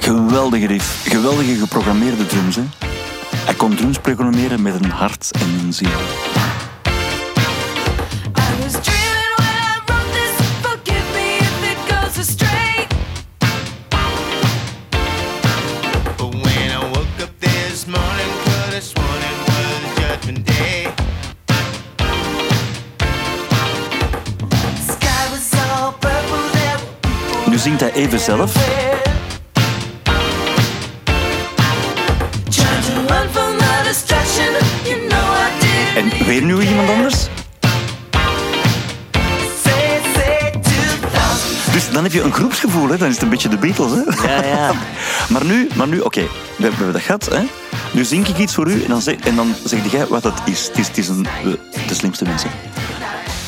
Geweldige 0.00 0.66
riff. 0.66 1.08
Geweldige 1.08 1.54
geprogrammeerde 1.54 2.26
drums. 2.26 2.56
Hè. 2.56 2.62
Hij 3.36 3.54
kon 3.54 3.74
drums 3.74 3.98
programmeren 3.98 4.62
met 4.62 4.74
een 4.84 4.90
hart 4.90 5.30
en 5.32 5.64
een 5.64 5.72
ziel. 5.72 5.88
Zingt 27.60 27.80
hij 27.80 27.92
even 27.92 28.20
zelf. 28.20 28.54
En 35.96 36.26
weer 36.26 36.42
nu 36.42 36.60
iemand 36.60 36.88
anders. 36.88 37.28
Say, 39.62 40.00
say 40.14 40.60
2000. 40.62 41.72
Dus 41.72 41.90
dan 41.90 42.02
heb 42.02 42.12
je 42.12 42.22
een 42.22 42.32
groepsgevoel, 42.32 42.88
hè? 42.88 42.96
dan 42.96 43.08
is 43.08 43.14
het 43.14 43.22
een 43.22 43.28
beetje 43.28 43.48
de 43.48 43.58
Beatles. 43.58 43.90
Hè? 43.90 44.28
Ja, 44.28 44.44
ja. 44.44 44.72
maar 45.32 45.44
nu, 45.44 45.68
maar 45.74 45.88
nu 45.88 46.00
oké, 46.00 46.20
we, 46.20 46.28
we 46.56 46.64
hebben 46.66 46.92
dat 46.92 47.02
gehad. 47.02 47.28
Hè? 47.30 47.42
Nu 47.92 48.04
zing 48.04 48.26
ik 48.26 48.38
iets 48.38 48.54
voor 48.54 48.70
u 48.70 48.82
en 48.82 48.88
dan 48.88 49.00
zeg, 49.00 49.16
en 49.16 49.36
dan 49.36 49.54
zeg 49.64 49.92
jij 49.92 50.06
wat 50.06 50.24
het 50.24 50.40
is. 50.44 50.66
Het 50.66 50.78
is, 50.78 50.88
het 50.88 50.98
is 50.98 51.08
een, 51.08 51.26
de, 51.44 51.58
de 51.88 51.94
slimste 51.94 52.24
mensen. 52.24 52.50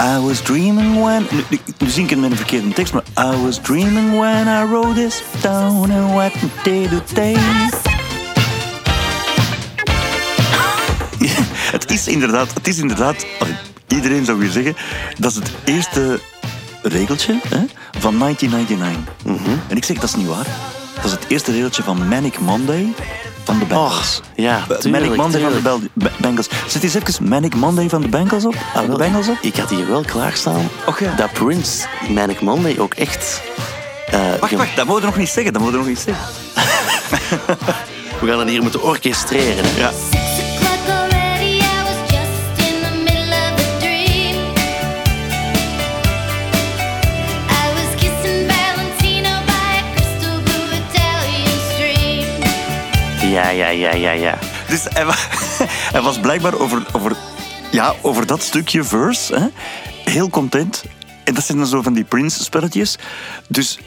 I 0.00 0.18
was 0.26 0.40
dreaming 0.40 1.00
when... 1.02 1.26
Nu, 1.30 1.44
nu- 1.78 1.90
zing 1.90 2.04
ik 2.04 2.10
het 2.10 2.20
met 2.20 2.30
een 2.30 2.36
verkeerde 2.36 2.68
tekst, 2.68 2.92
maar... 2.92 3.02
I 3.18 3.36
was 3.36 3.58
dreaming 3.58 4.18
when 4.18 4.46
I 4.46 4.64
wrote 4.64 4.94
this 4.94 5.22
down 5.40 5.90
and 5.90 6.12
what 6.12 6.32
day 6.62 6.88
to 6.88 7.02
day. 7.14 7.36
Het 11.72 11.90
is 11.90 12.08
inderdaad... 12.08 12.54
Het 12.54 12.68
is 12.68 12.78
inderdaad 12.78 13.26
iedereen 13.88 14.24
zou 14.24 14.38
weer 14.38 14.50
zeggen, 14.50 14.76
dat 15.18 15.30
is 15.30 15.36
het 15.36 15.50
eerste 15.64 16.20
regeltje 16.82 17.32
hè, 17.32 17.64
van 17.98 18.18
1999. 18.18 19.14
Mhm. 19.24 19.58
En 19.68 19.76
ik 19.76 19.84
zeg, 19.84 19.96
dat 19.98 20.08
is 20.08 20.14
niet 20.14 20.26
waar. 20.26 20.46
Dat 20.94 21.04
is 21.04 21.10
het 21.10 21.24
eerste 21.28 21.52
regeltje 21.52 21.82
van 21.82 22.08
Manic 22.08 22.38
Monday 22.38 22.92
van 23.44 23.58
de 23.58 23.64
Bengals. 23.64 24.20
Och, 24.20 24.26
ja, 24.36 24.64
tuurlijk, 24.78 25.04
Manic 25.04 25.16
Monday 25.16 25.40
tuurlijk. 25.40 25.62
van 25.66 25.80
de 25.80 25.88
Bel- 25.94 26.10
Bengals. 26.18 26.48
Zet 26.66 26.82
eens 26.82 26.94
even 26.94 27.28
Manic 27.28 27.54
Monday 27.54 27.88
van 27.88 28.00
de 28.00 28.08
Bengals 28.08 28.44
op. 28.44 28.54
Ah, 28.74 28.90
de 28.90 28.96
Bengals 28.96 29.28
op. 29.28 29.38
Ik 29.40 29.56
had 29.56 29.70
hier 29.70 29.88
wel 29.88 30.02
klaarstaan 30.02 30.68
Och 30.86 31.00
ja. 31.00 31.14
dat 31.16 31.32
Prince 31.32 31.86
Manic 32.08 32.40
Monday 32.40 32.76
ook 32.78 32.94
echt... 32.94 33.42
eh, 34.10 34.20
Wacht, 34.40 34.52
wacht, 34.52 34.76
dat 34.76 34.86
moeten 34.86 35.04
we 35.04 35.10
nog 35.10 35.16
niet 35.18 35.28
zeggen. 35.28 35.52
Dat 35.52 35.62
moeten 35.62 35.80
we 35.80 35.86
nog 35.86 35.96
niet 35.96 36.04
zeggen. 36.06 36.24
We 38.20 38.28
gaan 38.28 38.38
het 38.38 38.48
hier 38.48 38.62
moeten 38.62 38.82
orchestreren. 38.82 39.64
Ja. 39.76 39.90
Ja, 53.32 53.48
ja, 53.48 53.68
ja, 53.68 53.94
ja, 53.94 54.10
ja. 54.10 54.38
Dus 54.68 54.84
hij, 54.88 55.04
wa- 55.06 55.14
hij 55.94 56.00
was 56.02 56.18
blijkbaar 56.20 56.54
over, 56.58 56.86
over, 56.92 57.16
ja, 57.70 57.94
over 58.02 58.26
dat 58.26 58.42
stukje 58.42 58.84
verse 58.84 59.34
hè, 59.34 59.46
heel 60.12 60.28
content. 60.30 60.84
En 61.24 61.34
dat 61.34 61.44
zijn 61.44 61.58
dan 61.58 61.66
zo 61.66 61.82
van 61.82 61.92
die 61.92 62.04
Prince-spelletjes. 62.04 62.96
Dus 63.48 63.78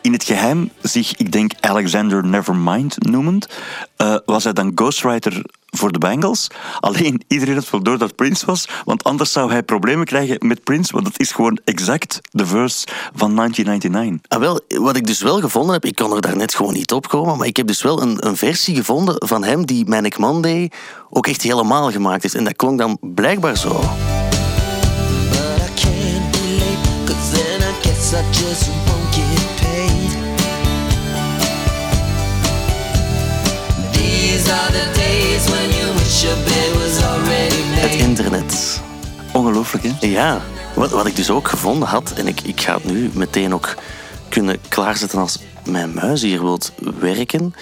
in 0.00 0.12
het 0.12 0.24
geheim 0.24 0.70
zich, 0.82 1.16
ik 1.16 1.32
denk 1.32 1.52
Alexander 1.60 2.24
Nevermind 2.26 2.96
noemend, 3.10 3.48
eh, 3.96 4.16
was 4.26 4.44
hij 4.44 4.52
dan 4.52 4.72
ghostwriter 4.74 5.42
voor 5.76 5.92
de 5.92 5.98
Bengals. 5.98 6.48
Alleen 6.80 7.22
iedereen 7.28 7.54
had 7.54 7.70
wel 7.70 7.82
door 7.82 7.98
dat 7.98 8.16
Prince 8.16 8.46
was, 8.46 8.68
want 8.84 9.04
anders 9.04 9.32
zou 9.32 9.50
hij 9.50 9.62
problemen 9.62 10.06
krijgen 10.06 10.46
met 10.46 10.64
Prince, 10.64 10.92
want 10.92 11.06
het 11.06 11.20
is 11.20 11.32
gewoon 11.32 11.58
exact 11.64 12.20
de 12.30 12.46
verse 12.46 12.86
van 13.14 13.36
1999. 13.36 14.20
Ah, 14.28 14.38
wel, 14.40 14.60
wat 14.82 14.96
ik 14.96 15.06
dus 15.06 15.22
wel 15.22 15.40
gevonden 15.40 15.72
heb, 15.72 15.84
ik 15.84 15.94
kon 15.94 16.14
er 16.14 16.20
daarnet 16.20 16.54
gewoon 16.54 16.72
niet 16.72 16.92
op 16.92 17.08
komen, 17.08 17.36
maar 17.38 17.46
ik 17.46 17.56
heb 17.56 17.66
dus 17.66 17.82
wel 17.82 18.02
een, 18.02 18.26
een 18.26 18.36
versie 18.36 18.74
gevonden 18.74 19.16
van 19.18 19.44
hem 19.44 19.66
die 19.66 19.86
Manic 19.86 20.18
Monday 20.18 20.70
ook 21.10 21.26
echt 21.26 21.42
helemaal 21.42 21.90
gemaakt 21.90 22.22
heeft. 22.22 22.34
En 22.34 22.44
dat 22.44 22.56
klonk 22.56 22.78
dan 22.78 22.98
blijkbaar 23.00 23.56
zo. 23.56 23.68
But 23.68 23.80
I 25.60 25.74
can't 25.74 26.30
be 26.30 26.56
late, 26.58 26.84
Ongelooflijk, 39.64 40.00
hè? 40.00 40.06
Ja, 40.06 40.40
wat, 40.74 40.90
wat 40.90 41.06
ik 41.06 41.16
dus 41.16 41.30
ook 41.30 41.48
gevonden 41.48 41.88
had, 41.88 42.12
en 42.12 42.26
ik, 42.26 42.40
ik 42.40 42.60
ga 42.60 42.74
het 42.74 42.84
nu 42.84 43.10
meteen 43.14 43.54
ook 43.54 43.74
kunnen 44.28 44.60
klaarzetten 44.68 45.18
als 45.18 45.38
mijn 45.64 45.94
muis 45.94 46.22
hier 46.22 46.42
wilt 46.42 46.72
werken, 46.98 47.54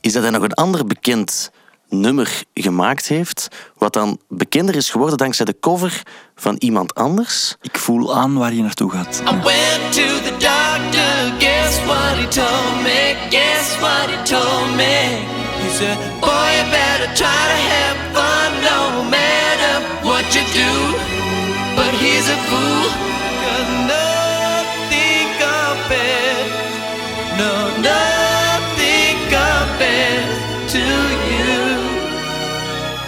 is 0.00 0.12
dat 0.12 0.22
hij 0.22 0.30
nog 0.30 0.42
een 0.42 0.54
ander 0.54 0.86
bekend 0.86 1.50
nummer 1.88 2.42
gemaakt 2.54 3.06
heeft, 3.06 3.48
wat 3.78 3.92
dan 3.92 4.18
bekender 4.28 4.76
is 4.76 4.90
geworden 4.90 5.18
dankzij 5.18 5.44
de 5.44 5.56
cover 5.60 6.02
van 6.34 6.56
iemand 6.58 6.94
anders. 6.94 7.56
Ik 7.62 7.78
voel 7.78 8.16
aan 8.16 8.38
waar 8.38 8.52
je 8.52 8.62
naartoe 8.62 8.90
gaat. 8.90 9.22
I 9.28 9.30
went 9.30 9.92
to 9.92 10.06
the 10.28 10.34
doctor, 10.38 11.38
guess 11.38 11.84
what 11.84 12.16
he 12.16 12.28
told 12.28 12.82
me? 12.82 13.16
Guess 13.30 13.78
what 13.78 14.06
he 14.10 14.22
told 14.22 14.76
me? 14.76 15.24
He 15.62 15.70
said, 15.70 15.96
Boy, 16.20 16.48
you 16.56 16.70
better 16.70 17.14
try 17.14 17.42
to 17.52 17.58
have 17.72 17.96
fun 18.12 18.50
no 18.62 19.02
matter 19.04 19.74
what 20.02 20.34
you 20.34 20.44
do. 20.52 21.05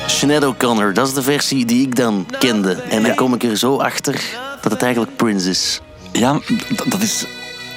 Sinead 0.07 0.45
O'Connor, 0.45 0.95
dat 0.95 1.09
is 1.09 1.15
de 1.15 1.23
versie 1.23 1.65
die 1.65 1.87
ik 1.87 1.97
dan 1.97 2.27
kende. 2.39 2.73
En 2.73 3.03
dan 3.03 3.15
kom 3.15 3.35
ik 3.35 3.43
er 3.43 3.57
zo 3.57 3.77
achter 3.77 4.21
dat 4.63 4.73
het 4.73 4.83
eigenlijk 4.83 5.17
Prince 5.17 5.51
is. 5.51 5.81
Ja, 6.13 6.41
dat 6.89 7.01
is 7.01 7.27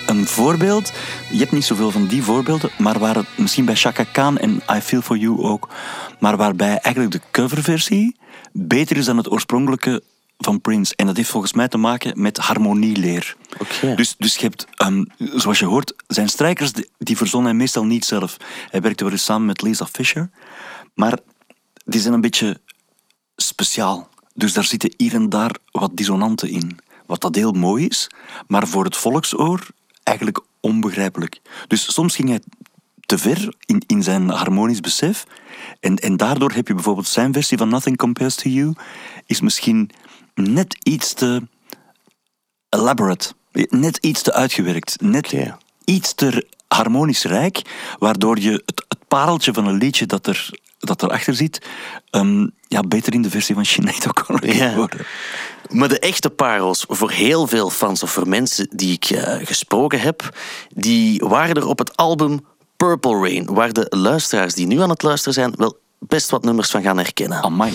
een 0.08 0.28
voorbeeld. 0.28 0.91
Je 1.32 1.38
hebt 1.38 1.52
niet 1.52 1.65
zoveel 1.65 1.91
van 1.91 2.08
die 2.08 2.24
voorbeelden, 2.24 2.69
maar 2.78 3.00
waar 3.00 3.15
het 3.15 3.26
misschien 3.36 3.65
bij 3.65 3.76
Chaka 3.76 4.04
Khan 4.04 4.38
en 4.38 4.62
I 4.76 4.82
Feel 4.82 5.02
For 5.02 5.17
You 5.17 5.41
ook, 5.41 5.69
maar 6.19 6.38
waarbij 6.38 6.78
eigenlijk 6.78 7.12
de 7.12 7.21
coverversie 7.32 8.15
beter 8.52 8.97
is 8.97 9.06
dan 9.06 9.17
het 9.17 9.32
oorspronkelijke 9.32 10.04
van 10.43 10.62
Prince. 10.62 10.95
En 10.95 11.06
dat 11.06 11.17
heeft 11.17 11.30
volgens 11.30 11.54
mij 11.54 11.67
te 11.67 11.77
maken 11.77 12.21
met 12.21 12.38
harmonieleer. 12.38 13.36
Dus, 13.95 14.15
dus 14.17 14.36
je 14.36 14.41
hebt, 14.41 14.65
ehm, 14.75 15.04
zoals 15.17 15.60
je 15.60 15.65
hoort, 15.65 15.93
zijn 16.08 16.30
strijkers, 16.30 16.71
die, 16.71 16.89
die 16.97 17.17
verzon 17.17 17.43
hij 17.43 17.54
meestal 17.54 17.86
niet 17.86 18.06
zelf. 18.06 18.38
Hij 18.69 18.82
werkte 18.82 19.04
wel 19.04 19.13
eens 19.13 19.23
samen 19.23 19.45
met 19.45 19.62
Lisa 19.62 19.86
Fisher, 19.86 20.30
maar 20.93 21.19
die 21.86 22.01
zijn 22.01 22.13
een 22.13 22.21
beetje 22.21 22.62
speciaal. 23.36 24.10
Dus 24.34 24.54
daar 24.54 24.63
zitten 24.63 24.93
hier 24.97 25.13
en 25.13 25.30
daar 25.30 25.56
wat 25.71 25.97
dissonanten 25.97 26.49
in. 26.49 26.80
Wat 27.06 27.21
dat 27.21 27.36
heel 27.36 27.51
mooi 27.51 27.86
is, 27.88 28.10
maar 28.47 28.67
voor 28.67 28.84
het 28.84 28.97
volksoor 28.97 29.67
eigenlijk 30.04 30.39
onbegrijpelijk. 30.60 31.41
Dus 31.67 31.93
soms 31.93 32.15
ging 32.15 32.30
hij 32.30 32.41
te 33.12 33.17
ver 33.17 33.54
in, 33.65 33.84
in 33.88 34.04
zijn 34.04 34.30
harmonisch 34.30 34.80
besef. 34.80 35.25
En, 35.80 35.95
en 35.95 36.17
daardoor 36.17 36.51
heb 36.51 36.67
je 36.67 36.73
bijvoorbeeld 36.73 37.08
zijn 37.08 37.34
versie 37.34 37.58
van 37.58 37.69
Nothing 37.69 37.97
Compares 37.97 38.36
to 38.36 38.49
You, 38.49 38.73
is 39.25 39.41
misschien 39.41 39.89
net 40.34 40.78
iets 40.84 41.13
te 41.13 41.48
elaborate. 42.70 43.34
Net 43.70 43.98
iets 43.98 44.22
te 44.22 44.34
uitgewerkt. 44.34 45.02
Net 45.02 45.34
iets 45.86 46.13
te 46.13 46.48
harmonisch 46.67 47.24
rijk, 47.24 47.62
waardoor 48.00 48.39
je 48.39 48.52
het, 48.65 48.86
het 48.88 49.08
pareltje 49.08 49.54
van 49.54 49.67
een 49.67 49.78
liedje 49.78 50.06
dat 50.06 50.28
er 50.28 50.50
dat 50.80 51.04
erachter 51.04 51.34
zit, 51.36 51.65
ehm, 52.10 52.48
ja, 52.67 52.82
beter 52.82 53.13
in 53.13 53.22
de 53.22 53.30
versie 53.30 53.56
van 53.56 53.65
Sinead 53.65 54.08
O'Connor 54.08 54.41
kan 54.41 54.56
Ja. 54.56 54.76
worden. 54.76 55.06
Maar 55.70 55.88
de 55.88 56.00
echte 56.00 56.30
parels, 56.30 56.86
voor 56.88 57.12
heel 57.12 57.48
veel 57.48 57.70
fans 57.70 58.04
of 58.04 58.12
voor 58.12 58.28
mensen 58.28 58.67
die 58.76 58.94
ik 58.94 59.06
eh, 59.10 59.46
gesproken 59.48 60.00
heb, 60.02 60.38
die 60.70 61.20
waren 61.20 61.56
er 61.56 61.67
op 61.67 61.78
het 61.80 61.96
album 61.98 62.46
Purple 62.78 63.20
Rain, 63.20 63.46
waar 63.54 63.74
de 63.74 63.86
luisteraars 63.89 64.54
die 64.54 64.67
nu 64.67 64.82
aan 64.82 64.89
het 64.89 65.04
luisteren 65.04 65.34
zijn 65.34 65.54
wel 65.56 65.78
best 66.00 66.30
wat 66.30 66.44
nummers 66.44 66.70
van 66.70 66.82
gaan 66.82 66.98
herkennen. 66.98 67.41
Amai. 67.44 67.72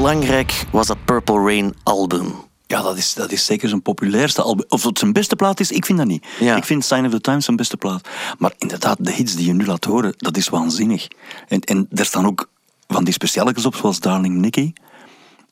Belangrijk 0.00 0.64
was 0.70 0.86
dat 0.86 1.04
Purple 1.04 1.40
Rain 1.40 1.74
album? 1.82 2.34
Ja, 2.66 2.82
dat 2.82 2.96
is, 2.96 3.14
dat 3.14 3.32
is 3.32 3.44
zeker 3.44 3.68
zijn 3.68 3.82
populairste 3.82 4.42
album. 4.42 4.64
Of 4.68 4.82
het 4.82 4.98
zijn 4.98 5.12
beste 5.12 5.36
plaat 5.36 5.60
is, 5.60 5.70
ik 5.70 5.84
vind 5.84 5.98
dat 5.98 6.06
niet. 6.06 6.26
Ja. 6.38 6.56
Ik 6.56 6.64
vind 6.64 6.84
Sign 6.84 7.04
of 7.04 7.10
the 7.10 7.20
Times 7.20 7.44
zijn 7.44 7.56
beste 7.56 7.76
plaat. 7.76 8.08
Maar 8.38 8.52
inderdaad, 8.58 8.96
de 9.00 9.12
hits 9.12 9.34
die 9.34 9.46
je 9.46 9.52
nu 9.52 9.66
laat 9.66 9.84
horen, 9.84 10.14
dat 10.16 10.36
is 10.36 10.48
waanzinnig. 10.48 11.08
En, 11.48 11.60
en 11.60 11.88
er 11.90 12.04
staan 12.04 12.26
ook 12.26 12.50
van 12.88 13.04
die 13.04 13.12
specialetjes 13.12 13.66
op, 13.66 13.74
zoals 13.74 14.00
Darling 14.00 14.36
Nikki. 14.36 14.72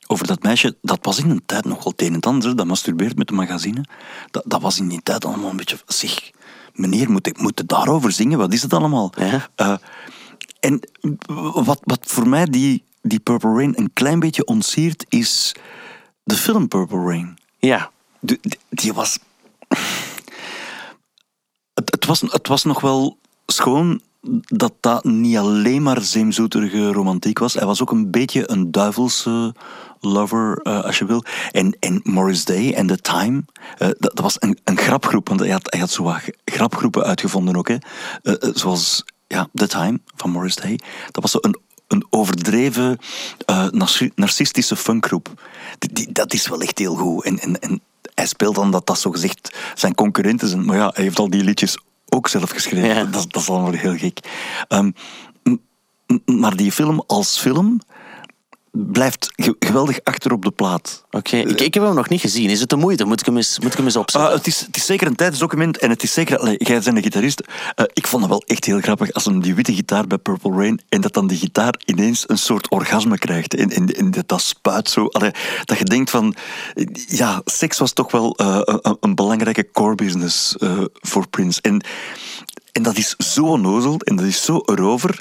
Over 0.07 0.27
dat 0.27 0.43
meisje, 0.43 0.77
dat 0.81 0.99
was 1.01 1.19
in 1.19 1.29
een 1.29 1.43
tijd 1.45 1.65
nog 1.65 1.83
wel 1.83 1.93
het 1.95 2.01
een 2.01 2.13
en 2.13 2.21
ander. 2.21 2.55
Dat 2.55 2.65
masturbeert 2.65 3.17
met 3.17 3.27
de 3.27 3.33
magazine. 3.33 3.85
Dat, 4.31 4.43
dat 4.45 4.61
was 4.61 4.79
in 4.79 4.87
die 4.87 5.01
tijd 5.03 5.25
allemaal 5.25 5.49
een 5.49 5.57
beetje... 5.57 5.77
Zeg, 5.85 6.31
meneer, 6.73 7.11
moet 7.11 7.27
ik 7.27 7.41
moet 7.41 7.67
daarover 7.67 8.11
zingen? 8.11 8.37
Wat 8.37 8.53
is 8.53 8.61
het 8.61 8.73
allemaal? 8.73 9.13
Ja. 9.17 9.49
Eh, 9.55 9.73
en 10.59 10.79
wat, 11.53 11.79
wat 11.83 11.99
voor 12.01 12.27
mij 12.27 12.45
die, 12.45 12.83
die 13.01 13.19
Purple 13.19 13.53
Rain 13.53 13.73
een 13.77 13.93
klein 13.93 14.19
beetje 14.19 14.45
ontsiert, 14.45 15.05
is 15.09 15.55
de 16.23 16.35
film 16.35 16.67
Purple 16.67 17.03
Rain. 17.03 17.37
Ja, 17.57 17.91
die, 18.19 18.39
die 18.69 18.93
was. 18.93 19.19
Het, 21.73 21.91
het, 21.91 22.05
was, 22.05 22.21
het 22.21 22.47
was 22.47 22.63
nog 22.63 22.81
wel 22.81 23.17
schoon 23.45 24.01
dat 24.41 24.73
dat 24.79 25.03
niet 25.03 25.37
alleen 25.37 25.83
maar 25.83 26.01
zeemzoeterige 26.01 26.91
romantiek 26.91 27.39
was. 27.39 27.53
Hij 27.53 27.65
was 27.65 27.81
ook 27.81 27.91
een 27.91 28.11
beetje 28.11 28.49
een 28.51 28.71
duivelse 28.71 29.55
lover, 29.99 30.59
eh, 30.63 30.83
als 30.83 30.97
je 30.97 31.05
wil. 31.05 31.23
En, 31.51 31.77
en 31.79 31.99
Morris 32.03 32.45
Day 32.45 32.73
en 32.73 32.87
The 32.87 32.97
Time, 32.97 33.43
eh, 33.77 33.87
dat, 33.87 33.99
dat 33.99 34.19
was 34.19 34.35
een, 34.39 34.59
een 34.63 34.77
grapgroep. 34.77 35.27
Want 35.27 35.39
hij 35.39 35.49
had, 35.49 35.71
hij 35.71 35.79
had 35.79 35.89
zo 35.89 36.03
wat 36.03 36.21
grapgroepen 36.45 37.03
uitgevonden 37.03 37.55
ook. 37.55 37.67
Hè. 37.67 37.77
Eh, 38.21 38.33
zoals 38.53 39.03
ja, 39.27 39.47
The 39.53 39.67
Time 39.67 39.99
van 40.15 40.29
Morris 40.29 40.55
Day. 40.55 40.79
Dat 41.11 41.21
was 41.21 41.31
zo 41.31 41.37
een, 41.41 41.59
een 41.89 42.05
overdreven 42.09 42.97
eh, 43.45 43.67
narci- 43.69 44.11
narcistische 44.15 44.75
funkgroep. 44.75 45.47
Dat 46.09 46.33
is 46.33 46.47
wel 46.47 46.61
echt 46.61 46.77
heel 46.77 46.95
goed. 46.95 47.23
En, 47.23 47.39
en, 47.39 47.59
en 47.59 47.81
hij 48.13 48.25
speelt 48.25 48.55
dan 48.55 48.71
dat 48.71 48.87
dat 48.87 48.99
zo 48.99 49.11
gezegd 49.11 49.55
zijn 49.75 49.95
concurrenten 49.95 50.47
zijn. 50.47 50.65
Maar 50.65 50.77
ja, 50.77 50.91
hij 50.93 51.03
heeft 51.03 51.19
al 51.19 51.29
die 51.29 51.43
liedjes 51.43 51.77
ook 52.09 52.27
zelf 52.27 52.49
geschreven. 52.49 53.11
Dat, 53.11 53.31
dat 53.31 53.41
is 53.41 53.49
allemaal 53.49 53.71
heel 53.71 53.97
gek. 53.97 54.19
Ehm, 54.67 54.91
maar 56.25 56.55
die 56.55 56.71
film 56.71 57.03
als 57.07 57.39
film 57.39 57.79
blijft 58.71 59.29
ge- 59.35 59.55
geweldig 59.59 59.99
achter 60.03 60.31
op 60.31 60.43
de 60.43 60.51
plaat. 60.51 61.05
Oké, 61.11 61.37
ik, 61.37 61.61
ik 61.61 61.73
heb 61.73 61.83
hem 61.83 61.93
nog 61.95 62.09
niet 62.09 62.21
gezien. 62.21 62.49
Is 62.49 62.59
het 62.59 62.69
de 62.69 62.75
moeite? 62.75 63.05
Moet 63.05 63.19
ik 63.19 63.25
hem 63.25 63.37
eens, 63.37 63.59
moet 63.59 63.71
ik 63.71 63.77
hem 63.77 63.85
eens 63.85 63.95
opzetten? 63.95 64.29
Ah, 64.29 64.35
het, 64.37 64.47
is, 64.47 64.59
het 64.59 64.75
is 64.75 64.85
zeker 64.85 65.07
een 65.07 65.15
tijdsdocument 65.15 65.77
en 65.77 65.89
het 65.89 66.03
is 66.03 66.13
zeker... 66.13 66.37
Allee, 66.37 66.55
jij 66.57 66.81
bent 66.81 66.97
een 66.97 67.03
gitarist. 67.03 67.43
Eh, 67.75 67.85
ik 67.93 68.07
vond 68.07 68.21
het 68.21 68.31
wel 68.31 68.43
echt 68.45 68.65
heel 68.65 68.79
grappig 68.79 69.13
als 69.13 69.25
hem 69.25 69.41
die 69.41 69.55
witte 69.55 69.73
gitaar 69.73 70.07
bij 70.07 70.17
Purple 70.17 70.51
Rain 70.51 70.81
en 70.89 71.01
dat 71.01 71.13
dan 71.13 71.27
die 71.27 71.37
gitaar 71.37 71.73
ineens 71.85 72.23
een 72.29 72.37
soort 72.37 72.69
orgasme 72.69 73.17
krijgt. 73.17 73.55
En, 73.55 73.69
en, 73.69 73.85
en 73.87 74.11
dat, 74.25 74.41
spuit 74.41 74.89
zo. 74.89 75.07
Dat 75.65 75.77
je 75.77 75.83
denkt 75.85 76.09
van... 76.09 76.35
Ja, 77.07 77.41
seks 77.45 77.77
was 77.77 77.93
toch 77.93 78.11
wel 78.11 78.35
eh, 78.35 78.61
een, 78.63 78.97
een 78.99 79.15
belangrijke 79.15 79.71
core 79.71 79.95
business 79.95 80.57
eh, 80.57 80.83
voor 80.93 81.27
Prince. 81.27 81.61
En... 81.61 81.83
En 82.71 82.83
dat 82.83 82.97
is 82.97 83.15
zo 83.17 83.45
onnozel 83.45 83.99
en 83.99 84.15
dat 84.15 84.25
is 84.25 84.43
zo 84.43 84.61
erover, 84.65 85.19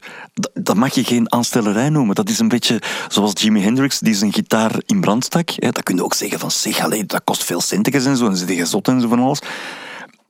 dat, 0.55 0.77
mag 0.77 0.95
je 0.95 1.05
geen 1.05 1.33
aanstellerij 1.33 1.89
noemen. 1.89 2.15
Dat 2.15 2.29
is 2.29 2.39
een 2.39 2.49
beetje 2.49 2.83
zoals 3.09 3.33
Jimi 3.35 3.63
Hendrix 3.63 3.99
die 3.99 4.15
zijn 4.15 4.33
gitaar 4.33 4.83
in 4.87 5.01
brand 5.01 5.25
stak. 5.25 5.61
Dat 5.61 5.83
kun 5.83 5.97
je 5.97 6.05
ook 6.05 6.15
zeggen 6.15 6.39
van, 6.39 6.51
zeg, 6.51 6.81
allee, 6.81 7.07
dat 7.07 7.25
kost 7.25 7.45
veel 7.45 7.61
centjes 7.61 8.05
en 8.05 8.17
zo, 8.17 8.27
en 8.27 8.37
zit 8.37 8.49
je 8.49 8.67
zot 8.67 8.89
en 8.89 9.01
zo 9.01 9.09
van 9.09 9.21
alles. 9.21 9.41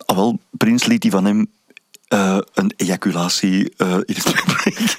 Ah, 0.07 0.17
wel, 0.17 0.39
Prins 0.51 0.85
liet 0.85 1.03
die 1.03 1.11
van 1.11 1.25
hem 1.25 1.47
eh, 2.09 2.39
een 2.55 2.73
ejaculatie 2.77 3.73
eh 3.77 3.93
in 4.05 4.15
het 4.15 4.35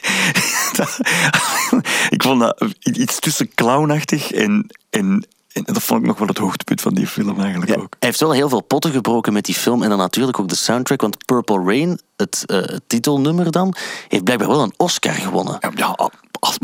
ik 2.16 2.24
vond 2.24 2.40
dat 2.40 2.66
iets 2.80 3.20
tussen 3.20 3.54
clownachtig 3.54 4.32
en, 4.32 4.68
en, 4.90 5.26
en 5.54 5.64
dat 5.64 5.84
vond 5.84 6.02
ik 6.02 6.08
nog 6.08 6.18
wel 6.18 6.28
het 6.28 6.38
hoogtepunt 6.38 6.82
van 6.82 6.94
die 6.94 7.08
film 7.08 7.40
eigenlijk 7.40 7.72
ook. 7.72 7.96
Hij 8.00 8.10
heeft 8.10 8.20
wel 8.20 8.32
heel 8.32 8.50
veel 8.50 8.62
potten 8.62 8.92
gebroken 8.92 9.34
met 9.34 9.46
die 9.46 9.56
film 9.56 9.84
en 9.84 9.90
dan 9.90 9.98
natuurlijk 9.98 10.40
ook 10.40 10.50
de 10.50 10.56
soundtrack. 10.56 11.02
Want 11.02 11.26
Purple 11.26 11.64
Rain, 11.64 12.00
het 12.16 12.44
eh, 12.46 12.78
titelnummer 12.88 13.52
dan, 13.52 13.76
heeft 14.08 14.24
blijkbaar 14.24 14.48
wel 14.48 14.62
een 14.62 14.74
Oscar 14.78 15.14
gewonnen. 15.14 15.58
Ja, 15.60 15.72
ja 15.76 15.96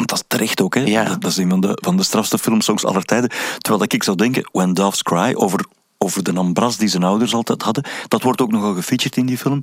dat 0.05 0.11
is 0.11 0.23
terecht 0.27 0.61
ook. 0.61 0.75
Hè. 0.75 1.03
Dat, 1.05 1.21
dat 1.21 1.31
is 1.31 1.37
een 1.37 1.49
van 1.49 1.61
de, 1.61 1.77
van 1.81 1.97
de 1.97 2.03
strafste 2.03 2.37
filmsongs 2.37 2.85
aller 2.85 3.03
tijden. 3.03 3.29
Terwijl 3.29 3.83
dat 3.83 3.93
ik 3.93 4.03
zou 4.03 4.17
denken, 4.17 4.49
When 4.51 4.73
Doves 4.73 5.03
Cry, 5.03 5.33
over, 5.33 5.65
over 5.97 6.23
de 6.23 6.33
ambras 6.33 6.77
die 6.77 6.87
zijn 6.87 7.03
ouders 7.03 7.33
altijd 7.33 7.61
hadden, 7.61 7.83
dat 8.07 8.21
wordt 8.21 8.41
ook 8.41 8.51
nogal 8.51 8.73
gefeatured 8.73 9.17
in 9.17 9.25
die 9.25 9.37
film. 9.37 9.61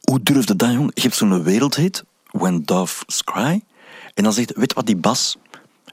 Hoe 0.00 0.22
durfde 0.22 0.56
dat, 0.56 0.72
jong? 0.72 0.90
Je 0.94 1.00
hebt 1.00 1.14
zo'n 1.14 1.42
wereldhit, 1.42 2.04
When 2.30 2.62
Doves 2.64 3.22
Cry, 3.24 3.62
en 4.14 4.24
dan 4.24 4.32
zegt, 4.32 4.52
weet 4.54 4.72
wat, 4.72 4.86
die 4.86 4.96
bas, 4.96 5.36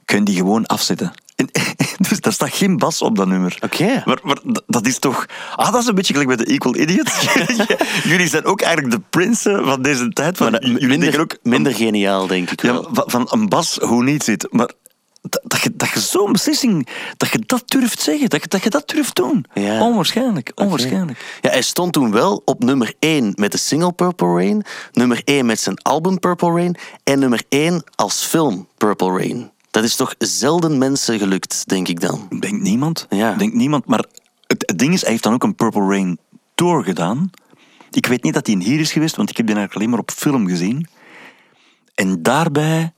kun 0.06 0.18
je 0.18 0.24
die 0.24 0.36
gewoon 0.36 0.66
afzetten. 0.66 1.14
En, 1.36 1.50
dus 2.10 2.20
daar 2.20 2.34
staat 2.34 2.54
geen 2.54 2.78
bas 2.78 3.02
op 3.02 3.16
dat 3.16 3.28
nummer. 3.28 3.58
Oké. 3.62 4.02
Maar, 4.06 4.20
maar 4.24 4.38
dat- 4.68 4.88
is 4.88 5.00
toch... 5.00 5.26
Ah, 5.56 5.72
dat 5.72 5.82
is 5.82 5.88
een 5.88 5.96
beetje 5.96 6.14
gelijk 6.14 6.36
bij 6.38 6.46
de 6.46 6.52
Equal 6.54 6.76
Idiots. 6.76 7.26
Jullie 8.12 8.28
zijn 8.28 8.46
ook 8.46 8.62
eigenlijk 8.62 8.96
de 8.96 9.02
prinsen 9.10 9.66
van 9.66 9.82
deze 9.82 10.10
tijd. 10.10 10.38
Jullie 10.38 10.60
denken 10.62 10.88
Minder, 10.88 11.20
ook... 11.20 11.38
minder 11.44 11.76
geniaal, 11.76 12.28
denk 12.28 12.52
ik 12.52 12.62
Ja, 12.62 12.72
wel. 12.72 12.90
van, 12.94 13.04
van 13.08 13.28
een 13.30 13.50
bas 13.50 13.78
hoe 13.82 14.04
niet 14.04 14.24
zit. 14.24 14.48
Maar 14.52 14.70
dat, 15.22 15.42
dat 15.44 15.62
je, 15.62 15.72
dat 15.76 15.90
je 15.90 16.00
zo'n 16.00 16.32
beslissing, 16.32 16.88
dat 17.18 17.30
je 17.30 17.40
dat 17.46 17.64
durft 17.66 18.02
zeggen, 18.02 18.30
dat 18.30 18.42
je 18.42 18.48
dat, 18.48 18.64
je 18.64 18.70
dat 18.70 18.88
durft 18.90 19.16
doen. 19.16 19.46
Ja. 19.54 19.82
Onwaarschijnlijk, 19.82 20.52
onwaarschijnlijk. 20.56 21.38
Ja, 21.42 21.50
hij 21.50 21.62
stond 21.62 21.94
toen 21.94 22.12
wel 22.12 22.42
op 22.46 22.64
nummer 22.64 22.94
1 23.00 23.32
met 23.36 23.52
de 23.52 23.58
single 23.58 23.92
Purple 23.92 24.28
Rain, 24.28 24.66
nummer 24.92 25.22
1 25.24 25.46
met 25.46 25.60
zijn 25.60 25.78
album 25.82 26.20
Purple 26.20 26.52
Rain 26.52 26.76
en 27.04 27.20
nummer 27.20 27.44
1 27.50 27.84
als 27.96 28.24
film 28.24 28.68
Purple 28.78 29.18
Rain. 29.18 29.52
Dat 29.74 29.84
is 29.84 29.96
toch 29.96 30.16
zelden 30.18 30.78
mensen 30.78 31.20
gelukt, 31.20 31.68
denk 31.68 31.88
ik 31.88 32.00
dan. 32.00 32.28
Denkt 32.40 32.62
niemand. 32.62 33.06
Ja. 33.10 33.34
Denkt 33.34 33.56
niemand. 33.56 33.86
Maar 33.86 34.06
het, 34.48 34.64
het 34.68 34.80
ding 34.80 34.94
is, 34.94 35.02
hij 35.02 35.12
heeft 35.12 35.24
dan 35.24 35.34
ook 35.34 35.44
een 35.44 35.56
Purple 35.56 35.88
Rain 35.88 36.20
tour 36.56 36.84
gedaan. 36.84 37.30
Ik 37.92 38.06
weet 38.06 38.24
niet 38.24 38.34
dat 38.34 38.48
hij 38.48 38.56
hier 38.56 38.80
is 38.80 38.92
geweest, 38.92 39.16
want 39.16 39.30
ik 39.30 39.38
heb 39.38 39.46
die 39.46 39.56
eigenlijk 39.56 39.86
alleen 39.86 39.96
maar 39.96 40.08
op 40.08 40.18
film 40.18 40.48
gezien. 40.48 40.88
En 41.96 42.24
daarbij 42.24 42.94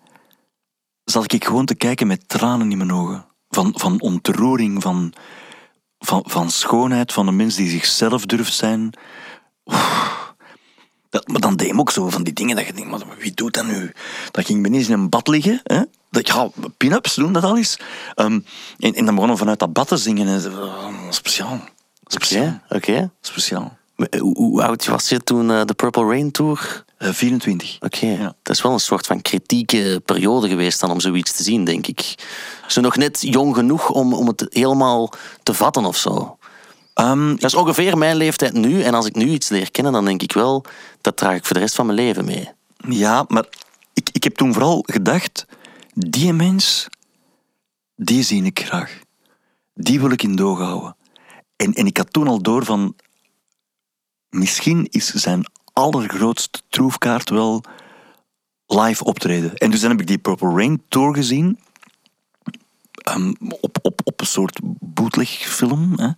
zat 1.04 1.34
ik 1.34 1.46
gewoon 1.46 1.66
te 1.66 1.76
kijken 1.76 2.08
met 2.08 2.28
tranen 2.28 2.72
in 2.72 2.78
mijn 2.78 2.94
ogen. 2.94 3.26
Van, 3.50 3.74
van 3.76 4.02
ontroering, 4.02 4.82
van, 4.82 5.14
van, 6.00 6.24
van 6.28 6.50
schoonheid, 6.50 7.14
van 7.14 7.28
een 7.28 7.36
mens 7.36 7.56
die 7.56 7.70
zichzelf 7.70 8.26
durft 8.26 8.54
zijn. 8.54 8.94
Oef. 9.66 10.25
Dat, 11.16 11.28
maar 11.28 11.42
dan 11.42 11.56
deed 11.56 11.68
hem 11.68 11.80
ook 11.80 11.92
zo 11.92 12.10
van 12.10 12.24
die 12.24 12.34
dingen 12.34 12.56
dat 12.56 12.66
je 12.66 12.74
denkt, 12.74 12.90
maar 12.90 13.18
wie 13.20 13.34
doet 13.34 13.54
dat 13.54 13.66
nu? 13.66 13.92
Dat 14.32 14.46
ging 14.46 14.66
ineens 14.66 14.88
in 14.88 14.94
een 14.94 15.10
bad 15.10 15.28
liggen. 15.28 15.62
Hè? 15.64 15.82
Dat, 16.10 16.28
ja, 16.28 16.50
pin-ups 16.78 17.16
doen 17.16 17.34
dat 17.34 17.44
al 17.44 17.58
eens. 17.58 17.80
Ehm, 18.16 18.40
en, 18.80 18.94
en 18.94 19.06
dan 19.06 19.14
begonnen 19.14 19.32
we 19.32 19.38
vanuit 19.38 19.60
dat 19.60 19.74
bad 19.74 19.88
te 19.88 19.98
zingen. 19.98 20.28
En, 20.28 20.58
oh, 20.58 20.88
speciaal. 21.10 21.60
Speciaal. 22.08 22.62
Oké. 22.70 23.12
Speciaal. 23.22 23.78
Maar, 23.96 24.08
eh, 24.10 24.20
Hoe, 24.20 24.38
hoe 24.38 24.64
oud 24.64 24.86
was 24.86 25.10
je 25.10 25.24
toen 25.24 25.52
eh, 25.52 25.66
de 25.66 25.74
Purple 25.74 26.06
Rain 26.06 26.32
Tour? 26.32 26.84
Eh, 26.98 27.10
24. 27.12 27.78
Oké, 27.80 28.36
dat 28.44 28.56
is 28.56 28.62
wel 28.62 28.72
een 28.72 28.80
soort 28.80 29.06
van 29.06 29.22
kritieke 29.22 30.02
periode 30.06 30.48
geweest 30.48 30.80
dan 30.80 30.92
om 30.92 31.00
zoiets 31.00 31.32
te 31.32 31.44
zien, 31.44 31.64
denk 31.64 31.88
ik. 31.88 32.16
Ze 32.68 32.82
nog 32.82 32.96
net 32.96 33.22
jong 33.22 33.56
genoeg 33.56 33.90
om, 33.90 34.14
om 34.14 34.28
het 34.28 34.46
helemaal 34.50 35.14
te 35.44 35.54
vatten 35.54 35.86
of 35.86 35.98
zo. 35.98 36.38
Ehm, 36.96 37.30
dat 37.30 37.44
is 37.44 37.56
ongeveer 37.56 37.98
mijn 37.98 38.16
leeftijd 38.16 38.54
nu. 38.54 38.82
En 38.82 38.94
als 38.94 39.06
ik 39.06 39.16
nu 39.16 39.30
iets 39.30 39.50
leer 39.50 39.72
kennen, 39.72 39.94
dan 39.94 40.06
denk 40.06 40.22
ik 40.22 40.32
wel... 40.32 40.66
dat 41.02 41.18
draag 41.18 41.36
ik 41.36 41.46
voor 41.46 41.56
de 41.56 41.62
rest 41.62 41.76
van 41.76 41.86
mijn 41.86 41.98
leven 41.98 42.26
mee. 42.26 42.50
Ja, 42.78 43.26
maar 43.28 43.46
ik, 43.94 44.10
ik 44.12 44.24
heb 44.24 44.36
toen 44.36 44.54
vooral 44.54 44.84
gedacht, 44.88 45.46
die 45.94 46.34
mens, 46.34 46.88
die 47.96 48.24
zie 48.24 48.44
ik 48.44 48.60
graag. 48.60 49.00
Die 49.74 50.00
wil 50.00 50.12
ik 50.12 50.24
in 50.24 50.36
doog 50.36 50.60
houden. 50.60 50.96
En, 51.56 51.74
en 51.74 51.86
ik 51.86 51.98
had 51.98 52.14
toen 52.14 52.28
al 52.28 52.42
door 52.42 52.66
van, 52.66 52.96
misschien 54.30 54.88
is 54.90 55.08
zijn 55.14 55.46
allergrootste 55.74 56.62
troefkaart 56.70 57.30
wel 57.30 57.64
live 58.68 59.04
optreden. 59.04 59.56
En 59.56 59.72
dus 59.72 59.82
heb 59.82 60.00
ik 60.00 60.08
die 60.08 60.18
Purple 60.18 60.56
Rain 60.56 60.84
Tour 60.88 61.16
gezien, 61.16 61.60
ehm, 62.94 63.34
op, 63.40 63.78
op, 63.82 64.02
op 64.04 64.22
een 64.22 64.28
soort 64.28 64.60
bootlegfilm. 64.80 65.94
Hè. 65.96 66.10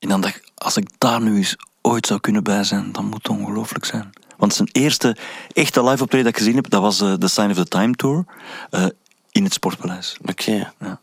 En 0.00 0.08
dan 0.08 0.20
dacht 0.20 0.36
ik, 0.36 0.42
als 0.54 0.76
ik 0.76 0.88
daar 0.98 1.22
nu 1.22 1.36
eens 1.36 1.56
ooit 1.82 2.06
zou 2.06 2.20
kunnen 2.20 2.44
bij 2.44 2.64
zijn, 2.64 2.92
dan 2.92 3.04
moet 3.04 3.28
het 3.28 3.28
ongelooflijk 3.28 3.84
zijn. 3.84 4.10
Want 4.36 4.54
zijn 4.54 4.68
eerste 4.72 5.16
echte 5.52 5.84
live 5.84 6.02
optreden 6.02 6.26
dat 6.26 6.34
ik 6.34 6.38
gezien 6.38 6.54
heb, 6.54 6.70
dat 6.70 6.80
was 6.80 7.00
eh, 7.00 7.12
The 7.12 7.28
Sign 7.28 7.50
of 7.50 7.56
the 7.56 7.68
Time 7.68 7.94
Tour 7.94 8.24
eh, 8.70 8.86
in 9.30 9.44
het 9.44 9.52
Sportpaleis. 9.52 10.16
Oké. 10.26 10.72
Ja. 10.80 11.00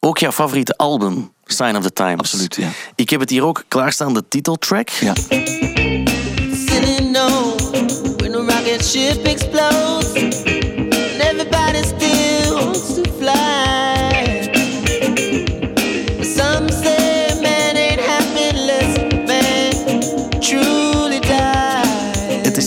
Ook 0.00 0.18
jouw 0.18 0.32
favoriete 0.32 0.76
album, 0.76 1.32
Sign 1.44 1.76
of 1.76 1.82
the 1.82 1.92
Times. 1.92 2.18
Absoluut, 2.18 2.56
ja. 2.56 2.68
Ik 2.94 3.10
heb 3.10 3.20
het 3.20 3.30
hier 3.30 3.44
ook 3.44 3.64
klaarstaan, 3.68 4.14
de 4.14 4.28
titeltrack. 4.28 4.88
Ja. 4.88 5.14
Sitting 5.14 7.16
low 7.16 7.56
when 8.16 8.34
a 8.34 8.38
rocket 8.38 8.84
ship 8.84 9.24
explodes, 9.24 10.14
and 10.14 10.34
everybody 11.20 12.01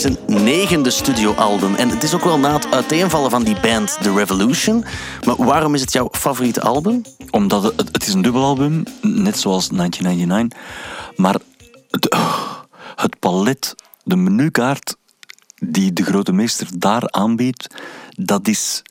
een 0.06 0.44
negende 0.44 0.90
studioalbum. 0.90 1.76
En 1.76 1.90
het 1.90 2.04
is 2.04 2.14
ook 2.14 2.24
wel 2.24 2.40
na 2.40 2.54
het 2.54 2.74
uiteenvallen 2.74 3.32
van 3.32 3.44
die 3.44 3.60
band 3.60 3.98
The 4.02 4.14
Revolution. 4.14 4.86
Maar 5.26 5.36
waarom 5.36 5.74
is 5.74 5.82
het 5.82 5.94
jouw 5.94 6.10
favoriete 6.12 6.62
album? 6.62 7.02
Omdat 7.30 7.64
het, 7.64 7.90
het, 7.92 8.08
is 8.08 8.14
een 8.14 8.22
dubbelalbum, 8.22 8.84
net 9.02 9.40
zoals 9.40 9.68
1999. 9.68 10.60
Maar 11.16 11.36
het, 11.90 12.12
oh, 12.12 12.50
het 12.96 13.20
palet, 13.20 13.76
de 14.04 14.16
menukaart 14.16 14.96
die 15.56 15.94
de 15.94 16.04
grote 16.04 16.32
meester 16.32 16.68
daar 16.78 17.12
aanbiedt, 17.12 17.68
dat 18.10 18.48
is... 18.48 18.82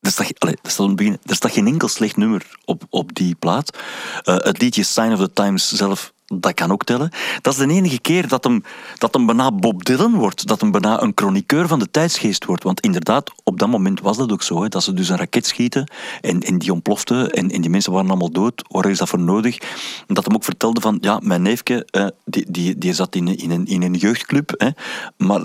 Er 0.00 0.10
staat, 0.10 0.32
het 0.38 0.96
begin, 0.96 1.18
er 1.22 1.50
geen 1.50 1.66
enkel 1.66 1.88
slecht 1.88 2.16
nummer 2.16 2.46
op, 2.64 2.82
op 2.90 3.14
die 3.14 3.34
plaat. 3.34 3.78
Eh, 4.22 4.36
het 4.36 4.60
liedje 4.60 4.82
Sign 4.82 5.12
of 5.12 5.18
the 5.18 5.32
Times 5.32 5.72
zelf 5.72 6.12
dat 6.34 6.54
kan 6.54 6.72
ook 6.72 6.84
tellen. 6.84 7.10
Dat 7.42 7.52
is 7.52 7.58
de 7.58 7.74
enige 7.74 8.00
keer 8.00 8.28
dat 8.28 8.44
hem, 8.44 8.62
dat 8.98 9.14
hem 9.14 9.26
bijna 9.26 9.52
Bob 9.52 9.84
Dylan 9.84 10.14
wordt. 10.14 10.46
Dat 10.46 10.60
hem 10.60 10.70
bijna 10.70 11.02
een 11.02 11.12
chroniqueur 11.14 11.68
van 11.68 11.78
de 11.78 11.90
tijdsgeest 11.90 12.44
wordt. 12.44 12.62
Want 12.62 12.80
inderdaad, 12.80 13.32
op 13.44 13.58
dat 13.58 13.68
moment 13.68 14.00
was 14.00 14.16
dat 14.16 14.32
ook 14.32 14.42
zo. 14.42 14.62
Hè, 14.62 14.68
dat 14.68 14.82
ze 14.82 14.94
dus 14.94 15.08
een 15.08 15.16
raket 15.16 15.46
schieten 15.46 15.90
en, 16.20 16.40
en 16.40 16.58
die 16.58 16.72
ontplofte 16.72 17.30
en, 17.30 17.50
en 17.50 17.60
die 17.60 17.70
mensen 17.70 17.92
waren 17.92 18.08
allemaal 18.08 18.30
dood. 18.30 18.64
Waar 18.68 18.90
is 18.90 18.98
dat 18.98 19.08
voor 19.08 19.18
nodig? 19.18 19.58
Dat 20.06 20.24
hem 20.24 20.34
ook 20.34 20.44
vertelde 20.44 20.80
van, 20.80 20.98
ja, 21.00 21.20
mijn 21.22 21.42
neefje, 21.42 21.84
eh, 21.84 22.06
die, 22.24 22.46
die, 22.48 22.78
die 22.78 22.94
zat 22.94 23.14
in, 23.14 23.36
in, 23.36 23.50
een, 23.50 23.66
in 23.66 23.82
een 23.82 23.94
jeugdclub. 23.94 24.54
Hè, 24.56 24.68
maar 25.16 25.40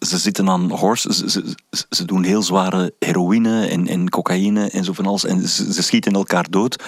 ze 0.00 0.18
zitten 0.18 0.48
aan 0.48 0.70
horse, 0.70 1.14
ze, 1.14 1.54
ze, 1.90 2.04
doen 2.04 2.22
heel 2.22 2.42
zware 2.42 2.92
heroïne 2.98 3.66
en, 3.66 3.88
en 3.88 4.08
cocaïne 4.08 4.70
en 4.70 4.84
zo 4.84 4.92
van 4.92 5.06
alles. 5.06 5.24
En 5.24 5.48
ze 5.48 5.82
schieten 5.82 6.12
elkaar 6.12 6.46
dood. 6.50 6.82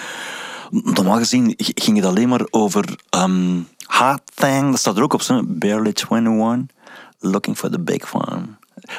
Normaal 0.71 1.17
gezien 1.17 1.53
ging 1.57 1.97
het 1.97 2.05
alleen 2.05 2.29
maar 2.29 2.47
over 2.49 2.99
ehm 3.09 3.59
hot 3.85 4.21
thing, 4.33 4.69
dat 4.69 4.79
staat 4.79 4.97
er 4.97 5.03
ook 5.03 5.13
op, 5.13 5.21
zo, 5.21 5.41
barely 5.45 5.93
21, 6.09 6.75
looking 7.19 7.57
for 7.57 7.69
the 7.69 7.79
big 7.79 8.13
one. 8.13 8.45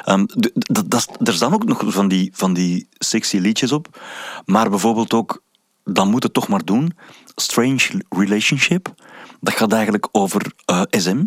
Ehm, 0.03 0.25
er 1.23 1.33
staan 1.33 1.53
ook 1.53 1.65
nog 1.65 1.83
van 1.85 2.07
die, 2.07 2.29
van 2.33 2.53
die 2.53 2.87
sexy 2.91 3.37
liedjes 3.37 3.71
op, 3.71 4.01
maar 4.45 4.69
bijvoorbeeld 4.69 5.13
ook, 5.13 5.43
dan 5.83 6.09
moet 6.09 6.23
het 6.23 6.33
toch 6.33 6.47
maar 6.47 6.65
doen, 6.65 6.97
Strange 7.35 8.01
Relationship, 8.09 8.93
dat 9.39 9.53
gaat 9.53 9.73
eigenlijk 9.73 10.07
over 10.11 10.51
eh, 10.65 10.81
SM, 10.89 11.25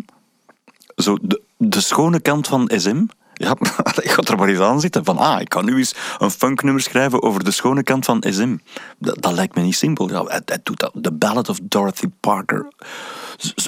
zo 0.95 1.17
de, 1.21 1.41
de 1.57 1.81
schone 1.81 2.19
kant 2.19 2.47
van 2.47 2.71
SM. 2.75 3.05
Ja, 3.37 3.55
ik 4.01 4.11
ga 4.11 4.21
er 4.21 4.37
maar 4.37 4.47
eens 4.47 4.59
aan 4.59 4.79
zitten. 4.79 5.05
Van, 5.05 5.17
ah, 5.17 5.41
ik 5.41 5.49
kan 5.49 5.65
nu 5.65 5.77
eens 5.77 5.95
een 6.17 6.31
funknummer 6.31 6.81
schrijven 6.81 7.21
over 7.21 7.43
de 7.43 7.51
schone 7.51 7.83
kant 7.83 8.05
van 8.05 8.23
SM. 8.29 8.57
Dat, 8.99 9.31
lijkt 9.31 9.55
me 9.55 9.61
niet 9.61 9.75
simpel. 9.75 10.09
Ja, 10.09 10.41
hij, 10.45 10.59
doet 10.63 10.79
dat. 10.79 10.93
The 11.01 11.11
Ballad 11.11 11.49
of 11.49 11.59
Dorothy 11.63 12.07
Parker. 12.19 12.67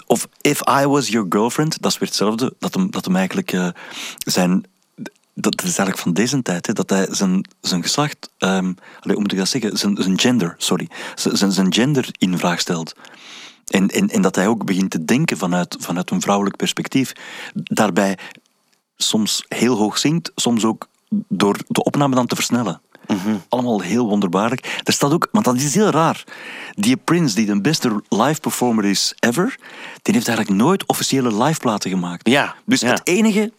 Of 0.05 0.27
If 0.41 0.61
I 0.81 0.85
Was 0.85 1.07
Your 1.07 1.25
Girlfriend. 1.29 1.81
Dat 1.81 1.91
is 1.91 1.97
weer 1.97 2.07
hetzelfde. 2.07 2.53
Dat 2.59 2.73
hem, 2.73 2.91
dat 2.91 3.05
hem 3.05 3.15
eigenlijk 3.15 3.51
eh, 3.51 3.67
zijn... 4.17 4.63
Dat 5.33 5.61
is 5.61 5.63
eigenlijk 5.63 5.97
van 5.97 6.13
deze 6.13 6.41
tijd, 6.41 6.67
hè, 6.67 6.73
dat 6.73 6.89
hij 6.89 7.07
zijn, 7.09 7.49
zijn 7.61 7.81
geslacht, 7.81 8.29
ehm, 8.37 8.73
allee, 8.99 9.15
hoe 9.15 9.19
moet 9.19 9.31
ik 9.31 9.37
dat 9.37 9.47
zeggen, 9.47 9.77
zijn, 9.77 9.95
zijn 9.99 10.19
gender, 10.19 10.55
sorry, 10.57 10.89
zijn, 11.15 11.51
zijn 11.51 11.73
gender 11.73 12.09
in 12.17 12.37
vraag 12.37 12.59
stelt. 12.59 12.93
En, 13.67 13.87
en, 13.87 14.09
en 14.09 14.21
dat 14.21 14.35
hij 14.35 14.47
ook 14.47 14.65
begint 14.65 14.89
te 14.89 15.05
denken 15.05 15.37
vanuit, 15.37 15.77
vanuit 15.79 16.11
een 16.11 16.21
vrouwelijk 16.21 16.55
perspectief. 16.55 17.13
Daarbij 17.53 18.17
soms 19.03 19.45
heel 19.47 19.77
hoog 19.77 19.97
zingt, 19.97 20.31
soms 20.35 20.65
ook 20.65 20.87
door 21.27 21.57
de 21.67 21.83
opname 21.83 22.15
dan 22.15 22.25
te 22.25 22.35
versnellen. 22.35 22.81
Allemaal 23.49 23.81
heel 23.81 24.07
wonderbaarlijk. 24.07 24.81
Er 24.83 24.93
staat 24.93 25.11
ook, 25.11 25.27
want 25.31 25.45
dat 25.45 25.55
is 25.55 25.75
heel 25.75 25.89
raar. 25.89 26.23
Die 26.73 26.97
Prince, 26.97 27.35
die 27.35 27.45
de 27.45 27.61
beste 27.61 28.03
live 28.09 28.39
performer 28.39 28.85
is 28.85 29.13
ever, 29.19 29.55
die 30.01 30.13
heeft 30.13 30.27
eigenlijk 30.27 30.57
nooit 30.57 30.85
officiële 30.85 31.43
live 31.43 31.59
platen 31.59 31.89
gemaakt. 31.89 32.29
Ja, 32.29 32.55
Dus 32.65 32.81
het 32.81 33.01
enige, 33.03 33.51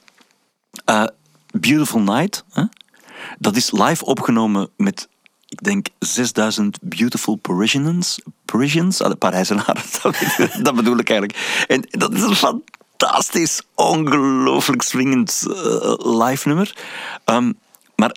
eh, 0.85 1.05
Beautiful 1.53 2.00
Night, 2.00 2.44
hè, 2.50 2.64
dat 3.38 3.57
is 3.57 3.72
live 3.72 4.05
opgenomen 4.05 4.68
met, 4.76 5.09
ik 5.48 5.62
denk, 5.62 5.87
6000 5.98 6.79
beautiful 6.83 7.35
Parisians. 7.35 8.20
Parisians, 8.44 9.03
ah, 9.03 9.12
Parijzenaren, 9.18 9.83
dat, 10.03 10.16
dat 10.62 10.74
bedoel 10.74 10.98
ik 10.98 11.11
eigenlijk. 11.11 11.64
En 11.68 11.87
dat 11.90 12.12
is 12.12 12.22
een 12.22 12.62
fantastisch, 13.00 13.62
ongelooflijk 13.74 14.82
swingend 14.82 15.46
eh, 15.48 15.94
live 15.96 16.48
nummer. 16.48 16.76
Ehm, 17.24 17.52
maar 17.96 18.16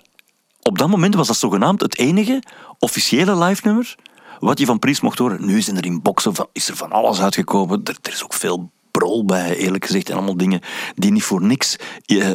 op 0.62 0.78
dat 0.78 0.88
moment 0.88 1.14
was 1.14 1.26
dat 1.26 1.36
zogenaamd 1.36 1.80
het 1.80 1.98
enige 1.98 2.42
officiële 2.78 3.36
live 3.36 3.60
nummer 3.64 3.94
wat 4.40 4.58
je 4.58 4.66
van 4.66 4.78
Prince 4.78 5.04
mocht 5.04 5.18
horen. 5.18 5.46
Nu 5.46 5.60
zijn 5.60 5.76
er 5.76 5.84
in 5.84 6.02
boxen 6.02 6.34
van, 6.34 6.48
is 6.52 6.68
er 6.68 6.76
van 6.76 6.92
alles 6.92 7.20
uitgekomen. 7.20 7.80
Er, 7.84 7.96
er 8.02 8.12
is 8.12 8.24
ook 8.24 8.34
veel 8.34 8.70
brol 8.90 9.24
bij, 9.24 9.56
eerlijk 9.56 9.84
gezegd. 9.84 10.08
En 10.08 10.16
allemaal 10.16 10.36
dingen 10.36 10.60
die 10.94 11.12
niet 11.12 11.24
voor 11.24 11.42
niks 11.42 11.76
eh, 12.06 12.30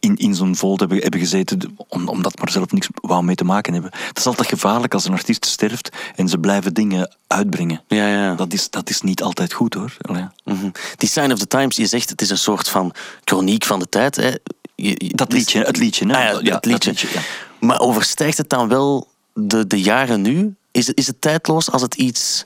in, 0.00 0.16
in 0.16 0.34
zo'n 0.34 0.56
volt 0.56 0.80
hebben, 0.80 0.98
hebben 0.98 1.20
gezeten, 1.20 1.76
om, 1.88 2.08
omdat 2.08 2.38
maar 2.38 2.50
zelf 2.50 2.72
niks 2.72 2.88
wou 2.94 3.22
mee 3.24 3.34
te 3.34 3.44
maken 3.44 3.72
hebben. 3.72 3.90
Het 4.08 4.18
is 4.18 4.26
altijd 4.26 4.48
gevaarlijk 4.48 4.94
als 4.94 5.04
een 5.04 5.12
artiest 5.12 5.46
sterft 5.46 5.96
en 6.16 6.28
ze 6.28 6.38
blijven 6.38 6.74
dingen 6.74 7.16
uitbrengen. 7.26 7.82
Ja, 7.88 8.08
ja. 8.08 8.34
Dat, 8.34 8.52
is, 8.52 8.70
dat 8.70 8.90
is 8.90 9.00
niet 9.00 9.22
altijd 9.22 9.52
goed, 9.52 9.74
hoor. 9.74 9.96
Allee. 10.00 10.26
Mhm. 10.44 10.70
Die 10.96 11.08
Sign 11.08 11.32
of 11.32 11.38
the 11.38 11.46
Times, 11.46 11.76
je 11.76 11.86
zegt 11.86 12.10
het 12.10 12.20
is 12.22 12.30
een 12.30 12.38
soort 12.38 12.68
van 12.68 12.92
chroniek 13.24 13.64
van 13.64 13.78
de 13.78 13.88
tijd. 13.88 14.16
Hè. 14.16 14.28
Je- 14.28 14.36
je- 14.74 15.14
Dat 15.14 15.32
liedje, 15.32 15.62
het 15.62 15.76
liedje. 15.76 16.06
Hè? 16.06 16.12
Ah 16.16 16.22
ja, 16.22 16.38
Ja, 16.42 16.54
het 16.54 16.64
liedje. 16.64 16.90
liedje, 16.90 17.08
ja. 17.12 17.20
Maar 17.60 17.80
overstijgt 17.80 18.38
het 18.38 18.48
dan 18.50 18.68
wel 18.68 19.08
de, 19.34 19.66
de 19.66 19.80
jaren 19.80 20.20
nu? 20.20 20.54
Is 20.70 20.86
het, 20.86 20.96
is 20.98 21.06
het 21.06 21.20
tijdloos 21.20 21.70
als 21.70 21.82
het 21.82 21.94
iets... 21.94 22.44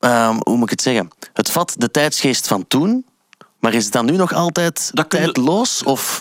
ehm, 0.00 0.36
hoe 0.42 0.54
moet 0.56 0.64
ik 0.64 0.70
het 0.70 0.82
zeggen? 0.82 1.08
Het 1.32 1.50
vat 1.50 1.74
de 1.78 1.90
tijdsgeest 1.90 2.46
van 2.46 2.66
toen, 2.68 3.04
maar 3.58 3.74
is 3.74 3.84
het 3.84 3.92
dan 3.92 4.04
nu 4.06 4.16
nog 4.16 4.32
altijd 4.32 4.90
Dat 4.94 5.10
tijdloos? 5.10 5.82
Of... 5.82 6.20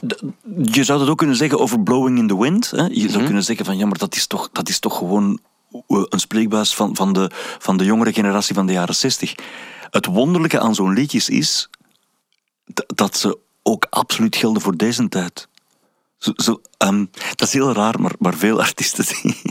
Je 0.64 0.84
zou 0.84 1.00
dat 1.00 1.08
ook 1.10 1.18
kunnen 1.18 1.36
zeggen 1.36 1.60
over 1.60 1.80
Blowing 1.84 2.18
in 2.18 2.28
the 2.28 2.38
Wind. 2.40 2.72
Hè? 2.72 2.84
Je 2.84 3.04
Mhm. 3.04 3.10
zou 3.12 3.24
kunnen 3.24 3.44
zeggen 3.44 3.66
van 3.66 3.78
ja, 3.78 3.86
maar 3.86 3.98
dat 3.98 4.16
is 4.16 4.28
toch, 4.28 4.50
dat 4.52 4.70
is 4.70 4.80
toch 4.80 4.98
gewoon 4.98 5.40
eh, 5.72 6.04
een 6.10 6.20
spreekbuis 6.20 6.76
van, 6.76 6.96
van, 6.96 7.14
de, 7.14 7.32
van 7.60 7.78
de 7.78 7.84
jongere 7.86 8.14
generatie 8.14 8.56
van 8.56 8.66
de 8.66 8.74
jaren 8.74 8.96
60. 8.96 9.36
Het 9.90 10.06
wonderlijke 10.06 10.60
aan 10.60 10.76
zo'n 10.76 10.94
liedjes 10.94 11.30
is 11.30 11.70
dat 12.96 13.18
ze 13.18 13.38
ook 13.64 13.88
absoluut 13.90 14.36
gelden 14.36 14.62
voor 14.62 14.78
deze 14.78 15.10
tijd. 15.10 15.48
Zo, 16.18 16.32
zo, 16.36 16.62
ehm, 16.78 17.06
dat 17.36 17.48
is 17.48 17.54
heel 17.54 17.74
raar, 17.74 18.02
maar, 18.02 18.14
maar 18.20 18.34
veel 18.34 18.60
artiesten 18.68 19.06
die, 19.06 19.42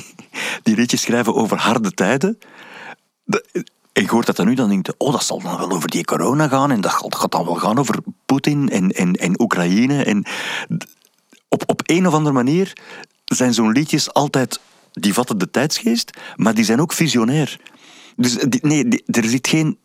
die 0.63 0.77
liedjes 0.77 1.01
schrijven 1.01 1.35
over 1.35 1.59
harde 1.59 1.93
tijden. 1.93 2.39
de- 3.25 3.67
je 4.03 4.09
hoort 4.09 4.27
dat 4.27 4.37
dan 4.37 4.47
nu, 4.47 4.55
dan 4.55 4.69
denk 4.69 4.87
je, 4.87 4.95
oh, 4.99 5.13
dat 5.13 5.25
zal 5.25 5.41
dan 5.41 5.57
wel 5.57 5.71
over 5.71 5.91
die 5.91 6.05
corona 6.05 6.49
gaan. 6.49 6.71
En 6.71 6.81
dat 6.81 6.93
gaat, 6.93 7.33
dan 7.33 7.45
wel 7.45 7.55
gaan 7.55 7.79
over 7.79 7.99
Poetin 8.27 8.69
en, 8.69 8.91
en, 8.91 9.13
en 9.13 9.41
Oekraïne. 9.41 10.05
En 10.05 10.27
op, 11.49 11.63
op 11.67 11.83
een 11.85 12.07
of 12.07 12.15
andere 12.15 12.35
manier 12.35 12.73
zijn 13.25 13.55
zo'n 13.55 13.73
liedjes 13.73 14.13
altijd... 14.13 14.61
Die 14.93 15.15
vatten 15.15 15.39
de 15.39 15.51
tijdsgeest, 15.51 16.11
maar 16.37 16.55
die 16.55 16.65
zijn 16.65 16.81
ook 16.81 16.93
visionair. 16.93 17.61
Dus 18.17 18.37
nee, 18.61 19.03
er 19.07 19.25
zit 19.25 19.49
geen... 19.49 19.79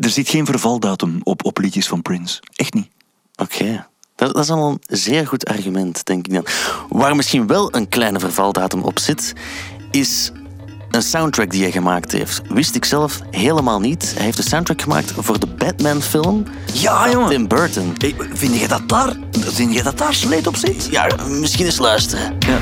Er 0.00 0.10
zit 0.10 0.28
geen 0.28 0.46
vervaldatum 0.46 1.20
op, 1.22 1.44
op 1.44 1.58
liedjes 1.58 1.86
van 1.86 2.02
Prince. 2.02 2.42
Echt 2.54 2.74
niet. 2.74 2.88
Oké. 3.36 3.86
Dat, 4.14 4.34
dat 4.34 4.44
is 4.44 4.50
al 4.50 4.70
een 4.70 4.98
zeer 4.98 5.26
goed 5.26 5.44
argument, 5.44 6.04
denk 6.04 6.26
ik 6.26 6.32
dan. 6.32 6.46
Waar 6.88 7.16
misschien 7.16 7.46
wel 7.46 7.74
een 7.74 7.88
kleine 7.88 8.20
vervaldatum 8.20 8.82
op 8.82 8.98
zit, 8.98 9.32
is 9.90 10.32
een 10.96 11.02
soundtrack 11.02 11.50
die 11.50 11.62
hij 11.62 11.72
gemaakt 11.72 12.12
heeft. 12.12 12.40
Wist 12.48 12.74
ik 12.74 12.84
zelf 12.84 13.20
helemaal 13.30 13.80
niet. 13.80 14.12
Hij 14.14 14.24
heeft 14.24 14.38
een 14.38 14.44
soundtrack 14.44 14.82
gemaakt 14.82 15.12
voor 15.16 15.40
de 15.40 15.46
Batman-film. 15.46 16.44
Ja, 16.72 17.02
van 17.02 17.10
jongen. 17.10 17.28
Tim 17.28 17.48
Burton. 17.48 17.94
Hey, 17.98 18.14
vind 18.32 18.60
je 18.60 18.68
dat 18.68 18.88
daar, 18.88 19.16
vind 19.30 19.74
je 19.74 19.82
dat 19.82 19.98
daar 19.98 20.14
sleet 20.14 20.46
op 20.46 20.56
zit? 20.56 20.88
Ja, 20.90 21.08
misschien 21.28 21.64
eens 21.64 21.78
luisteren. 21.78 22.36
Ja. 22.38 22.58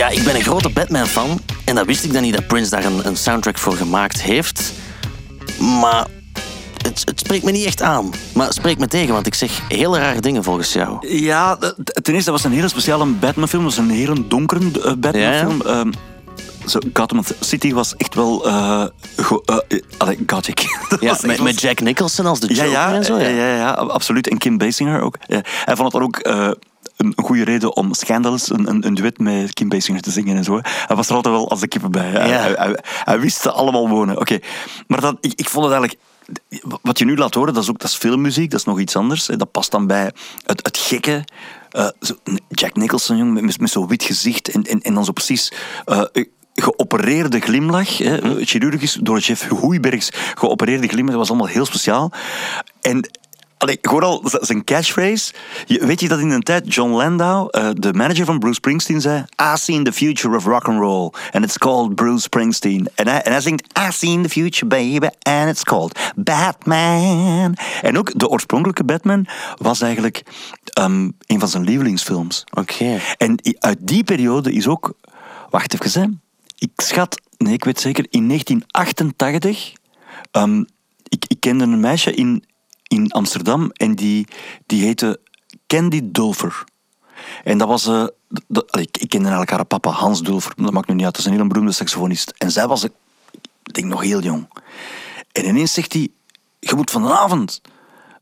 Ja, 0.00 0.08
ik 0.08 0.24
ben 0.24 0.34
een 0.34 0.42
grote 0.42 0.68
Batman-fan. 0.68 1.40
En 1.64 1.74
dat 1.74 1.86
wist 1.86 2.04
ik 2.04 2.12
dan 2.12 2.22
niet 2.22 2.34
dat 2.34 2.46
Prince 2.46 2.70
daar 2.70 2.84
een, 2.84 3.06
een 3.06 3.16
soundtrack 3.16 3.58
voor 3.58 3.72
gemaakt 3.76 4.22
heeft. 4.22 4.72
Maar 5.80 6.06
het, 6.82 7.02
het 7.04 7.20
spreekt 7.20 7.44
me 7.44 7.50
niet 7.50 7.66
echt 7.66 7.82
aan. 7.82 8.10
Maar 8.34 8.46
het 8.46 8.54
spreekt 8.54 8.78
me 8.78 8.86
tegen, 8.86 9.12
want 9.14 9.26
ik 9.26 9.34
zeg 9.34 9.60
hele 9.68 9.98
rare 9.98 10.20
dingen 10.20 10.44
volgens 10.44 10.72
jou. 10.72 11.08
Ja, 11.08 11.56
ten 11.56 12.14
eerste 12.14 12.30
dat 12.30 12.40
was 12.40 12.44
een 12.44 12.52
hele 12.52 12.68
speciale 12.68 13.06
Batman-film. 13.06 13.62
Dat 13.64 13.74
was 13.76 13.84
een 13.84 13.90
hele 13.94 14.28
donkere 14.28 14.60
eh, 14.84 14.92
Batman-film. 14.98 15.60
Ehm, 15.62 15.92
zo, 16.66 16.78
Gotham 16.92 17.22
City 17.40 17.72
was 17.72 17.94
echt 17.96 18.14
wel... 18.14 18.38
go- 19.16 19.42
allee, 19.98 20.18
gothic. 20.26 20.60
Ja, 21.00 21.16
met, 21.22 21.42
met 21.42 21.60
Jack 21.60 21.80
Nicholson 21.80 22.26
als 22.26 22.40
de 22.40 22.48
ja, 22.48 22.54
Joker 22.54 22.70
ja, 22.70 22.94
en 22.94 23.04
zo. 23.04 23.18
ja, 23.18 23.28
Ja. 23.28 23.46
ja, 23.46 23.56
ja, 23.56 23.70
absoluut. 23.70 24.28
En 24.28 24.38
Kim 24.38 24.58
Basinger 24.58 25.00
ook. 25.00 25.16
Ja. 25.26 25.40
Hij 25.64 25.76
vond 25.76 25.92
het 25.92 26.02
dan 26.02 26.02
ook 26.02 26.18
een, 27.00 27.12
goede 27.24 27.44
reden 27.44 27.76
om 27.76 27.94
Scandalous, 27.94 28.50
een, 28.50 28.68
een, 28.68 28.86
een 28.86 28.94
duet 28.94 29.18
met 29.18 29.54
Kim 29.54 29.68
Basinger 29.68 30.02
te 30.02 30.10
zingen 30.10 30.36
en 30.36 30.44
zo. 30.44 30.60
Hij 30.62 30.96
was 30.96 31.08
er 31.08 31.14
altijd 31.14 31.34
wel 31.34 31.50
als 31.50 31.60
de 31.60 31.68
kippen 31.68 31.90
bij. 31.90 32.06
Hij, 32.10 32.28
Ja. 32.28 32.38
hij, 32.40 32.52
hij, 32.52 32.78
hij 33.04 33.20
wist 33.20 33.40
ze 33.40 33.50
allemaal 33.50 33.88
wonen. 33.88 34.18
Oké, 34.20 34.38
Maar 34.86 35.00
dan, 35.00 35.16
ik, 35.20 35.32
ik 35.36 35.48
vond 35.48 35.64
het 35.64 35.74
eigenlijk... 35.74 36.02
Wat 36.82 36.98
je 36.98 37.04
nu 37.04 37.16
laat 37.16 37.34
horen, 37.34 37.54
dat 37.54 37.62
is 37.62 37.70
ook 37.70 37.78
dat 37.78 37.90
is 37.90 37.96
filmmuziek, 37.96 38.50
dat 38.50 38.60
is 38.60 38.66
nog 38.66 38.80
iets 38.80 38.96
anders. 38.96 39.26
Dat 39.26 39.50
past 39.50 39.70
dan 39.70 39.86
bij 39.86 40.12
het, 40.44 40.60
het 40.64 40.78
gekke. 40.78 41.24
eh, 41.70 41.88
zo- 42.00 42.16
Jack 42.48 42.76
Nicholson, 42.76 43.16
jong, 43.16 43.40
met, 43.40 43.60
met 43.60 43.70
zo'n 43.70 43.88
wit 43.88 44.02
gezicht 44.02 44.48
en, 44.48 44.62
en, 44.62 44.80
en 44.80 44.94
dan 44.94 45.04
zo 45.04 45.12
precies... 45.12 45.52
eh, 45.84 46.02
geopereerde 46.54 47.40
glimlach, 47.40 47.98
hè, 47.98 48.44
chirurgisch 48.44 48.98
door 49.02 49.18
Jeff 49.18 49.48
Hoeibergs 49.48 50.10
geopereerde 50.34 50.86
glimlach, 50.88 51.10
dat 51.10 51.18
was 51.20 51.28
allemaal 51.28 51.46
heel 51.54 51.66
speciaal. 51.66 52.12
En 52.80 53.10
allee, 53.60 53.78
gewoon 53.82 54.02
al 54.02 54.22
zijn 54.40 54.64
catchphrase. 54.64 55.32
Je, 55.66 55.86
weet 55.86 56.00
je 56.00 56.08
dat 56.08 56.18
in 56.18 56.30
een 56.30 56.42
tijd 56.42 56.74
John 56.74 56.90
Landau, 56.90 57.48
eh, 57.50 57.68
de 57.74 57.92
manager 57.92 58.24
van 58.24 58.38
Bruce 58.38 58.54
Springsteen, 58.54 59.00
zei: 59.00 59.24
I 59.42 59.56
seen 59.56 59.84
the 59.84 59.92
future 59.92 60.36
of 60.36 60.44
rock 60.44 60.68
and 60.68 60.78
roll, 60.78 61.12
and 61.32 61.44
it's 61.44 61.58
called 61.58 61.94
Bruce 61.94 62.22
Springsteen. 62.22 62.88
En 62.94 63.08
hij, 63.08 63.22
en 63.22 63.32
hij 63.32 63.40
zingt: 63.40 63.78
I 63.78 63.92
seen 63.92 64.22
the 64.22 64.28
future, 64.28 64.66
baby, 64.66 65.08
and 65.22 65.48
it's 65.48 65.62
called 65.62 66.12
Batman. 66.16 67.56
En 67.82 67.98
ook 67.98 68.18
de 68.18 68.28
oorspronkelijke 68.28 68.84
Batman 68.84 69.26
was 69.56 69.80
eigenlijk 69.80 70.22
ehm, 70.64 71.10
een 71.26 71.38
van 71.38 71.48
zijn 71.48 71.64
lievelingsfilms. 71.64 72.44
Oké. 72.50 73.00
En 73.16 73.38
uit 73.58 73.78
die 73.80 74.04
periode 74.04 74.52
is 74.52 74.68
ook. 74.68 74.92
Wacht 75.50 75.74
even, 75.74 76.00
hè. 76.00 76.06
Ik 76.58 76.70
schat, 76.76 77.20
nee, 77.36 77.52
ik 77.52 77.64
weet 77.64 77.80
zeker, 77.80 78.06
in 78.10 78.26
1988. 78.26 79.72
ehm, 80.30 80.64
ik, 81.08 81.24
ik 81.26 81.40
kende 81.40 81.64
een 81.64 81.80
meisje 81.80 82.14
in, 82.14 82.44
in 82.90 83.10
Amsterdam 83.12 83.70
en 83.72 83.94
die, 83.94 84.26
die 84.66 84.84
heette 84.84 85.20
Candy 85.66 86.00
Dulfer. 86.04 86.64
En 87.44 87.58
dat 87.58 87.68
was. 87.68 87.86
eh, 87.86 88.04
ik, 88.80 89.08
kende 89.08 89.28
eigenlijk 89.28 89.50
haar 89.50 89.64
papa, 89.64 89.90
Hans 89.90 90.22
Dulfer. 90.22 90.52
Dat 90.56 90.72
maakt 90.72 90.88
nu 90.88 90.94
niet 90.94 91.04
uit, 91.04 91.12
dat 91.12 91.20
is 91.22 91.26
een 91.30 91.36
hele 91.36 91.48
beroemde 91.48 91.72
saxofonist. 91.72 92.32
En 92.38 92.50
zij 92.50 92.66
was, 92.66 92.84
ik 92.84 92.92
denk, 93.62 93.86
nog 93.86 94.02
heel 94.02 94.20
jong. 94.20 94.48
En 95.32 95.46
ineens 95.46 95.72
zegt 95.72 95.92
hij: 95.92 96.08
Je 96.58 96.74
moet 96.74 96.90
vanavond 96.90 97.60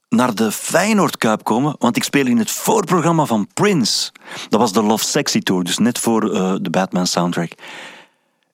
naar 0.09 0.35
de 0.35 0.53
Feyenoord 0.53 1.19
Cup 1.19 1.45
komen, 1.45 1.77
want 1.79 1.97
ik 1.97 2.05
speel 2.05 2.27
in 2.27 2.39
het 2.39 2.51
voorprogramma 2.51 3.25
van 3.25 3.49
Prince. 3.55 4.13
Dat 4.49 4.61
was 4.61 4.73
de 4.73 4.83
Love 4.83 5.05
Sexy 5.05 5.41
Tour, 5.41 5.65
dus 5.65 5.79
net 5.79 5.99
voor 5.99 6.35
eh, 6.35 6.55
de 6.61 6.71
Batman 6.71 7.07
soundtrack. 7.07 7.53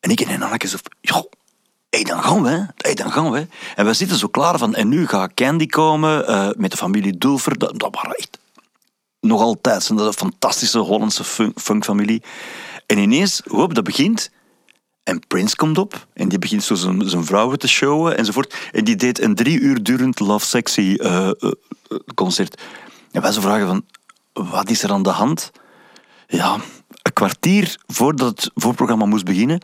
En 0.01 0.11
ik 0.11 0.21
en 0.21 0.43
Anneke 0.43 0.69
zo, 0.69 0.77
joh, 1.01 1.25
hé, 1.97 2.03
dan 2.03 2.23
gaan 2.23 2.43
we. 2.43 2.67
Hé, 2.77 2.95
dan 2.95 3.13
gaan 3.13 3.31
we. 3.31 3.47
En 3.75 3.87
we 3.87 3.93
zitten 3.93 4.17
zo 4.17 4.29
klaar 4.29 4.59
van, 4.59 4.75
en 4.75 4.89
nu 4.89 5.07
gaat 5.07 5.35
Candy 5.35 5.67
komen 5.67 6.27
eh, 6.27 6.49
met 6.57 6.71
de 6.71 6.77
familie 6.77 7.19
Dulfer. 7.19 7.59
Dat, 7.59 7.79
dat 7.79 7.95
waren 7.95 8.17
echt 8.17 8.39
nog 9.21 9.41
altijd 9.41 9.89
een 9.89 10.13
fantastische 10.13 10.79
Hollandse 10.79 11.25
fun- 11.25 11.53
funkfamilie. 11.55 12.23
En 12.87 12.99
ineens, 12.99 13.43
hoop, 13.45 13.75
dat 13.75 13.85
begint. 13.85 14.31
En 15.03 15.27
Prince 15.27 15.57
komt 15.57 15.79
op 15.79 16.07
en 16.13 16.29
die 16.29 16.39
begint 16.39 16.63
zo 16.63 16.75
zijn, 16.75 17.25
vrouwen 17.25 17.59
te 17.59 17.69
showen 17.69 18.17
enzovoort. 18.17 18.55
En 18.73 18.85
die 18.85 18.97
deed 18.97 19.21
een 19.21 19.35
drie 19.35 19.61
uur 19.61 19.83
durend 19.83 20.21
Love 20.21 20.47
Sexy 20.47 20.95
eh, 21.01 21.29
eh, 21.29 21.51
concert. 22.15 22.63
En 23.13 23.23
wij 23.23 23.33
zo 23.33 23.41
vragen 23.41 23.67
van, 23.67 23.85
wat 24.33 24.71
is 24.71 24.83
er 24.83 24.93
aan 24.93 25.03
de 25.03 25.11
hand? 25.11 25.51
Ja, 26.27 26.57
kwartier 27.15 27.77
voordat 27.87 28.29
het 28.29 28.51
voorprogramma 28.55 29.05
moest 29.05 29.25
beginnen, 29.25 29.61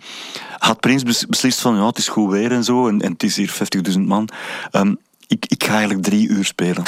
had 0.59 0.81
Prins 0.81 1.03
bes- 1.03 1.27
beslist 1.27 1.61
van, 1.61 1.77
ja, 1.77 1.87
het 1.87 1.99
is 1.99 2.09
goed 2.09 2.31
weer 2.31 2.53
en 2.53 2.65
zo, 2.65 2.89
en, 2.89 3.01
en 3.01 3.13
het 3.13 3.23
is 3.23 3.37
hier 3.37 3.59
50.000 3.91 3.99
man. 4.01 4.29
Ehm, 4.71 4.95
ik, 5.27 5.47
ik 5.47 5.65
ga 5.65 5.73
eigenlijk 5.73 6.03
drie 6.03 6.29
uur 6.29 6.45
spelen. 6.45 6.85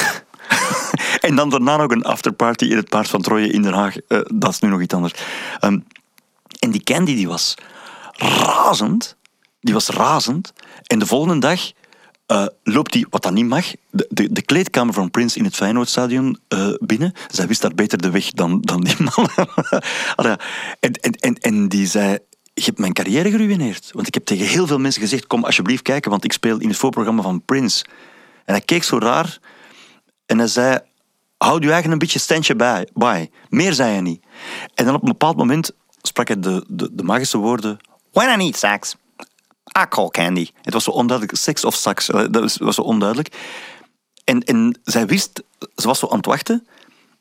en 1.29 1.37
dan 1.37 1.51
daarna 1.51 1.77
nog 1.77 1.91
een 1.91 2.05
afterparty 2.05 2.65
in 2.65 2.77
het 2.77 2.89
Paard 2.89 3.09
van 3.09 3.23
Troje 3.23 3.49
in 3.49 3.63
Den 3.63 3.73
Haag. 3.73 3.97
Eh, 3.97 4.21
dat 4.35 4.51
is 4.51 4.59
nu 4.59 4.69
nog 4.69 4.81
iets 4.81 4.95
anders. 4.95 5.15
Ehm, 5.61 5.79
en 6.59 6.71
die 6.71 6.83
Candy 6.83 7.15
die 7.15 7.29
was 7.29 7.55
razend. 8.17 9.17
Die 9.61 9.75
was 9.75 9.89
razend. 9.89 10.53
En 10.87 10.99
de 10.99 11.07
volgende 11.07 11.39
dag 11.39 11.73
eh, 12.33 12.47
loopt 12.63 12.95
hij, 12.95 13.07
wat 13.11 13.23
dat 13.23 13.33
niet 13.33 13.47
mag, 13.47 13.67
de, 13.91 14.07
de, 14.11 14.33
de 14.33 14.43
kleedkamer 14.43 14.95
van 14.95 15.11
Prince 15.11 15.39
in 15.39 15.45
het 15.45 15.55
Feyenoordstadion 15.55 16.39
eh 16.49 16.69
binnen. 16.79 17.13
Zij 17.29 17.47
wist 17.47 17.63
daar 17.63 17.75
beter 17.75 17.99
de 17.99 18.11
weg 18.11 18.31
dan, 18.31 18.61
dan 18.61 18.81
die 18.81 18.97
man. 18.99 19.29
En, 20.81 20.93
en, 20.93 21.13
en, 21.13 21.35
en 21.35 21.69
die 21.69 21.87
zei... 21.87 22.19
Je 22.55 22.63
hebt 22.65 22.79
mijn 22.79 22.93
carrière 22.93 23.31
geruineerd. 23.31 23.91
Want 23.93 24.07
ik 24.07 24.15
heb 24.15 24.25
tegen 24.25 24.47
heel 24.47 24.67
veel 24.67 24.79
mensen 24.79 25.03
gezegd... 25.03 25.27
Kom 25.27 25.45
alsjeblieft 25.45 25.83
kijken, 25.83 26.11
want 26.11 26.25
ik 26.25 26.33
speel 26.33 26.59
in 26.59 26.69
het 26.69 26.77
voorprogramma 26.77 27.23
van 27.23 27.45
Prince. 27.45 27.85
En 28.45 28.55
hij 28.55 28.61
keek 28.61 28.83
zo 28.83 28.99
raar. 28.99 29.39
En 30.27 30.39
hij 30.39 30.47
zei... 30.47 30.79
Houd 31.37 31.63
je 31.63 31.73
eigen 31.73 31.91
een 31.91 31.99
beetje 31.99 32.19
standje 32.19 32.57
bij. 32.57 32.89
bij. 32.95 33.31
Meer 33.49 33.73
zei 33.73 33.91
hij 33.91 34.01
niet. 34.01 34.23
En 34.75 34.85
dan 34.85 34.95
op 34.95 35.03
een 35.03 35.09
bepaald 35.09 35.37
moment 35.37 35.71
sprak 36.03 36.29
hij 36.29 36.41
de, 36.41 36.65
de, 36.69 36.89
de 36.93 37.03
magische 37.03 37.39
woorden... 37.39 37.79
When 38.13 38.33
I 38.33 38.37
need 38.37 38.57
sex, 38.57 38.97
Call 39.89 40.09
Candy. 40.09 40.49
Het 40.63 40.73
was 40.75 40.85
zo 40.85 40.91
onduidelijk. 40.91 41.39
Sex 41.39 41.65
of 41.65 41.75
sax. 41.75 42.11
eh, 42.11 42.25
Dat 42.31 42.57
was, 42.59 42.75
zo 42.75 42.83
onduidelijk. 42.83 43.35
En, 44.25 44.41
en 44.45 44.81
zij 44.85 45.07
wist... 45.07 45.43
Ze 45.77 45.87
was 45.87 45.99
zo 45.99 46.09
aan 46.09 46.17
het 46.17 46.27
wachten. 46.27 46.67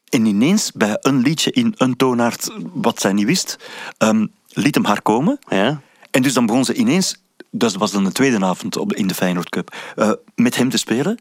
En 0.09 0.25
ineens, 0.25 0.71
bij 0.71 0.97
een 1.01 1.19
liedje 1.21 1.51
in 1.51 1.73
een 1.77 1.95
toonaard 1.95 2.49
wat 2.73 3.01
zij 3.01 3.13
niet 3.13 3.25
wist... 3.25 3.57
ehm, 3.97 4.25
liet 4.47 4.75
hem 4.75 4.85
haar 4.85 5.01
komen. 5.01 5.39
Ja. 5.47 5.81
En 6.11 6.21
dus 6.21 6.33
dan 6.33 6.45
begon 6.45 6.65
ze 6.65 6.73
ineens... 6.73 7.19
Dat 7.51 7.73
was 7.73 7.91
dan 7.91 8.03
de 8.03 8.11
tweede 8.11 8.45
avond 8.45 8.77
op, 8.77 8.93
in 8.93 9.07
de 9.07 9.13
Feyenoord 9.13 9.49
Cup. 9.49 9.75
eh, 9.95 10.11
met 10.35 10.55
hem 10.55 10.69
te 10.69 10.77
spelen. 10.77 11.19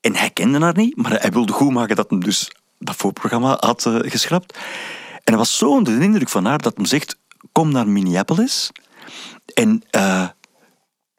En 0.00 0.14
hij 0.16 0.30
kende 0.30 0.58
haar 0.58 0.76
niet, 0.76 0.96
maar 0.96 1.20
hij 1.20 1.30
wilde 1.30 1.52
goed 1.52 1.72
maken 1.72 1.96
dat 1.96 2.10
hem 2.10 2.24
dus 2.24 2.50
dat 2.78 2.96
voorprogramma 2.96 3.56
had 3.60 3.86
eh, 3.86 3.96
geschrapt. 4.00 4.56
En 5.12 5.20
hij 5.24 5.36
was 5.36 5.56
zo 5.58 5.68
onder 5.70 5.98
de 5.98 6.04
indruk 6.04 6.28
van 6.28 6.44
haar 6.44 6.58
dat 6.58 6.76
hem 6.76 6.84
zegt: 6.84 7.16
Kom 7.52 7.72
naar 7.72 7.88
Minneapolis 7.88 8.70
en 9.54 9.82
eh, 9.90 10.28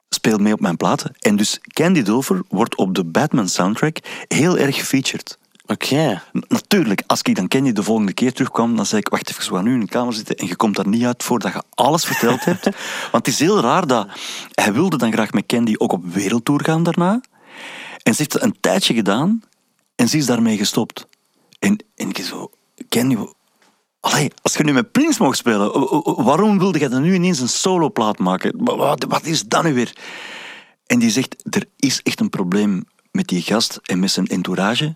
speel 0.09 0.37
mee 0.37 0.53
op 0.53 0.59
mijn 0.59 0.77
platen. 0.77 1.15
En 1.19 1.35
dus 1.35 1.59
Candy 1.61 2.01
Dulfer 2.01 2.41
wordt 2.49 2.75
op 2.75 2.95
de 2.95 3.03
Batman 3.03 3.49
soundtrack 3.49 3.97
heel 4.27 4.57
erg 4.57 4.75
gefeatured. 4.75 5.37
Oké. 5.65 6.21
Natuurlijk, 6.47 7.03
als 7.07 7.21
ik 7.21 7.35
dan 7.35 7.47
Candy 7.47 7.71
de 7.71 7.83
volgende 7.83 8.13
keer 8.13 8.33
terugkwam, 8.33 8.75
dan 8.75 8.85
zei 8.85 9.01
ik, 9.01 9.09
wacht 9.09 9.29
even, 9.29 9.49
we 9.49 9.55
gaan 9.55 9.63
nu 9.63 9.73
in 9.73 9.79
de 9.79 9.87
kamer 9.87 10.13
zitten 10.13 10.35
en 10.35 10.47
je 10.47 10.55
komt 10.55 10.75
daar 10.75 10.87
niet 10.87 11.03
uit 11.03 11.23
voordat 11.23 11.53
je 11.53 11.63
alles 11.69 12.05
verteld 12.05 12.45
hebt. 12.49 12.63
Want 13.11 13.25
het 13.25 13.27
is 13.27 13.39
heel 13.39 13.59
raar 13.59 13.87
dat 13.87 14.07
hij 14.53 14.73
wilde 14.73 14.97
dan 14.97 15.11
graag 15.11 15.31
met 15.31 15.45
Candy 15.45 15.73
ook 15.77 15.91
op 15.91 16.05
wereldtour 16.05 16.63
gaan 16.63 16.83
daarna. 16.83 17.21
En 18.03 18.13
ze 18.13 18.21
heeft 18.21 18.33
het 18.33 18.41
een 18.41 18.57
tijdje 18.59 18.93
gedaan 18.93 19.41
en 19.95 20.09
ze 20.09 20.17
is 20.17 20.25
daarmee 20.25 20.57
gestopt. 20.57 21.07
En, 21.59 21.85
en 21.95 22.09
ik 22.09 22.17
zo, 22.17 22.51
Candy, 22.89 23.17
als 24.41 24.53
je 24.53 24.63
nu 24.63 24.73
met 24.73 24.91
Prince 24.91 25.23
mag 25.23 25.35
spelen, 25.35 25.71
wa- 25.79 26.01
wa- 26.01 26.23
waarom 26.23 26.59
wilde 26.59 26.79
je 26.79 26.89
dan 26.89 27.01
nu 27.01 27.13
ineens 27.13 27.39
een 27.39 27.49
soloplaat 27.49 28.17
maken? 28.19 28.53
Wa- 28.57 28.75
Wat, 28.75 29.05
wat 29.07 29.25
is 29.25 29.43
dat 29.43 29.63
nu 29.63 29.73
weer? 29.73 29.95
En 30.85 30.99
die 30.99 31.09
zegt, 31.09 31.35
er 31.49 31.65
is 31.79 31.99
echt 32.03 32.19
een 32.19 32.29
probleem 32.29 32.83
met 33.11 33.27
die 33.27 33.41
gast 33.41 33.79
en 33.83 33.99
met 33.99 34.11
zijn 34.11 34.27
entourage 34.27 34.95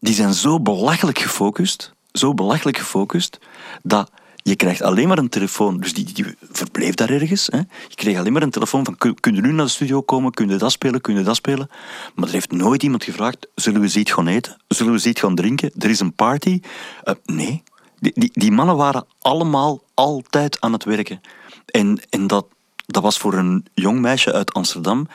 die 0.00 0.14
zijn 0.14 0.34
zo 0.34 0.60
belachelijk 0.60 1.18
gefocust, 1.18 1.92
zo 2.12 2.34
belachelijk 2.34 2.78
gefocust, 2.78 3.38
dat 3.82 4.10
je 4.42 4.56
krijgt 4.56 4.82
alleen 4.82 5.08
maar 5.08 5.18
een 5.18 5.28
telefoon. 5.28 5.80
Dus 5.80 5.94
die, 5.94 6.12
die 6.12 6.24
verbleef 6.52 6.94
daar 6.94 7.10
ergens. 7.10 7.46
Hè. 7.46 7.58
Je 7.58 7.94
kreeg 7.94 8.18
alleen 8.18 8.32
maar 8.32 8.42
een 8.42 8.50
telefoon 8.50 8.84
van, 8.84 8.96
kun, 8.96 9.20
kun 9.20 9.34
je 9.34 9.40
nu 9.40 9.52
naar 9.52 9.64
de 9.64 9.70
studio 9.70 10.00
komen, 10.02 10.32
kun 10.32 10.48
je 10.48 10.56
dat 10.56 10.72
spelen, 10.72 11.00
kun 11.00 11.16
je 11.16 11.22
dat 11.22 11.36
spelen. 11.36 11.68
Maar 12.14 12.26
er 12.26 12.32
heeft 12.32 12.52
nooit 12.52 12.82
iemand 12.82 13.04
gevraagd, 13.04 13.46
zullen 13.54 13.80
we 13.80 13.98
iets 13.98 14.12
gaan 14.12 14.26
eten? 14.26 14.56
Zullen 14.68 14.92
we 14.92 15.08
iets 15.08 15.20
gaan 15.20 15.34
drinken? 15.34 15.70
Er 15.78 15.90
is 15.90 16.00
een 16.00 16.14
party? 16.14 16.60
Eh, 17.02 17.14
nee. 17.24 17.62
Die, 18.04 18.12
die, 18.14 18.30
die 18.32 18.52
mannen 18.52 18.76
waren 18.76 19.06
allemaal 19.18 19.82
altijd 19.94 20.60
aan 20.60 20.72
het 20.72 20.84
werken. 20.84 21.20
En, 21.66 22.00
en 22.10 22.26
dat, 22.26 22.46
dat 22.86 23.02
was 23.02 23.18
voor 23.18 23.34
een 23.34 23.66
jong 23.74 24.00
meisje 24.00 24.32
uit 24.32 24.52
Amsterdam 24.52 25.08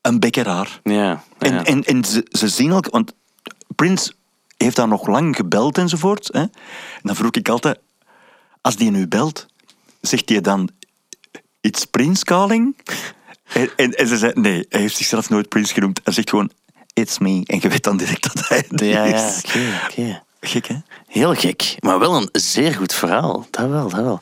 een 0.00 0.20
beetje 0.20 0.42
raar. 0.42 0.80
Ja. 0.82 1.24
En, 1.38 1.54
ja. 1.54 1.64
en, 1.64 1.84
en 1.84 2.04
ze, 2.04 2.26
ze 2.30 2.48
zien 2.48 2.72
ook, 2.72 2.90
want 2.90 3.14
Prince 3.74 4.12
heeft 4.56 4.76
daar 4.76 4.88
nog 4.88 5.06
lang 5.06 5.36
gebeld 5.36 5.78
enzovoort. 5.78 6.28
Hè? 6.32 6.40
En 6.40 6.50
dan 7.02 7.16
vroeg 7.16 7.30
ik 7.30 7.48
altijd, 7.48 7.78
als 8.60 8.76
die 8.76 8.90
nu 8.90 9.08
belt, 9.08 9.46
zegt 10.00 10.28
hij 10.28 10.40
dan, 10.40 10.68
it's 11.60 11.84
Prince 11.84 12.24
calling? 12.24 12.76
En, 13.52 13.70
en, 13.76 13.92
en 13.92 14.08
ze 14.08 14.16
zei, 14.16 14.32
nee, 14.34 14.66
hij 14.68 14.80
heeft 14.80 14.96
zichzelf 14.96 15.30
nooit 15.30 15.48
Prince 15.48 15.74
genoemd. 15.74 16.00
Hij 16.04 16.12
zegt 16.12 16.30
gewoon, 16.30 16.50
it's 16.92 17.18
me. 17.18 17.42
En 17.46 17.58
je 17.60 17.68
weet 17.68 17.84
dan 17.84 17.96
direct 17.96 18.34
dat 18.34 18.48
hij 18.48 18.64
het 18.68 18.80
ja, 18.80 19.04
ja, 19.04 19.26
is. 19.26 19.42
oké, 19.44 19.80
oké. 19.84 20.22
Gek, 20.44 20.66
hè? 20.66 20.76
Heel 21.06 21.34
gek, 21.34 21.76
maar 21.80 21.98
wel 21.98 22.16
een 22.16 22.28
zeer 22.32 22.74
goed 22.74 22.92
verhaal. 22.92 23.46
Dat 23.50 23.68
wel, 23.68 23.88
dat 23.88 24.00
wel. 24.00 24.20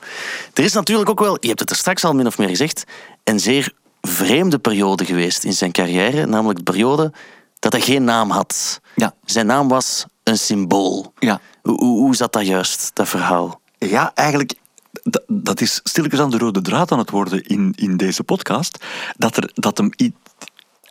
Er 0.54 0.64
is 0.64 0.72
natuurlijk 0.72 1.10
ook 1.10 1.20
wel, 1.20 1.36
je 1.40 1.46
hebt 1.48 1.60
het 1.60 1.70
er 1.70 1.76
straks 1.76 2.04
al 2.04 2.14
min 2.14 2.26
of 2.26 2.38
meer 2.38 2.48
gezegd, 2.48 2.84
een 3.24 3.40
zeer 3.40 3.72
vreemde 4.00 4.58
periode 4.58 5.04
geweest 5.04 5.44
in 5.44 5.52
zijn 5.52 5.72
carrière, 5.72 6.26
namelijk 6.26 6.58
de 6.58 6.64
periode 6.64 7.12
dat 7.58 7.72
hij 7.72 7.80
geen 7.80 8.04
naam 8.04 8.30
had. 8.30 8.80
Ja. 8.96 9.14
Zijn 9.24 9.46
naam 9.46 9.68
was 9.68 10.04
een 10.22 10.38
symbool. 10.38 11.12
Ja. 11.18 11.40
Hoe, 11.62 11.78
hoe, 11.78 11.98
hoe 11.98 12.16
zat 12.16 12.32
dat 12.32 12.46
juist, 12.46 12.90
dat 12.94 13.08
verhaal? 13.08 13.60
Ja, 13.78 14.14
eigenlijk, 14.14 14.54
dat, 15.02 15.22
dat 15.26 15.60
is 15.60 15.80
stilletjes 15.82 16.20
aan 16.20 16.30
de 16.30 16.38
rode 16.38 16.60
draad 16.60 16.92
aan 16.92 16.98
het 16.98 17.10
worden 17.10 17.42
in, 17.42 17.72
in 17.76 17.96
deze 17.96 18.24
podcast. 18.24 18.84
Dat, 19.16 19.36
er, 19.36 19.50
dat 19.54 19.78
hem... 19.78 19.90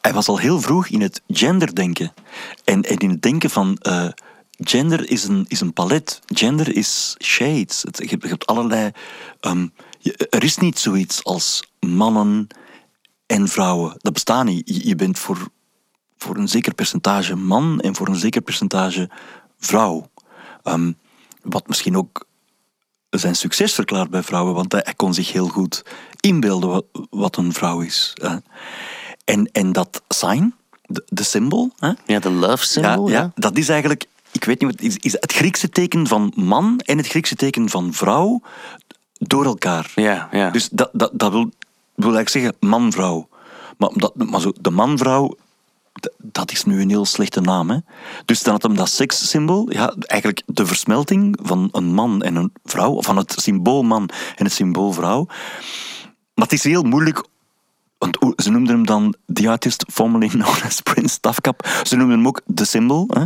Hij 0.01 0.13
was 0.13 0.27
al 0.27 0.37
heel 0.37 0.61
vroeg 0.61 0.87
in 0.87 1.01
het 1.01 1.21
genderdenken. 1.27 2.13
En, 2.63 2.81
en 2.81 2.97
in 2.97 3.09
het 3.09 3.21
denken 3.21 3.49
van... 3.49 3.77
eh, 3.81 4.07
gender 4.63 5.09
is 5.09 5.23
een, 5.23 5.45
is 5.47 5.61
een 5.61 5.73
palet. 5.73 6.19
Gender 6.25 6.75
is 6.75 7.15
shades. 7.23 7.81
Het, 7.81 7.97
je, 7.97 8.05
hebt, 8.09 8.23
je 8.23 8.29
hebt 8.29 8.45
allerlei... 8.45 8.91
ehm, 9.39 9.67
je- 9.99 10.27
er 10.29 10.43
is 10.43 10.57
niet 10.57 10.79
zoiets 10.79 11.23
als 11.23 11.63
mannen 11.79 12.47
en 13.25 13.47
vrouwen. 13.47 13.93
Dat 13.97 14.13
bestaat 14.13 14.45
niet. 14.45 14.61
Je, 14.69 14.87
je 14.87 14.95
bent 14.95 15.19
voor, 15.19 15.47
voor 16.17 16.35
een 16.37 16.47
zeker 16.49 16.73
percentage 16.73 17.35
man 17.35 17.79
en 17.79 17.95
voor 17.95 18.07
een 18.07 18.15
zeker 18.15 18.41
percentage 18.41 19.09
vrouw. 19.59 20.09
Ehm, 20.63 20.91
wat 21.41 21.67
misschien 21.67 21.97
ook 21.97 22.27
zijn 23.09 23.35
succes 23.35 23.73
verklaard 23.73 24.09
bij 24.09 24.23
vrouwen, 24.23 24.53
want 24.53 24.71
hij, 24.71 24.81
hij 24.83 24.93
kon 24.93 25.13
zich 25.13 25.31
heel 25.31 25.47
goed 25.47 25.83
inbeelden 26.19 26.69
wat, 26.69 26.85
wat 27.09 27.37
een 27.37 27.53
vrouw 27.53 27.79
is. 27.81 28.13
En, 29.25 29.49
en 29.51 29.71
dat 29.71 30.01
sign, 30.07 30.53
de, 30.81 31.03
de 31.07 31.23
symbool, 31.23 31.71
hè, 31.77 31.91
Ja, 32.05 32.19
de 32.19 32.29
love 32.31 32.65
symbol. 32.65 33.09
ja, 33.09 33.19
Ja, 33.19 33.31
dat 33.35 33.57
is 33.57 33.69
eigenlijk, 33.69 34.05
ik 34.31 34.43
weet 34.43 34.61
niet 34.61 34.71
wat, 34.71 34.81
is, 34.81 34.97
is 34.97 35.11
het 35.11 35.33
Griekse 35.33 35.69
teken 35.69 36.07
van 36.07 36.33
man 36.35 36.79
en 36.79 36.97
het 36.97 37.07
Griekse 37.07 37.35
teken 37.35 37.69
van 37.69 37.93
vrouw 37.93 38.41
door 39.13 39.45
elkaar. 39.45 39.91
ja. 39.95 40.27
ja. 40.31 40.49
Dus 40.49 40.69
dat, 40.71 40.89
dat, 40.93 41.11
dat 41.13 41.31
wil, 41.31 41.51
wil 41.95 42.15
eigenlijk 42.15 42.29
zeggen 42.29 42.55
man-vrouw. 42.59 43.27
Maar, 43.77 43.89
dat, 43.93 44.15
maar 44.15 44.41
zo, 44.41 44.51
de 44.61 44.69
man-vrouw, 44.69 45.37
dat 46.17 46.51
is 46.51 46.63
nu 46.63 46.81
een 46.81 46.89
heel 46.89 47.05
slechte 47.05 47.41
naam. 47.41 47.69
Hè? 47.69 47.77
Dus 48.25 48.43
dan 48.43 48.53
had 48.53 48.63
hem 48.63 48.75
dat 48.75 48.89
sekssymbool, 48.89 49.71
ja, 49.71 49.93
eigenlijk 49.99 50.41
de 50.45 50.65
versmelting 50.65 51.39
van 51.41 51.69
een 51.71 51.93
man 51.93 52.21
en 52.21 52.35
een 52.35 52.51
vrouw, 52.63 52.91
of 52.91 53.05
van 53.05 53.17
het 53.17 53.35
symbool 53.37 53.83
man 53.83 54.09
en 54.35 54.45
het 54.45 54.53
symbool 54.53 54.91
vrouw. 54.91 55.25
Maar 56.33 56.47
het 56.47 56.53
is 56.53 56.63
heel 56.63 56.83
moeilijk 56.83 57.27
want 57.99 58.17
ze 58.35 58.51
noemden 58.51 58.75
hem 58.75 58.85
dan 58.85 59.15
the 59.33 59.49
artist 59.49 59.85
formerly 59.91 60.27
known 60.37 60.63
as 60.65 60.81
Prince 60.81 61.19
Tafkap. 61.19 61.67
Ze 61.83 61.95
noemden 61.95 62.17
hem 62.17 62.27
ook 62.27 62.41
The 62.53 62.65
Symbol. 62.65 63.07
Hè? 63.09 63.23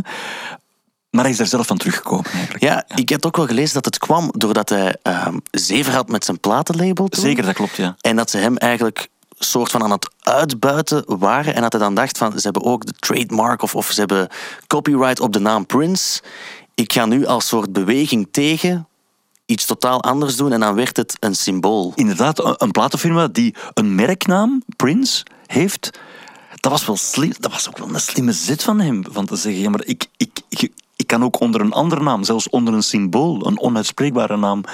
Maar 1.14 1.24
hij 1.24 1.32
is 1.32 1.38
er 1.38 1.46
zelf 1.46 1.66
van 1.66 1.76
teruggekomen 1.76 2.24
eigenlijk. 2.24 2.62
Ja, 2.62 2.84
ik 2.94 3.08
heb 3.08 3.26
ook 3.26 3.36
wel 3.36 3.46
gelezen 3.46 3.74
dat 3.74 3.84
het 3.84 3.98
kwam 3.98 4.32
doordat 4.36 4.68
hij 4.68 4.96
ehm, 5.02 5.38
zever 5.50 5.92
had 5.92 6.08
met 6.08 6.24
zijn 6.24 6.40
platenlabel. 6.40 7.08
toen. 7.08 7.22
Zeker, 7.22 7.44
dat 7.44 7.54
klopt, 7.54 7.76
ja. 7.76 7.96
En 8.00 8.16
dat 8.16 8.30
ze 8.30 8.38
hem 8.38 8.56
eigenlijk 8.56 9.08
soort 9.38 9.70
van 9.70 9.82
aan 9.82 9.90
het 9.90 10.10
uitbuiten 10.20 11.04
waren. 11.18 11.54
En 11.54 11.62
dat 11.62 11.72
hij 11.72 11.80
dan 11.80 11.94
dacht 11.94 12.18
van, 12.18 12.32
ze 12.32 12.40
hebben 12.42 12.62
ook 12.62 12.86
de 12.86 12.92
trademark 12.92 13.62
of, 13.62 13.74
of 13.74 13.90
ze 13.90 14.00
hebben 14.00 14.28
copyright 14.66 15.20
op 15.20 15.32
de 15.32 15.38
naam 15.38 15.66
Prince. 15.66 16.22
Ik 16.74 16.92
ga 16.92 17.06
nu 17.06 17.26
als 17.26 17.48
soort 17.48 17.72
beweging 17.72 18.28
tegen 18.30 18.88
iets 19.46 19.66
totaal 19.66 20.02
anders 20.02 20.36
doen. 20.36 20.52
En 20.52 20.60
dan 20.60 20.74
werd 20.74 20.96
het 20.96 21.16
een 21.20 21.34
symbool. 21.34 21.92
Inderdaad, 21.94 22.62
een 22.62 22.70
platenfirma 22.70 23.26
die 23.26 23.54
een 23.74 23.94
merknaam, 23.94 24.62
Prince, 24.76 25.22
heeft. 25.46 25.90
Dat 26.64 26.72
was 26.72 26.86
wel 26.86 26.96
slim. 26.96 27.32
Dat 27.38 27.52
was 27.52 27.68
ook 27.68 27.78
wel 27.78 27.88
een 27.88 28.00
slimme 28.00 28.32
zet 28.32 28.62
van 28.62 28.80
hem. 28.80 29.04
Van 29.10 29.26
te 29.26 29.36
zeggen, 29.36 29.62
ja, 29.62 29.70
maar 29.70 29.84
ik, 29.84 30.06
ik, 30.16 30.30
ik, 30.48 30.70
ik 30.96 31.06
kan 31.06 31.24
ook 31.24 31.40
onder 31.40 31.60
een 31.60 31.72
andere 31.72 32.02
naam, 32.02 32.24
zelfs 32.24 32.48
onder 32.48 32.74
een 32.74 32.82
symbool, 32.82 33.46
een 33.46 33.60
onuitspreekbare 33.60 34.36
naam, 34.36 34.64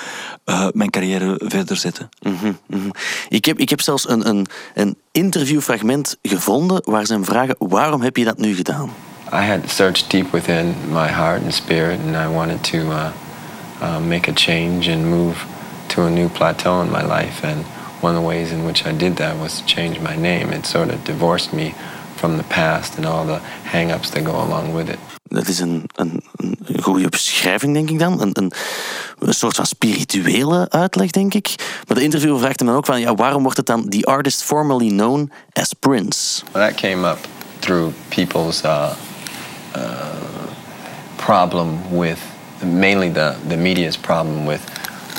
eh, 0.45 0.66
mijn 0.72 0.91
carrière 0.91 1.41
verder 1.45 1.76
zetten. 1.76 2.09
Mhm, 2.22 2.53
mhm. 2.66 2.91
Ik, 3.28 3.45
heb, 3.45 3.59
ik 3.59 3.68
heb 3.68 3.80
zelfs 3.80 4.09
een, 4.09 4.28
een, 4.28 4.47
een 4.74 4.97
interviewfragment 5.12 6.18
gevonden 6.22 6.82
waar 6.84 7.07
ze 7.07 7.12
hem 7.12 7.24
vragen, 7.24 7.57
waarom 7.59 8.01
heb 8.01 8.16
je 8.16 8.24
dat 8.24 8.38
nu 8.38 8.55
gedaan? 8.55 8.91
I 9.32 9.45
had 9.47 9.70
searched 9.70 10.11
deep 10.11 10.32
within 10.32 10.74
my 10.88 11.09
heart 11.09 11.43
and 11.43 11.55
spirit, 11.55 11.99
and 12.07 12.30
I 12.30 12.34
wanted 12.34 12.62
to 12.62 12.78
uh, 12.78 13.07
uh, 13.82 13.99
make 13.99 14.30
a 14.30 14.34
change 14.34 14.93
and 14.93 15.05
move 15.05 15.36
to 15.86 16.03
a 16.03 16.09
new 16.09 16.28
plateau 16.28 16.82
in 16.82 16.91
my 16.91 17.03
life. 17.03 17.47
And 17.47 17.64
one 18.01 18.17
of 18.17 18.23
the 18.23 18.29
ways 18.29 18.51
in 18.51 18.65
which 18.65 18.87
I 18.87 18.97
did 18.97 19.17
that 19.17 19.39
was 19.39 19.59
to 19.59 19.65
change 19.65 20.01
my 20.01 20.17
name. 20.17 20.57
It 20.57 20.67
sort 20.67 20.91
of 20.91 21.05
divorced 21.05 21.53
me 21.53 21.75
from 22.17 22.37
the 22.37 22.45
past 22.45 22.97
and 22.97 23.07
all 23.07 23.27
the 23.27 23.41
hang-ups 23.65 24.11
that 24.11 24.25
go 24.25 24.33
along 24.33 24.75
with 24.75 24.89
it. 24.89 24.99
Dat 25.23 25.49
is 25.49 25.59
een, 25.59 25.85
een, 25.95 26.25
een 26.37 26.83
goede 26.83 27.09
beschrijving, 27.09 27.75
denk 27.75 27.91
ik 27.91 27.99
dan. 27.99 28.21
Een, 28.21 28.31
een, 28.33 28.53
een 29.19 29.35
soort 29.35 29.57
van 29.57 29.67
spirituele 29.67 30.67
uitleg, 30.71 31.11
denk 31.11 31.35
ik. 31.35 31.55
Maar 31.87 31.97
de 31.97 32.03
interviewer 32.03 32.39
vraagt 32.39 32.59
hem 32.59 32.69
dan 32.69 32.77
ook 32.77 32.87
van... 32.87 33.01
Ja, 33.01 33.15
waarom 33.15 33.43
wordt 33.43 33.57
het 33.57 33.67
dan 33.67 33.89
the 33.89 34.07
artist 34.07 34.43
formerly 34.43 34.89
known 34.89 35.33
as 35.53 35.73
Prince? 35.73 36.43
Well, 36.53 36.69
that 36.69 36.81
came 36.81 37.09
up 37.09 37.19
through 37.59 37.93
people's 38.09 38.63
uh, 38.65 38.91
uh, 39.77 39.83
problem 41.17 41.79
with, 41.91 42.19
mainly 42.65 43.13
the, 43.13 43.35
the 43.49 43.57
media's 43.57 43.97
problem 43.97 44.47
with 44.47 44.61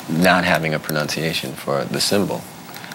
not 0.06 0.44
having 0.44 0.74
a 0.74 0.78
pronunciation 0.78 1.54
for 1.56 1.86
the 1.90 2.00
symbol. 2.00 2.40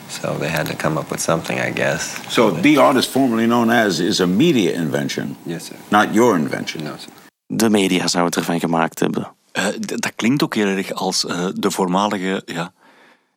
So 0.10 0.38
they 0.38 0.50
had 0.50 0.66
to 0.66 0.76
come 0.76 1.00
up 1.00 1.10
with 1.10 1.22
something, 1.22 1.60
I 1.68 1.72
guess. 1.74 2.14
So 2.30 2.60
the 2.62 2.80
artist 2.80 3.10
formerly 3.10 3.46
known 3.46 3.70
as 3.70 4.00
is 4.00 4.20
a 4.20 4.26
media 4.28 4.72
invention, 4.74 5.38
Yes, 5.44 5.66
sir. 5.66 5.76
not 5.88 6.08
your 6.12 6.38
invention. 6.38 6.84
No, 6.84 6.92
sir. 7.00 7.10
De 7.48 7.70
media 7.70 8.08
zou 8.08 8.26
het 8.26 8.36
ervan 8.36 8.60
gemaakt 8.60 9.00
hebben. 9.00 9.32
Eh, 9.52 9.66
dat 9.80 10.12
klinkt 10.16 10.44
ook 10.44 10.56
heel 10.56 10.66
erg 10.68 10.92
als 10.92 11.26
eh, 11.26 11.46
de 11.54 11.72
voormalige. 11.72 12.42
Ja, 12.46 12.72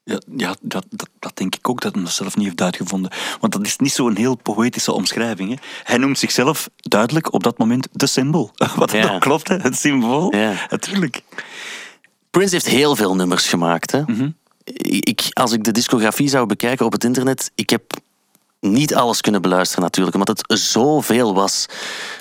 ja, 0.04 0.20
ja 0.36 0.54
dat, 0.60 0.84
dat, 0.90 1.08
dat 1.18 1.36
denk 1.36 1.54
ik 1.54 1.68
ook 1.68 1.80
dat 1.80 1.94
hij 1.94 2.02
dat 2.02 2.12
zelf 2.12 2.36
niet 2.36 2.46
heeft 2.46 2.62
uitgevonden. 2.62 3.10
Want 3.40 3.52
dat 3.52 3.66
is 3.66 3.76
niet 3.76 3.92
zo'n 3.92 4.16
heel 4.16 4.34
poëtische 4.36 4.92
omschrijving. 4.92 5.48
Hè. 5.50 5.56
Hij 5.84 5.96
noemt 5.98 6.18
zichzelf 6.18 6.68
duidelijk 6.76 7.32
op 7.32 7.42
dat 7.42 7.58
moment 7.58 7.88
de 7.92 8.06
symbool. 8.06 8.50
Wat 8.76 8.92
Ja. 8.92 9.00
dat 9.02 9.20
klopt, 9.20 9.48
hè? 9.48 9.56
het 9.56 9.76
symbool. 9.76 10.36
Ja. 10.36 10.52
Natuurlijk. 10.70 11.22
Prince 12.30 12.54
heeft 12.54 12.66
heel 12.68 12.96
veel 12.96 13.14
nummers 13.16 13.48
gemaakt. 13.48 13.90
Hè? 13.92 14.02
Mhm. 14.06 14.30
Ik, 15.00 15.26
als 15.32 15.52
ik 15.52 15.64
de 15.64 15.72
discografie 15.72 16.28
zou 16.28 16.46
bekijken 16.46 16.86
op 16.86 16.92
het 16.92 17.04
internet, 17.04 17.50
ik 17.54 17.70
heb 17.70 17.82
niet 18.60 18.94
alles 18.94 19.20
kunnen 19.20 19.42
beluisteren 19.42 19.84
natuurlijk, 19.84 20.16
omdat 20.16 20.28
het 20.28 20.60
zoveel 20.60 21.34
was. 21.34 21.66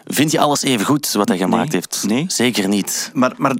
Vind 0.06 0.32
je 0.32 0.40
alles 0.40 0.62
even 0.62 0.86
goed 0.86 1.12
wat 1.12 1.28
hij 1.28 1.38
gemaakt 1.38 1.72
Nee, 1.72 1.82
heeft? 1.82 2.04
nee. 2.08 2.26
Zeker 2.28 2.68
niet. 2.68 3.12
Maar, 3.14 3.34
maar, 3.38 3.56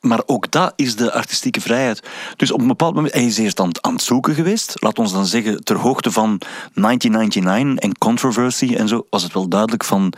maar 0.00 0.22
ook 0.26 0.50
dat 0.50 0.72
is 0.76 0.96
de 0.96 1.12
artistieke 1.12 1.60
vrijheid. 1.60 2.02
Dus 2.36 2.50
op 2.50 2.60
een 2.60 2.66
bepaald 2.66 2.94
moment, 2.94 3.14
hij 3.14 3.24
is 3.26 3.38
eerst 3.38 3.60
aan, 3.60 3.68
het- 3.68 3.82
aan 3.82 3.92
het 3.92 4.02
zoeken 4.02 4.34
geweest. 4.34 4.72
Laat 4.74 4.98
ons 4.98 5.12
dan 5.12 5.26
zeggen, 5.26 5.64
ter 5.64 5.76
hoogte 5.76 6.10
van 6.12 6.40
1999 6.74 7.76
en 7.90 7.98
Controversy 7.98 8.74
en 8.74 8.88
zo, 8.88 9.06
was 9.10 9.22
het 9.22 9.32
wel 9.32 9.48
duidelijk 9.48 9.84
van, 9.84 10.12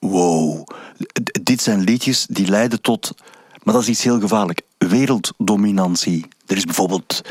wow, 0.00 0.66
dit 1.42 1.62
zijn 1.62 1.80
liedjes 1.80 2.26
die 2.30 2.46
leiden 2.48 2.80
tot, 2.80 3.12
maar 3.62 3.74
dat 3.74 3.82
is 3.82 3.88
iets 3.88 4.02
heel 4.02 4.20
gevaarlijk, 4.20 4.60
werelddominantie. 4.78 6.26
Er 6.46 6.56
is 6.56 6.64
bijvoorbeeld 6.64 7.22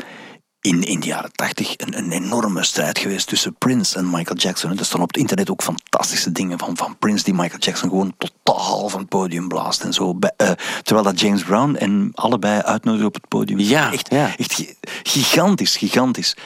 in, 0.60 0.82
in 0.82 1.00
de 1.00 1.06
jaren 1.06 1.32
tachtig 1.32 1.74
een, 1.76 1.98
een 1.98 2.12
enorme 2.12 2.64
strijd 2.64 2.98
geweest 2.98 3.26
tussen 3.26 3.54
Prince 3.54 3.98
en 3.98 4.10
Michael 4.10 4.36
Jackson. 4.36 4.78
Er 4.78 4.84
staan 4.84 5.00
op 5.02 5.08
het 5.08 5.16
internet 5.16 5.50
ook 5.50 5.62
fantastische 5.62 6.32
dingen 6.32 6.58
van, 6.58 6.76
van 6.76 6.98
Prince 6.98 7.24
die 7.24 7.34
Michael 7.34 7.58
Jackson 7.60 7.88
gewoon 7.88 8.14
totaal 8.18 8.88
van 8.88 9.00
het 9.00 9.08
podium 9.08 9.48
blaast 9.48 9.82
en 9.82 9.92
zo. 9.92 10.14
Bij- 10.14 10.32
eh, 10.36 10.50
terwijl 10.82 11.06
dat 11.06 11.20
James 11.20 11.42
Brown 11.44 11.74
en 11.74 12.10
allebei 12.14 12.60
uitnodigen 12.60 13.06
op 13.06 13.14
het 13.14 13.28
podium. 13.28 13.58
Ja, 13.58 13.92
echt, 13.92 14.10
ja. 14.10 14.36
echt 14.36 14.52
gi- 14.52 14.74
gigantisch, 15.02 15.76
gigantisch. 15.76 16.36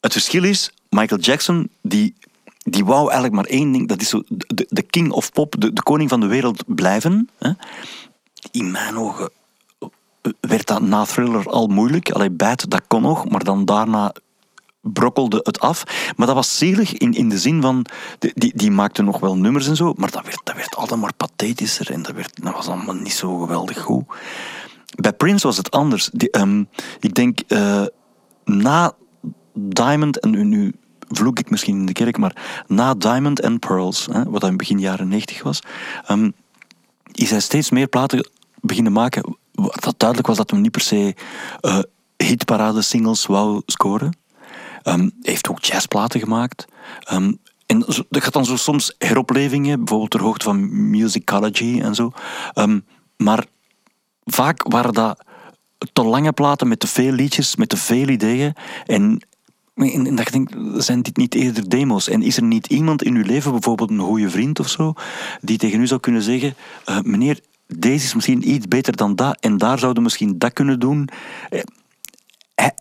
Het 0.00 0.12
verschil 0.12 0.44
is, 0.44 0.70
Michael 0.88 1.20
Jackson, 1.20 1.68
die, 1.82 2.14
die 2.62 2.84
wou 2.84 3.02
eigenlijk 3.02 3.34
maar 3.34 3.44
één 3.44 3.72
ding. 3.72 3.88
Dat 3.88 4.00
is 4.00 4.08
zo 4.08 4.22
de, 4.28 4.66
de 4.68 4.82
king 4.82 5.10
of 5.12 5.32
pop, 5.32 5.54
de, 5.58 5.72
de 5.72 5.82
koning 5.82 6.08
van 6.10 6.20
de 6.20 6.26
wereld 6.26 6.64
blijven. 6.66 7.28
Hè. 7.38 7.50
In 8.50 8.70
mijn 8.70 8.96
ogen 8.98 9.30
werd 10.40 10.66
dat 10.66 10.82
na 10.82 11.04
Thriller 11.04 11.46
al 11.46 11.66
moeilijk. 11.66 12.10
Allee, 12.10 12.30
Bad, 12.30 12.64
dat 12.68 12.82
kon 12.86 13.02
nog, 13.02 13.28
maar 13.28 13.44
dan 13.44 13.64
daarna 13.64 14.12
brokkelde 14.80 15.40
het 15.42 15.60
af. 15.60 16.12
Maar 16.16 16.26
dat 16.26 16.36
was 16.36 16.58
zielig 16.58 16.92
in, 16.92 17.12
in 17.12 17.28
de 17.28 17.38
zin 17.38 17.62
van... 17.62 17.86
Die, 18.18 18.52
die, 18.56 18.70
maakte 18.70 19.02
nog 19.02 19.20
wel 19.20 19.36
nummers 19.36 19.68
en 19.68 19.76
zo, 19.76 19.92
maar 19.96 20.10
dat 20.10 20.24
werd, 20.24 20.40
dat 20.44 20.56
werd 20.56 20.76
altijd 20.76 21.00
maar 21.00 21.14
pathetischer 21.14 21.90
en 21.90 22.02
dat, 22.02 22.14
werd, 22.14 22.42
dat 22.42 22.52
was 22.52 22.68
allemaal 22.68 22.94
niet 22.94 23.12
zo 23.12 23.38
geweldig 23.38 23.80
goed. 23.80 24.04
Bij 24.94 25.12
Prince 25.12 25.46
was 25.46 25.56
het 25.56 25.70
anders. 25.70 26.10
Ehm, 26.10 26.64
ik 27.00 27.14
denk, 27.14 27.40
eh, 27.46 27.84
na 28.44 28.92
Diamond, 29.54 30.20
en 30.20 30.48
nu, 30.48 30.72
vloek 31.08 31.38
ik 31.38 31.50
misschien 31.50 31.76
in 31.76 31.86
de 31.86 31.92
kerk, 31.92 32.18
maar 32.18 32.64
na 32.66 32.94
Diamond 32.94 33.42
and 33.42 33.60
Pearls, 33.60 34.06
hè, 34.10 34.24
wat 34.24 34.40
dan 34.40 34.56
begin 34.56 34.80
jaren 34.80 35.08
90 35.08 35.42
was, 35.42 35.60
ehm, 36.06 36.30
is 37.12 37.30
hij 37.30 37.40
steeds 37.40 37.70
meer 37.70 37.86
platen 37.86 38.28
beginnen 38.60 38.92
maken. 38.92 39.36
Dat 39.54 39.94
duidelijk 39.96 40.28
was 40.28 40.36
dat 40.36 40.50
hem 40.50 40.60
niet 40.60 40.70
per 40.70 40.80
se 40.80 41.14
eh 41.60 41.78
hitparade 42.16 42.82
singles 42.82 43.26
wou 43.26 43.62
scoren. 43.66 44.16
Ehm, 44.82 45.00
hij 45.00 45.10
heeft 45.22 45.48
ook 45.48 45.64
jazzplaten 45.64 46.20
gemaakt. 46.20 46.64
Ehm, 47.00 47.32
en 47.66 47.78
dat 48.08 48.22
gaat 48.22 48.32
dan 48.32 48.44
zo 48.44 48.56
soms 48.56 48.94
heroplevingen, 48.98 49.78
bijvoorbeeld 49.78 50.10
ter 50.10 50.22
hoogte 50.22 50.44
van 50.44 50.90
Musicology 50.90 51.80
en 51.80 51.94
zo. 51.94 52.12
Ehm, 52.52 52.80
maar 53.16 53.46
vaak 54.24 54.62
waren 54.62 54.92
dat 54.92 55.24
te 55.92 56.02
lange 56.02 56.32
platen 56.32 56.68
met 56.68 56.80
te 56.80 56.86
veel 56.86 57.12
liedjes, 57.12 57.56
met 57.56 57.68
te 57.68 57.76
veel 57.76 58.08
ideeën. 58.08 58.54
En, 58.86 59.26
en, 59.74 60.06
en 60.06 60.14
dat 60.14 60.26
ik 60.26 60.32
denk, 60.32 60.50
zijn 60.82 61.02
dit 61.02 61.16
niet 61.16 61.34
eerder 61.34 61.68
demo's? 61.68 62.08
En 62.08 62.22
is 62.22 62.36
er 62.36 62.42
niet 62.42 62.66
iemand 62.66 63.02
in 63.02 63.14
uw 63.14 63.24
leven, 63.24 63.52
bijvoorbeeld 63.52 63.90
een 63.90 63.98
goede 63.98 64.30
vriend 64.30 64.60
of 64.60 64.68
zo, 64.68 64.92
die 65.40 65.58
tegen 65.58 65.80
u 65.80 65.86
zou 65.86 66.00
kunnen 66.00 66.22
zeggen: 66.22 66.54
eh, 66.84 67.00
meneer, 67.00 67.40
deze 67.66 68.04
is 68.04 68.14
misschien 68.14 68.50
iets 68.50 68.68
beter 68.68 68.96
dan 68.96 69.16
dat, 69.16 69.36
en 69.40 69.58
daar 69.58 69.78
zouden 69.78 69.96
we 70.02 70.08
misschien 70.08 70.38
dat 70.38 70.52
kunnen 70.52 70.80
doen. 70.80 71.08
Eh, 71.50 71.60
Hij, 72.54 72.72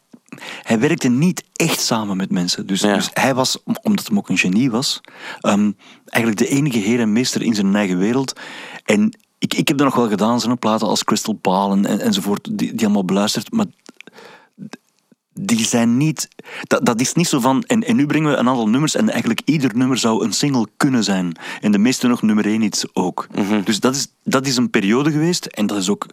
hij 0.63 0.79
werkte 0.79 1.09
niet 1.09 1.43
echt 1.53 1.79
samen 1.79 2.17
met 2.17 2.31
mensen. 2.31 2.67
Dus, 2.67 2.81
Ja. 2.81 2.93
dus 2.93 3.09
hij 3.13 3.34
was, 3.36 3.63
om- 3.63 3.77
omdat 3.81 4.07
hij 4.07 4.17
ook 4.17 4.29
een 4.29 4.38
genie 4.38 4.71
was, 4.71 5.01
ehm, 5.39 5.71
eigenlijk 6.05 6.38
de 6.49 6.55
enige 6.55 6.77
heer 6.77 6.99
en 6.99 7.11
meester 7.13 7.41
in 7.41 7.55
zijn 7.55 7.75
eigen 7.75 7.97
wereld. 7.97 8.39
En 8.86 9.17
ik, 9.39 9.53
ik 9.53 9.67
heb 9.67 9.79
er 9.79 9.86
nog 9.86 9.95
wel 9.95 10.09
gedaan, 10.09 10.39
zo'n 10.39 10.59
platen 10.59 10.88
als 10.88 11.03
Crystal 11.03 11.39
Ball 11.41 11.71
en, 11.71 11.86
en- 11.86 11.99
enzovoort, 11.99 12.49
die, 12.51 12.73
die 12.73 12.86
allemaal 12.86 13.05
beluisterd. 13.05 13.51
Maar 13.51 13.65
die, 15.34 15.65
zijn 15.65 15.97
niet... 15.97 16.27
Dat, 16.63 16.86
dat 16.86 17.01
is 17.01 17.13
niet 17.13 17.27
zo 17.27 17.39
van... 17.39 17.63
En, 17.63 17.84
en 17.84 17.95
nu 17.95 18.05
brengen 18.05 18.31
we 18.31 18.38
een 18.38 18.47
aantal 18.47 18.69
nummers 18.69 18.95
en 18.95 19.09
eigenlijk 19.09 19.41
ieder 19.45 19.77
nummer 19.77 19.97
zou 19.97 20.25
een 20.25 20.34
single 20.34 20.67
kunnen 20.77 21.03
zijn. 21.03 21.36
En 21.61 21.71
de 21.71 21.77
meeste 21.77 22.07
nog 22.07 22.21
nummer 22.21 22.45
één 22.45 22.61
iets 22.61 22.86
ook. 22.93 23.27
Dus 23.63 23.79
dat 23.79 23.95
is, 23.95 24.07
dat 24.23 24.47
is 24.47 24.57
een 24.57 24.69
periode 24.69 25.11
geweest 25.11 25.45
en 25.45 25.67
dat 25.67 25.77
is 25.77 25.89
ook 25.89 26.07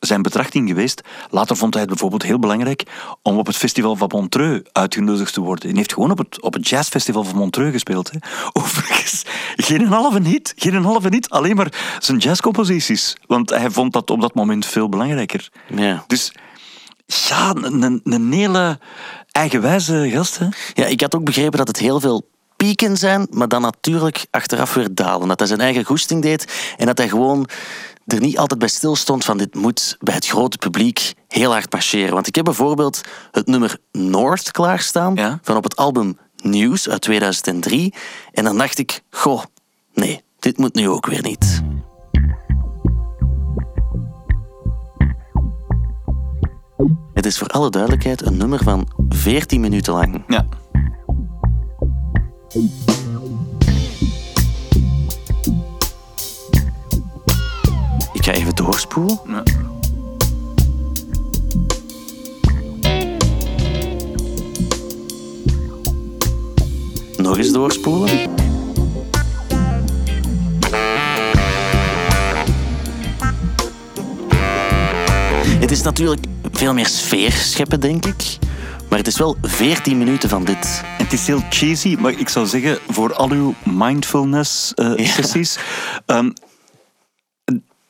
zijn 0.00 0.22
betrachting 0.22 0.68
geweest. 0.68 1.02
Later 1.30 1.56
vond 1.56 1.72
hij 1.72 1.82
het 1.82 1.90
bijvoorbeeld 1.90 2.22
heel 2.22 2.38
belangrijk 2.38 2.82
om 3.22 3.38
op 3.38 3.46
het 3.46 3.56
festival 3.56 3.96
van 3.96 4.08
Montreux 4.12 4.68
uitgenodigd 4.72 5.32
te 5.32 5.40
worden. 5.40 5.68
Hij 5.68 5.76
heeft 5.76 5.92
gewoon 5.92 6.10
op 6.10 6.18
het, 6.18 6.42
op 6.42 6.54
het 6.54 6.68
jazzfestival 6.68 7.24
van 7.24 7.38
Montreux 7.38 7.72
gespeeld. 7.72 8.10
Hè. 8.10 8.18
Overigens, 8.62 9.22
geen 9.56 9.86
halve 9.86 10.22
hit, 10.22 10.52
geen 10.56 10.84
halve 10.84 11.08
hit, 11.08 11.30
alleen 11.30 11.56
maar 11.56 11.98
zijn 11.98 12.18
jazzcomposities. 12.18 13.16
Want 13.26 13.50
hij 13.50 13.70
vond 13.70 13.92
dat 13.92 14.10
op 14.10 14.20
dat 14.20 14.34
moment 14.34 14.66
veel 14.66 14.88
belangrijker. 14.88 15.48
Ja. 15.74 16.04
Dus 16.06 16.32
ja, 17.28 17.54
een, 17.54 18.00
een, 18.04 18.32
hele 18.32 18.78
eigenwijze 19.30 20.10
gast. 20.12 20.38
Hè. 20.38 20.46
Ja, 20.74 20.86
ik 20.86 21.00
had 21.00 21.14
ook 21.14 21.24
begrepen 21.24 21.58
dat 21.58 21.68
het 21.68 21.78
heel 21.78 22.00
veel 22.00 22.28
pieken 22.56 22.96
zijn, 22.96 23.26
maar 23.30 23.48
dan 23.48 23.62
natuurlijk 23.62 24.26
achteraf 24.30 24.74
weer 24.74 24.94
dalen. 24.94 25.28
Dat 25.28 25.38
hij 25.38 25.48
zijn 25.48 25.60
eigen 25.60 25.84
goesting 25.84 26.22
deed 26.22 26.74
en 26.76 26.86
dat 26.86 26.98
hij 26.98 27.08
gewoon 27.08 27.48
er 28.06 28.20
niet 28.20 28.38
altijd 28.38 28.58
bij 28.58 28.68
stilstond 28.68 29.24
van 29.24 29.38
dit 29.38 29.54
moet 29.54 29.96
bij 30.00 30.14
het 30.14 30.26
grote 30.26 30.58
publiek 30.58 31.14
heel 31.28 31.52
hard 31.52 31.72
marcheren. 31.72 32.14
Want 32.14 32.26
ik 32.26 32.34
heb 32.34 32.44
bijvoorbeeld 32.44 33.00
het 33.30 33.46
nummer 33.46 33.78
North 33.92 34.50
klaarstaan 34.50 35.40
van 35.42 35.56
op 35.56 35.64
het 35.64 35.76
album 35.76 36.18
News 36.36 36.88
uit 36.88 37.00
2003. 37.00 37.94
En 38.32 38.44
dan 38.44 38.58
dacht 38.58 38.78
ik, 38.78 39.00
goh, 39.10 39.42
nee, 39.94 40.22
dit 40.38 40.58
moet 40.58 40.74
nu 40.74 40.88
ook 40.88 41.06
weer 41.06 41.22
niet. 41.22 41.62
Het 47.20 47.28
is 47.28 47.38
voor 47.38 47.48
alle 47.48 47.70
duidelijkheid 47.70 48.26
een 48.26 48.36
nummer 48.36 48.62
van 48.62 48.88
14 49.08 49.60
minuten 49.60 49.92
lang. 49.92 50.24
Ja. 50.28 50.46
Ik 58.12 58.24
ga 58.24 58.32
even 58.32 58.54
doorspoelen. 58.54 59.18
Ja. 59.26 59.42
Nog 67.16 67.38
eens 67.38 67.52
doorspoelen. 67.52 68.08
Het 75.60 75.70
is 75.70 75.82
natuurlijk 75.82 76.29
veel 76.60 76.74
meer 76.74 76.86
sfeer 76.86 77.32
scheppen, 77.32 77.80
denk 77.80 78.06
ik. 78.06 78.38
Maar 78.88 78.98
het 78.98 79.06
is 79.06 79.18
wel 79.18 79.36
14 79.42 79.98
minuten 79.98 80.28
van 80.28 80.44
dit. 80.44 80.82
Het 80.84 81.12
is 81.12 81.26
heel 81.26 81.42
cheesy, 81.50 81.96
maar 81.98 82.12
ik 82.12 82.28
zou 82.28 82.46
zeggen, 82.46 82.78
voor 82.88 83.14
al 83.14 83.30
uw 83.30 83.54
mindfulness-sessies... 83.64 85.58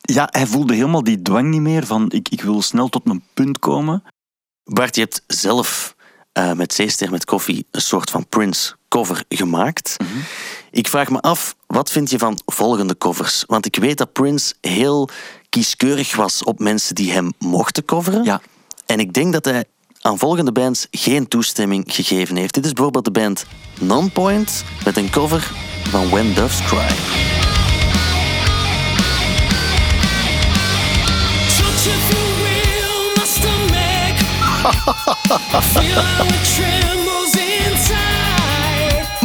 ja, 0.00 0.28
hij 0.30 0.46
voelde 0.46 0.74
helemaal 0.74 1.02
die 1.02 1.22
dwang 1.22 1.48
niet 1.48 1.60
meer 1.60 1.86
van 1.86 2.10
ik, 2.10 2.28
ik 2.28 2.42
wil 2.42 2.62
snel 2.62 2.88
tot 2.88 3.02
een 3.04 3.22
punt 3.34 3.58
komen. 3.58 4.02
Bart, 4.64 4.94
je 4.94 5.00
hebt 5.00 5.22
zelf 5.26 5.94
eh, 6.32 6.52
met 6.52 6.74
Zeester 6.74 7.10
met 7.10 7.24
koffie 7.24 7.66
een 7.70 7.82
soort 7.82 8.10
van 8.10 8.26
Prince 8.28 8.74
cover 8.88 9.24
gemaakt. 9.28 9.96
Ik 10.70 10.88
vraag 10.88 11.10
me 11.10 11.20
af, 11.20 11.56
wat 11.66 11.90
vind 11.90 12.10
je 12.10 12.18
van 12.18 12.38
volgende 12.46 12.98
covers? 12.98 13.44
Want 13.46 13.66
ik 13.66 13.76
weet 13.76 13.98
dat 13.98 14.12
Prince 14.12 14.54
heel 14.60 15.08
kieskeurig 15.48 16.16
was 16.16 16.44
op 16.44 16.58
mensen 16.58 16.94
die 16.94 17.12
hem 17.12 17.32
mochten 17.38 17.84
coveren. 17.84 18.24
Ja. 18.24 18.40
En 18.90 18.98
ik 18.98 19.12
denk 19.12 19.32
dat 19.32 19.44
hij 19.44 19.64
aan 20.00 20.18
volgende 20.18 20.52
bands 20.52 20.86
geen 20.90 21.28
toestemming 21.28 21.84
gegeven 21.86 22.36
heeft. 22.36 22.54
Dit 22.54 22.64
is 22.64 22.72
bijvoorbeeld 22.72 23.04
de 23.04 23.10
band 23.10 23.46
Nonpoint 23.80 24.64
met 24.84 24.96
een 24.96 25.10
cover 25.10 25.50
van 25.82 26.08
When 26.08 26.34
Doves 26.34 26.62
Cry. 26.62 26.88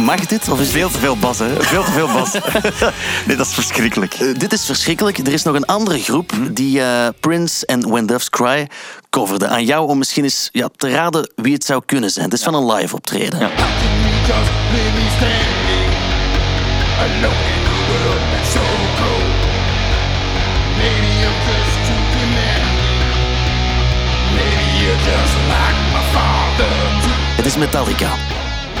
Mag 0.06 0.26
dit? 0.26 0.48
Of 0.48 0.60
is 0.60 0.70
Veel 0.70 0.90
te 0.90 0.98
veel 0.98 1.16
bas, 1.16 1.38
hè? 1.38 1.62
Veel 1.62 1.84
te 1.84 1.90
veel 1.90 2.06
bas. 2.06 2.32
nee, 3.26 3.36
dat 3.36 3.46
is 3.46 3.54
verschrikkelijk. 3.54 4.14
Eh, 4.14 4.34
dit 4.38 4.52
is 4.52 4.64
verschrikkelijk. 4.64 5.18
Er 5.18 5.32
is 5.32 5.42
nog 5.42 5.54
een 5.54 5.64
andere 5.64 5.98
groep 5.98 6.32
die 6.50 6.82
eh, 6.82 7.08
Prince 7.20 7.66
en 7.66 7.88
When 7.88 8.06
Doves 8.06 8.30
Cry 8.30 8.68
coverde. 9.10 9.48
Aan 9.48 9.64
jou 9.64 9.88
om 9.88 9.98
misschien 9.98 10.24
eens 10.24 10.48
ja, 10.52 10.68
te 10.76 10.90
raden 10.90 11.30
wie 11.34 11.52
het 11.52 11.64
zou 11.64 11.82
kunnen 11.86 12.10
zijn. 12.10 12.24
Het 12.24 12.34
is 12.34 12.42
van 12.42 12.54
een 12.54 12.72
live 12.72 12.94
optreden. 12.94 13.38
Het 27.36 27.46
is 27.46 27.56
Metallica. 27.56 28.25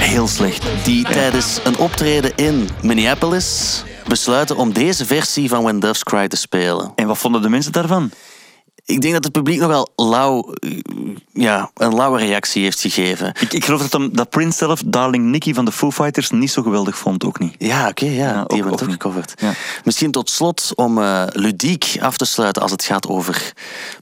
Heel 0.06 0.28
slecht. 0.28 0.84
Die 0.84 1.04
tijdens 1.04 1.60
een 1.64 1.78
optreden 1.78 2.32
in 2.36 2.68
Minneapolis 2.82 3.82
besluiten 4.08 4.56
om 4.56 4.72
deze 4.72 5.04
versie 5.06 5.48
van 5.48 5.62
When 5.62 5.80
Doves 5.80 6.02
Cry 6.02 6.28
te 6.28 6.36
spelen. 6.36 6.92
En 6.94 7.06
wat 7.06 7.18
vonden 7.18 7.42
de 7.42 7.48
mensen 7.48 7.72
daarvan? 7.72 8.10
Ik 8.86 9.00
denk 9.00 9.14
dat 9.14 9.24
het 9.24 9.32
publiek 9.32 9.60
nogal 9.60 9.92
lauw, 9.96 10.52
eh, 10.52 10.70
ja, 11.32 11.70
een 11.74 11.94
lauwe 11.94 12.18
reactie 12.18 12.62
heeft 12.62 12.80
gegeven. 12.80 13.32
Ik, 13.40 13.52
ik 13.52 13.64
geloof 13.64 13.80
dat, 13.80 13.92
hem, 13.92 14.10
dat 14.12 14.30
Prince 14.30 14.58
zelf 14.58 14.82
Darling 14.86 15.24
Nikki 15.24 15.54
van 15.54 15.64
de 15.64 15.72
Foo 15.72 15.90
Fighters 15.90 16.30
niet 16.30 16.50
zo 16.50 16.62
geweldig 16.62 16.98
vond, 16.98 17.24
ook 17.24 17.38
niet. 17.38 17.54
Ja, 17.58 17.88
oké, 17.88 18.04
ja, 18.04 18.10
die 18.12 18.22
hebben 18.22 18.56
ook 18.56 18.70
het 18.70 18.72
ook 18.72 18.80
niet. 18.80 18.90
gecoverd. 18.90 19.34
Ja. 19.40 19.52
Misschien 19.84 20.10
tot 20.10 20.30
slot 20.30 20.72
om 20.74 20.98
eh, 21.02 21.22
ludiek 21.32 21.96
af 22.00 22.16
te 22.16 22.24
sluiten 22.24 22.62
als 22.62 22.70
het 22.70 22.84
gaat 22.84 23.08
over 23.08 23.52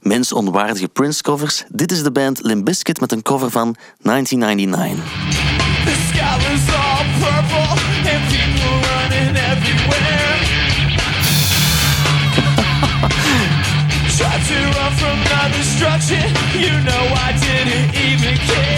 mensonwaardige 0.01 0.87
Prince-covers. 0.87 1.63
Dit 1.69 1.91
is 1.91 2.03
de 2.03 2.11
band 2.11 2.39
Limp 2.43 2.65
Bizkit 2.65 2.99
met 2.99 3.11
een 3.11 3.21
cover 3.21 3.49
van 3.51 3.75
1999. 4.01 5.03
The 5.85 5.93
sky 6.09 6.37
was 6.37 6.75
all 6.75 7.05
purple 7.19 7.81
and 8.11 8.27
people 8.29 8.64
destruction. 15.75 16.29
You 16.57 16.71
know 16.83 17.03
I 17.15 17.35
didn't 17.37 17.95
even 17.95 18.37
care. 18.37 18.74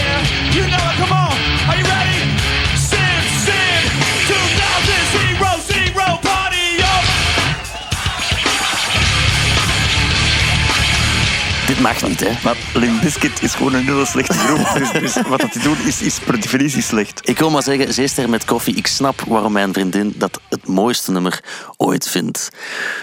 Dit 11.78 11.86
mag 11.86 12.02
niet, 12.02 12.20
hè? 12.20 12.30
Maar 12.44 12.56
Limp 12.74 13.00
Bizkit 13.00 13.42
is 13.42 13.54
gewoon 13.54 13.74
een 13.74 13.84
hele 13.84 14.06
slechte 14.06 14.32
groep. 14.32 14.66
Dus, 14.78 14.90
dus 15.14 15.26
wat 15.26 15.40
dat 15.40 15.52
die 15.52 15.62
doen 15.62 15.76
is, 15.84 16.02
is 16.02 16.18
per 16.18 16.40
definitie 16.40 16.82
slecht. 16.82 17.28
Ik 17.28 17.38
wil 17.38 17.50
maar 17.50 17.62
zeggen, 17.62 17.94
Zeester 17.94 18.28
met 18.28 18.44
koffie, 18.44 18.74
ik 18.76 18.86
snap 18.86 19.20
waarom 19.20 19.52
mijn 19.52 19.72
vriendin 19.72 20.14
dat 20.16 20.40
het 20.48 20.66
mooiste 20.66 21.10
nummer 21.10 21.44
ooit 21.76 22.08
vindt. 22.08 22.48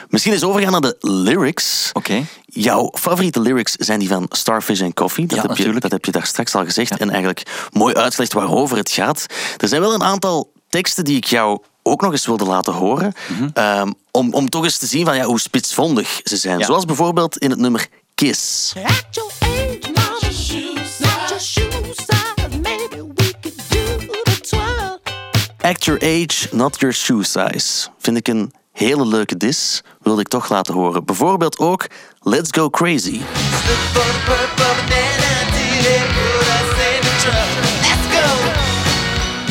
Misschien 0.10 0.34
eens 0.34 0.44
overgaan 0.44 0.72
naar 0.72 0.82
de 0.82 0.96
lyrics. 1.00 1.90
Oké. 1.94 2.26
Jouw 2.46 2.92
favoriete 2.94 3.40
lyrics 3.40 3.72
zijn 3.72 4.00
die 4.00 4.08
van 4.08 4.26
Starfish 4.30 4.82
and 4.82 4.94
Coffee. 4.94 5.26
Dat, 5.26 5.36
Ja, 5.36 5.42
heb, 5.42 5.52
je, 5.52 5.58
natuurlijk. 5.58 5.82
dat 5.82 5.92
heb 5.92 6.06
je 6.06 6.12
daar 6.12 6.26
straks 6.26 6.56
al 6.56 6.64
gezegd. 6.64 6.98
En 6.98 7.10
eigenlijk 7.10 7.70
mooi 7.72 7.94
uitgelegd 7.94 8.34
waarover 8.34 8.78
het 8.78 8.92
gaat. 8.92 9.26
Er 9.58 9.68
zijn 9.68 9.82
wel 9.82 9.94
een 9.94 10.04
aantal 10.04 10.52
teksten 10.70 11.04
die 11.04 11.18
ik 11.18 11.26
jou 11.26 11.60
ook 11.84 12.02
nog 12.02 12.12
eens 12.12 12.26
wilde 12.26 12.46
laten 12.46 12.74
horen. 12.74 13.14
Mhm. 13.28 13.50
Ehm, 13.54 13.92
om, 14.12 14.34
om 14.34 14.50
toch 14.50 14.64
eens 14.64 14.78
te 14.78 14.86
zien 14.86 15.06
van, 15.06 15.16
ja, 15.16 15.24
hoe 15.24 15.40
spitsvondig 15.40 16.20
ze 16.24 16.38
zijn. 16.38 16.60
Ja. 16.60 16.66
Zoals 16.66 16.86
bijvoorbeeld 16.86 17.38
in 17.38 17.50
het 17.50 17.60
nummer 17.60 17.88
Kiss. 18.16 18.74
At 18.78 19.14
your 19.18 19.30
age, 19.42 19.84
mama, 19.94 20.22
not 21.00 21.30
your 21.30 21.40
shoe 21.40 21.94
size. 21.94 22.58
Maybe 22.64 23.02
we 23.02 23.34
could 23.42 23.58
do 23.70 23.98
the 24.26 24.40
twirl. 24.42 25.02
Act 25.62 25.86
your 25.86 25.98
age, 26.02 26.48
not 26.54 26.80
your 26.82 26.94
shoe 26.94 27.24
size. 27.24 27.90
Vind 28.00 28.18
ik 28.18 28.28
een 28.28 28.54
hele 28.72 29.06
leuke 29.06 29.38
dis. 29.38 29.84
Wilde 30.02 30.22
ik 30.22 30.28
toch 30.28 30.50
laten 30.50 30.74
horen. 30.74 31.06
Bijvoorbeeld 31.06 31.58
ook 31.58 31.88
Let's 32.22 32.50
Go 32.52 32.70
Crazy. 32.70 33.20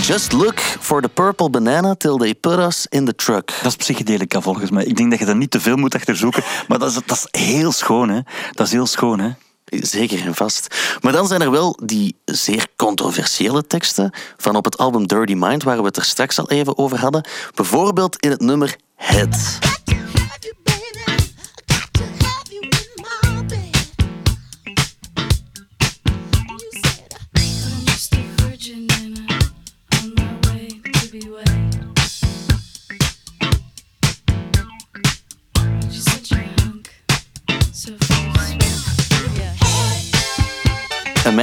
Just 0.07 0.33
look 0.33 0.61
for 0.61 1.01
the 1.01 1.09
purple 1.09 1.51
banana 1.51 1.95
till 1.95 2.19
they 2.19 2.35
put 2.35 2.59
us 2.59 2.87
in 2.91 3.05
the 3.05 3.15
truck. 3.15 3.47
Dat 3.63 3.67
is 3.67 3.77
psychedelica 3.77 4.41
volgens 4.41 4.71
mij. 4.71 4.85
Ik 4.85 4.97
denk 4.97 5.11
dat 5.11 5.19
je 5.19 5.25
daar 5.25 5.37
niet 5.37 5.51
te 5.51 5.61
veel 5.61 5.77
moet 5.77 5.95
achter 5.95 6.17
zoeken. 6.17 6.43
Maar 6.69 6.79
dat 6.79 6.91
is, 6.91 6.99
dat 7.07 7.29
is 7.31 7.41
heel 7.41 7.73
schoon, 7.73 8.09
hè. 8.09 8.21
Dat 8.53 8.67
is 8.67 8.73
heel 8.73 8.87
schoon, 8.87 9.19
hè. 9.19 9.31
Zeker 9.65 10.27
en 10.27 10.35
vast. 10.35 10.77
Maar 11.01 11.13
dan 11.13 11.27
zijn 11.27 11.43
er 11.43 11.51
wel 11.51 11.79
die 11.83 12.17
zeer 12.25 12.67
controversiële 12.77 13.67
teksten 13.67 14.11
van 14.37 14.57
op 14.57 14.65
het 14.65 14.79
album 14.79 15.07
Dirty 15.07 15.35
Mind, 15.37 15.63
waar 15.63 15.79
we 15.79 15.85
het 15.85 15.97
er 15.97 16.05
straks 16.05 16.39
al 16.39 16.51
even 16.51 16.79
over 16.79 16.99
hadden. 16.99 17.29
Bijvoorbeeld 17.55 18.17
in 18.17 18.31
het 18.31 18.41
nummer 18.41 18.77
Head. 18.95 19.59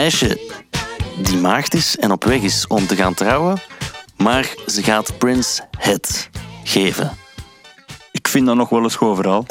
Meisje 0.01 0.39
die 1.17 1.37
maagd 1.37 1.73
is 1.73 1.97
en 1.97 2.11
op 2.11 2.23
weg 2.23 2.41
is 2.41 2.65
om 2.67 2.87
te 2.87 2.95
gaan 2.95 3.13
trouwen, 3.13 3.61
maar 4.17 4.53
ze 4.67 4.83
gaat 4.83 5.17
Prince 5.17 5.61
het 5.77 6.29
geven. 6.63 7.17
Ik 8.11 8.27
vind 8.27 8.45
dat 8.45 8.55
nog 8.55 8.69
wel 8.69 8.83
een 8.83 8.89
schoon 8.89 9.15
verhaal. 9.15 9.45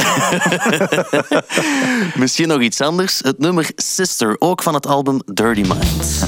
Misschien 2.23 2.49
nog 2.49 2.61
iets 2.61 2.81
anders. 2.81 3.19
Het 3.19 3.39
nummer 3.39 3.71
Sister, 3.77 4.37
ook 4.39 4.63
van 4.63 4.75
het 4.75 4.87
album 4.87 5.23
Dirty 5.25 5.61
Mind. 5.61 6.25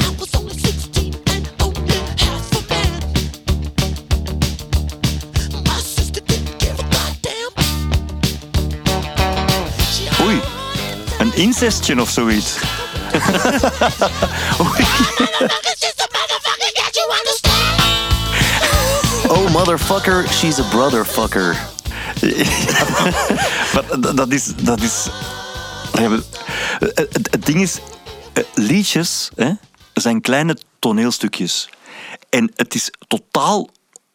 Oei, 10.21 10.41
een 11.19 11.35
incestje 11.35 12.01
of 12.01 12.11
zoiets. 12.11 12.82
Oh 19.29 19.51
motherfucker, 19.53 20.27
she's 20.29 20.59
a 20.59 20.69
brotherfucker. 20.69 21.57
maar 23.75 24.15
dat- 24.15 24.33
is... 24.33 24.53
Dat 24.57 24.81
is 24.81 25.09
eh, 25.93 26.11
het, 26.79 27.29
het 27.31 27.47
ding 27.47 27.61
is, 27.61 27.79
eh, 28.33 28.45
liedjes 28.55 29.31
hè, 29.35 29.53
zijn 29.93 30.21
kleine 30.21 30.57
toneelstukjes. 30.79 31.69
En 32.29 32.53
het 32.55 32.75
is 32.75 32.91
totaal 33.07 33.69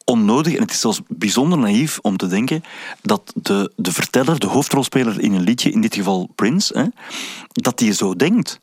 onnodig 0.06 0.54
en 0.54 0.62
het 0.62 0.72
is 0.72 0.80
zelfs 0.80 1.02
bijzonder 1.08 1.58
naïef 1.58 2.00
om 2.02 2.18
te 2.18 2.28
denken 2.28 2.64
dat 3.02 3.32
de, 3.36 3.72
de 3.76 3.92
verteller, 3.92 4.40
de 4.40 4.48
hoofdrolspeler 4.48 5.22
in 5.22 5.34
een 5.34 5.42
liedje, 5.42 5.72
in 5.72 5.82
dit 5.82 5.96
geval 5.96 6.30
Prince, 6.36 6.78
hè, 6.78 6.86
dat 7.48 7.78
die 7.78 7.94
zo 7.94 8.16
denkt. 8.16 8.60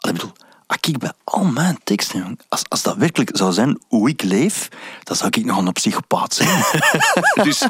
Ik 0.00 0.12
bedoel, 0.12 0.32
als 0.66 0.78
ik 0.80 0.98
bij 0.98 1.12
al 1.24 1.44
mijn 1.44 1.78
teksten, 1.84 2.38
als, 2.48 2.62
als 2.68 2.82
dat 2.82 2.96
werkelijk 2.96 3.30
zou 3.32 3.52
zijn 3.52 3.80
hoe 3.88 4.08
ik 4.08 4.22
leef, 4.22 4.68
dan 5.02 5.16
zou 5.16 5.30
ik 5.30 5.44
nog 5.44 5.56
een 5.56 5.72
psychopaat 5.72 6.34
zijn. 6.34 6.62
dus 7.46 7.66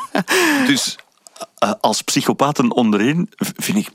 dus 0.66 0.96
eh, 1.58 1.72
als 1.80 2.02
psychopaten 2.02 2.72
onderin 2.72 3.30
vind 3.36 3.78
ik, 3.78 3.90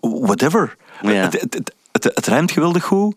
whatever. 0.00 0.76
Ja. 1.02 1.10
Het, 1.10 1.40
het, 1.40 1.54
het, 1.54 1.74
het, 1.92 2.04
het 2.04 2.26
rijmt 2.26 2.50
geweldig 2.50 2.84
goed. 2.84 3.14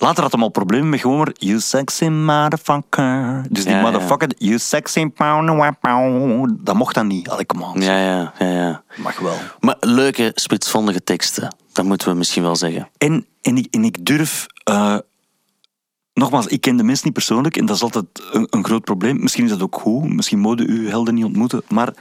Later 0.00 0.22
had 0.22 0.32
hem 0.32 0.42
al 0.42 0.48
problemen 0.48 0.88
met 0.88 1.00
gewoon 1.00 1.18
maar, 1.18 1.32
you 1.32 1.60
sexy 1.60 2.04
motherfucker. 2.04 3.44
Dus 3.48 3.64
die 3.64 3.72
Ja, 3.72 3.78
ja. 3.78 3.84
motherfucker, 3.90 4.28
you 4.38 4.58
sexy 4.58 5.06
pow, 5.06 5.72
pow, 5.80 6.48
dat 6.58 6.74
mocht 6.74 6.94
dan 6.94 7.06
niet. 7.06 7.28
Allee, 7.28 7.46
come 7.46 7.64
on. 7.64 7.80
Ja, 7.80 7.98
ja, 7.98 8.32
ja, 8.38 8.46
ja. 8.46 8.82
Mag 8.96 9.18
wel. 9.18 9.36
Maar 9.60 9.76
leuke, 9.80 10.32
spitsvondige 10.34 11.04
teksten. 11.04 11.56
Dat 11.80 11.88
moeten 11.88 12.08
we 12.08 12.14
misschien 12.14 12.42
wel 12.42 12.56
zeggen. 12.56 12.88
En, 12.98 13.26
en, 13.42 13.56
ik, 13.56 13.66
en 13.70 13.84
ik 13.84 14.06
durf... 14.06 14.46
eh, 14.64 14.98
nogmaals, 16.14 16.46
ik 16.46 16.60
ken 16.60 16.76
de 16.76 16.82
mens 16.82 17.02
niet 17.02 17.12
persoonlijk 17.12 17.56
en 17.56 17.66
dat 17.66 17.76
is 17.76 17.82
altijd 17.82 18.06
een, 18.32 18.46
een 18.50 18.64
groot 18.64 18.84
probleem. 18.84 19.20
Misschien 19.20 19.44
is 19.44 19.50
dat 19.50 19.62
ook 19.62 19.76
goed, 19.76 20.12
misschien 20.12 20.38
mogen 20.38 20.68
uw 20.68 20.88
helden 20.88 21.14
niet 21.14 21.24
ontmoeten, 21.24 21.62
maar 21.68 21.94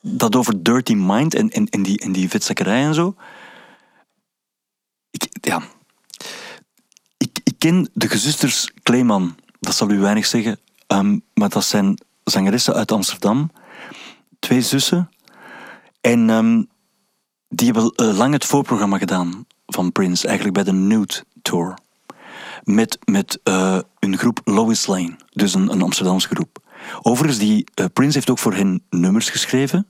dat 0.00 0.36
over 0.36 0.62
dirty 0.62 0.94
mind 0.94 1.34
en, 1.34 1.50
en, 1.50 1.68
en 1.68 1.82
die, 1.82 1.98
en 2.00 2.12
die 2.12 2.28
vetzakkerij 2.28 2.82
en 2.82 2.94
zo... 2.94 3.14
Ik, 5.10 5.28
ja... 5.40 5.62
Ik, 7.16 7.38
ik 7.44 7.54
ken 7.58 7.90
de 7.92 8.08
gezusters 8.08 8.72
Kleeman, 8.82 9.36
dat 9.60 9.74
zal 9.74 9.90
u 9.90 9.98
weinig 9.98 10.26
zeggen, 10.26 10.60
ehm, 10.86 11.18
maar 11.34 11.48
dat 11.48 11.64
zijn 11.64 11.98
zangeressen 12.22 12.74
uit 12.74 12.92
Amsterdam. 12.92 13.50
Twee 14.38 14.60
zussen. 14.60 15.10
En 16.00 16.30
ehm, 16.30 16.62
die 17.54 17.70
hebben 17.72 17.92
eh, 17.94 18.16
lang 18.16 18.32
het 18.32 18.44
voorprogramma 18.44 18.98
gedaan 18.98 19.46
van 19.66 19.92
Prince, 19.92 20.26
eigenlijk 20.26 20.56
bij 20.56 20.64
de 20.64 20.72
Nude 20.72 21.24
Tour. 21.42 21.78
Met, 22.62 22.98
met 23.04 23.40
eh, 23.42 23.78
een 23.98 24.18
groep 24.18 24.40
Lois 24.44 24.86
Lane, 24.86 25.16
dus 25.30 25.54
een, 25.54 25.72
een 25.72 25.82
Amsterdamse 25.82 26.28
groep. 26.28 26.58
Overigens, 27.02 27.38
die, 27.38 27.66
eh, 27.74 27.86
Prince 27.92 28.14
heeft 28.14 28.30
ook 28.30 28.38
voor 28.38 28.54
hen 28.54 28.82
nummers 28.90 29.30
geschreven. 29.30 29.86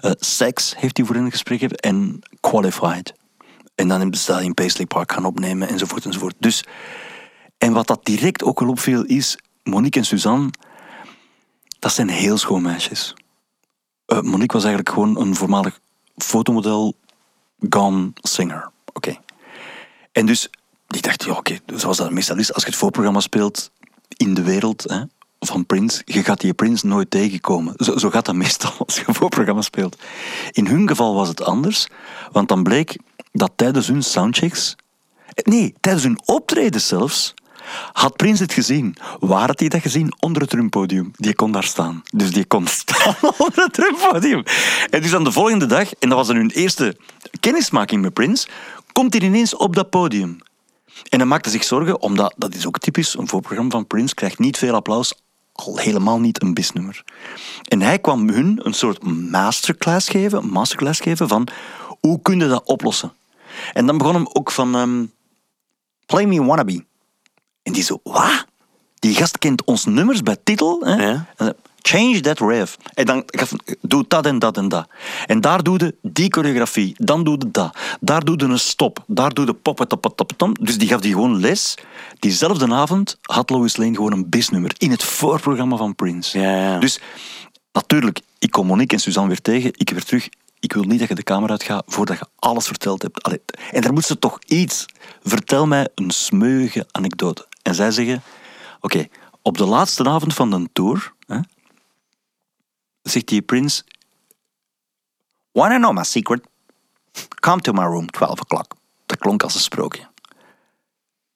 Eh, 0.00 0.10
Sex 0.18 0.74
heeft 0.76 0.96
hij 0.96 1.06
voor 1.06 1.14
hen 1.14 1.30
geschreven 1.30 1.76
en 1.76 2.18
Qualified. 2.40 3.14
En 3.74 3.88
dan 3.88 4.14
ze 4.14 4.32
dat 4.32 4.42
in 4.42 4.54
Paisley 4.54 4.86
Park 4.86 5.12
gaan 5.12 5.24
opnemen, 5.24 5.68
enzovoort, 5.68 6.04
enzovoort. 6.04 6.34
Dus, 6.38 6.64
en 7.58 7.72
wat 7.72 7.86
dat 7.86 8.04
direct 8.04 8.42
ook 8.42 8.60
wel 8.60 8.68
opviel 8.68 9.04
is, 9.04 9.38
Monique 9.62 10.00
en 10.00 10.06
Suzanne, 10.06 10.50
dat 11.78 11.92
zijn 11.92 12.08
heel 12.08 12.38
schoon 12.38 12.62
meisjes. 12.62 13.14
Monique 14.06 14.52
was 14.52 14.64
eigenlijk 14.64 14.88
gewoon 14.88 15.20
een 15.20 15.34
voormalig 15.34 15.80
fotomodel, 16.16 16.94
gone 17.70 18.12
singer. 18.14 18.70
Oké. 18.92 19.16
En 20.12 20.26
dus, 20.26 20.50
die 20.86 21.02
dacht, 21.02 21.24
ja 21.24 21.32
oké, 21.32 21.58
zoals 21.66 21.96
dat 21.96 22.10
meestal 22.10 22.36
is, 22.36 22.52
als 22.52 22.62
je 22.62 22.68
het 22.68 22.78
voorprogramma 22.78 23.20
speelt 23.20 23.70
in 24.16 24.34
de 24.34 24.42
wereld 24.42 24.82
hè, 24.82 25.02
van 25.40 25.66
Prince, 25.66 26.02
je 26.04 26.24
gaat 26.24 26.40
die 26.40 26.54
Prince 26.54 26.86
nooit 26.86 27.10
tegenkomen. 27.10 27.74
Zo, 27.76 27.96
zo 27.96 28.10
gaat 28.10 28.24
dat 28.24 28.34
meestal 28.34 28.72
als 28.86 28.96
je 28.96 29.04
een 29.06 29.14
voorprogramma 29.14 29.62
speelt. 29.62 29.96
In 30.50 30.66
hun 30.66 30.88
geval 30.88 31.14
was 31.14 31.28
het 31.28 31.42
anders, 31.42 31.88
want 32.32 32.48
dan 32.48 32.62
bleek 32.62 32.96
dat 33.32 33.52
tijdens 33.56 33.86
hun 33.86 34.02
soundchecks, 34.02 34.76
eh, 35.34 35.44
nee, 35.44 35.74
tijdens 35.80 36.04
hun 36.04 36.20
optreden 36.24 36.80
zelfs, 36.80 37.34
had 37.92 38.16
Prins 38.16 38.40
het 38.40 38.52
gezien? 38.52 38.96
Waar 39.20 39.46
had 39.46 39.60
hij 39.60 39.68
dat 39.68 39.80
gezien? 39.80 40.12
Onder 40.20 40.42
het 40.42 40.50
trumpodium. 40.50 41.10
Die 41.16 41.34
kon 41.34 41.52
daar 41.52 41.64
staan. 41.64 42.02
Dus 42.12 42.32
die 42.32 42.44
kon 42.44 42.66
staan 42.66 43.14
onder 43.38 43.62
het 43.62 43.72
trumpodium. 43.72 44.42
En 44.90 45.02
dus 45.02 45.14
aan 45.14 45.24
de 45.24 45.32
volgende 45.32 45.66
dag, 45.66 45.94
en 45.94 46.08
dat 46.08 46.18
was 46.18 46.28
hun 46.28 46.50
eerste 46.50 46.96
kennismaking 47.40 48.02
met 48.02 48.12
Prins, 48.12 48.48
komt 48.92 49.14
hij 49.14 49.22
ineens 49.22 49.56
op 49.56 49.74
dat 49.74 49.90
podium. 49.90 50.38
En 51.08 51.18
hij 51.18 51.28
maakte 51.28 51.50
zich 51.50 51.64
zorgen, 51.64 52.00
omdat, 52.00 52.34
dat 52.36 52.54
is 52.54 52.66
ook 52.66 52.78
typisch, 52.78 53.18
een 53.18 53.28
voorprogramma 53.28 53.70
van 53.70 53.86
Prince 53.86 54.14
krijgt 54.14 54.38
niet 54.38 54.58
veel 54.58 54.74
applaus, 54.74 55.14
al 55.52 55.76
helemaal 55.76 56.20
niet 56.20 56.42
een 56.42 56.54
bisnummer. 56.54 57.04
En 57.68 57.82
hij 57.82 57.98
kwam 57.98 58.28
hun 58.28 58.60
een 58.62 58.74
soort 58.74 59.04
masterclass 59.30 60.08
geven, 60.08 60.48
masterclass 60.48 61.00
geven 61.00 61.28
van 61.28 61.48
hoe 62.00 62.22
kun 62.22 62.38
je 62.38 62.48
dat 62.48 62.64
oplossen. 62.64 63.12
En 63.72 63.86
dan 63.86 63.98
begon 63.98 64.14
hem 64.14 64.28
ook 64.32 64.50
van 64.50 64.76
ehm, 64.76 65.04
Play 66.06 66.26
Me 66.26 66.44
Wannabe. 66.44 66.84
En 67.68 67.74
die 67.74 67.82
zo, 67.82 68.00
wat? 68.02 68.46
Die 68.94 69.14
gast 69.14 69.38
kent 69.38 69.64
ons 69.64 69.84
nummers 69.84 70.22
bij 70.22 70.36
titel. 70.44 70.80
Hè? 70.84 71.16
Change 71.82 72.20
that 72.20 72.38
rev. 72.38 72.74
En 72.94 73.06
dan 73.06 73.24
doe 73.80 74.04
dat 74.08 74.26
en 74.26 74.38
dat 74.38 74.56
en 74.56 74.68
dat. 74.68 74.88
En 75.26 75.40
daar 75.40 75.62
doe 75.62 75.78
je 75.78 75.94
die 76.02 76.32
choreografie. 76.32 76.94
Dan 76.96 77.24
doe 77.24 77.36
je 77.38 77.50
dat. 77.50 77.76
Daar 78.00 78.24
doe 78.24 78.38
je 78.38 78.44
een 78.44 78.58
stop. 78.58 79.04
Daar 79.06 79.34
doe 79.34 79.46
je 79.46 79.54
pop 79.54 79.78
het 79.78 79.92
op 79.92 80.04
het 80.04 80.20
op 80.20 80.58
Dus 80.60 80.78
die 80.78 80.88
gaf 80.88 81.00
die 81.00 81.12
gewoon 81.12 81.40
les. 81.40 81.74
Diezelfde 82.18 82.74
avond 82.74 83.18
had 83.22 83.50
Lois 83.50 83.76
Lane 83.76 83.94
gewoon 83.94 84.12
een 84.12 84.28
bisnummer. 84.28 84.74
In 84.78 84.90
het 84.90 85.04
voorprogramma 85.04 85.76
van 85.76 85.94
Prince. 85.94 86.78
Dus 86.80 87.00
natuurlijk, 87.72 88.20
ik 88.38 88.50
kom 88.50 88.66
Monique 88.66 88.96
en 88.96 89.02
Suzanne 89.02 89.28
weer 89.28 89.42
tegen. 89.42 89.70
Ik 89.76 89.90
weer 89.90 90.04
terug. 90.04 90.28
Ik 90.60 90.72
wil 90.72 90.82
niet 90.82 90.98
dat 90.98 91.08
je 91.08 91.14
de 91.14 91.22
kamer 91.22 91.50
uitgaat 91.50 91.84
voordat 91.86 92.18
je 92.18 92.28
alles 92.36 92.66
verteld 92.66 93.02
hebt. 93.02 93.56
En 93.72 93.80
daar 93.80 93.92
moet 93.92 94.04
ze 94.04 94.18
toch 94.18 94.38
iets. 94.46 94.86
Vertel 95.22 95.66
mij 95.66 95.88
een 95.94 96.10
smeuïge 96.10 96.86
anekdote. 96.90 97.46
En 97.62 97.74
zij 97.74 97.90
zeggen: 97.90 98.22
Oké, 98.80 99.06
op 99.42 99.58
de 99.58 99.64
laatste 99.64 100.04
avond 100.04 100.34
van 100.34 100.50
de 100.50 100.68
tour. 100.72 101.12
Hè, 101.26 101.40
zegt 103.02 103.26
die 103.26 103.42
prins... 103.42 103.84
Wanna 105.52 105.76
know 105.76 105.96
my 105.96 106.04
secret? 106.04 106.46
Come 107.40 107.60
to 107.60 107.72
my 107.72 107.84
room, 107.84 108.06
12 108.06 108.40
o'clock. 108.40 108.74
Dat 109.06 109.18
klonk 109.18 109.42
als 109.42 109.54
een 109.54 109.60
sprookje. 109.60 110.08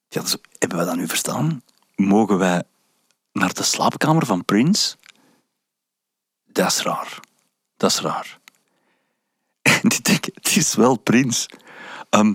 Ja, 0.08 0.20
dus, 0.20 0.36
hebben 0.58 0.78
we 0.78 0.84
dat 0.84 0.96
nu 0.96 1.08
verstaan? 1.08 1.62
Mogen 1.94 2.38
wij 2.38 2.62
naar 3.32 3.54
de 3.54 3.62
slaapkamer 3.62 4.26
van 4.26 4.44
Prins? 4.44 4.96
Dat 6.44 6.66
is 6.66 6.82
raar. 6.82 7.20
Dat 7.76 7.90
is 7.90 8.00
raar. 8.00 8.40
Die 9.90 10.02
denken, 10.02 10.32
het 10.34 10.56
is 10.56 10.74
wel 10.74 10.96
Prins. 10.96 11.46
Ehm, 12.10 12.34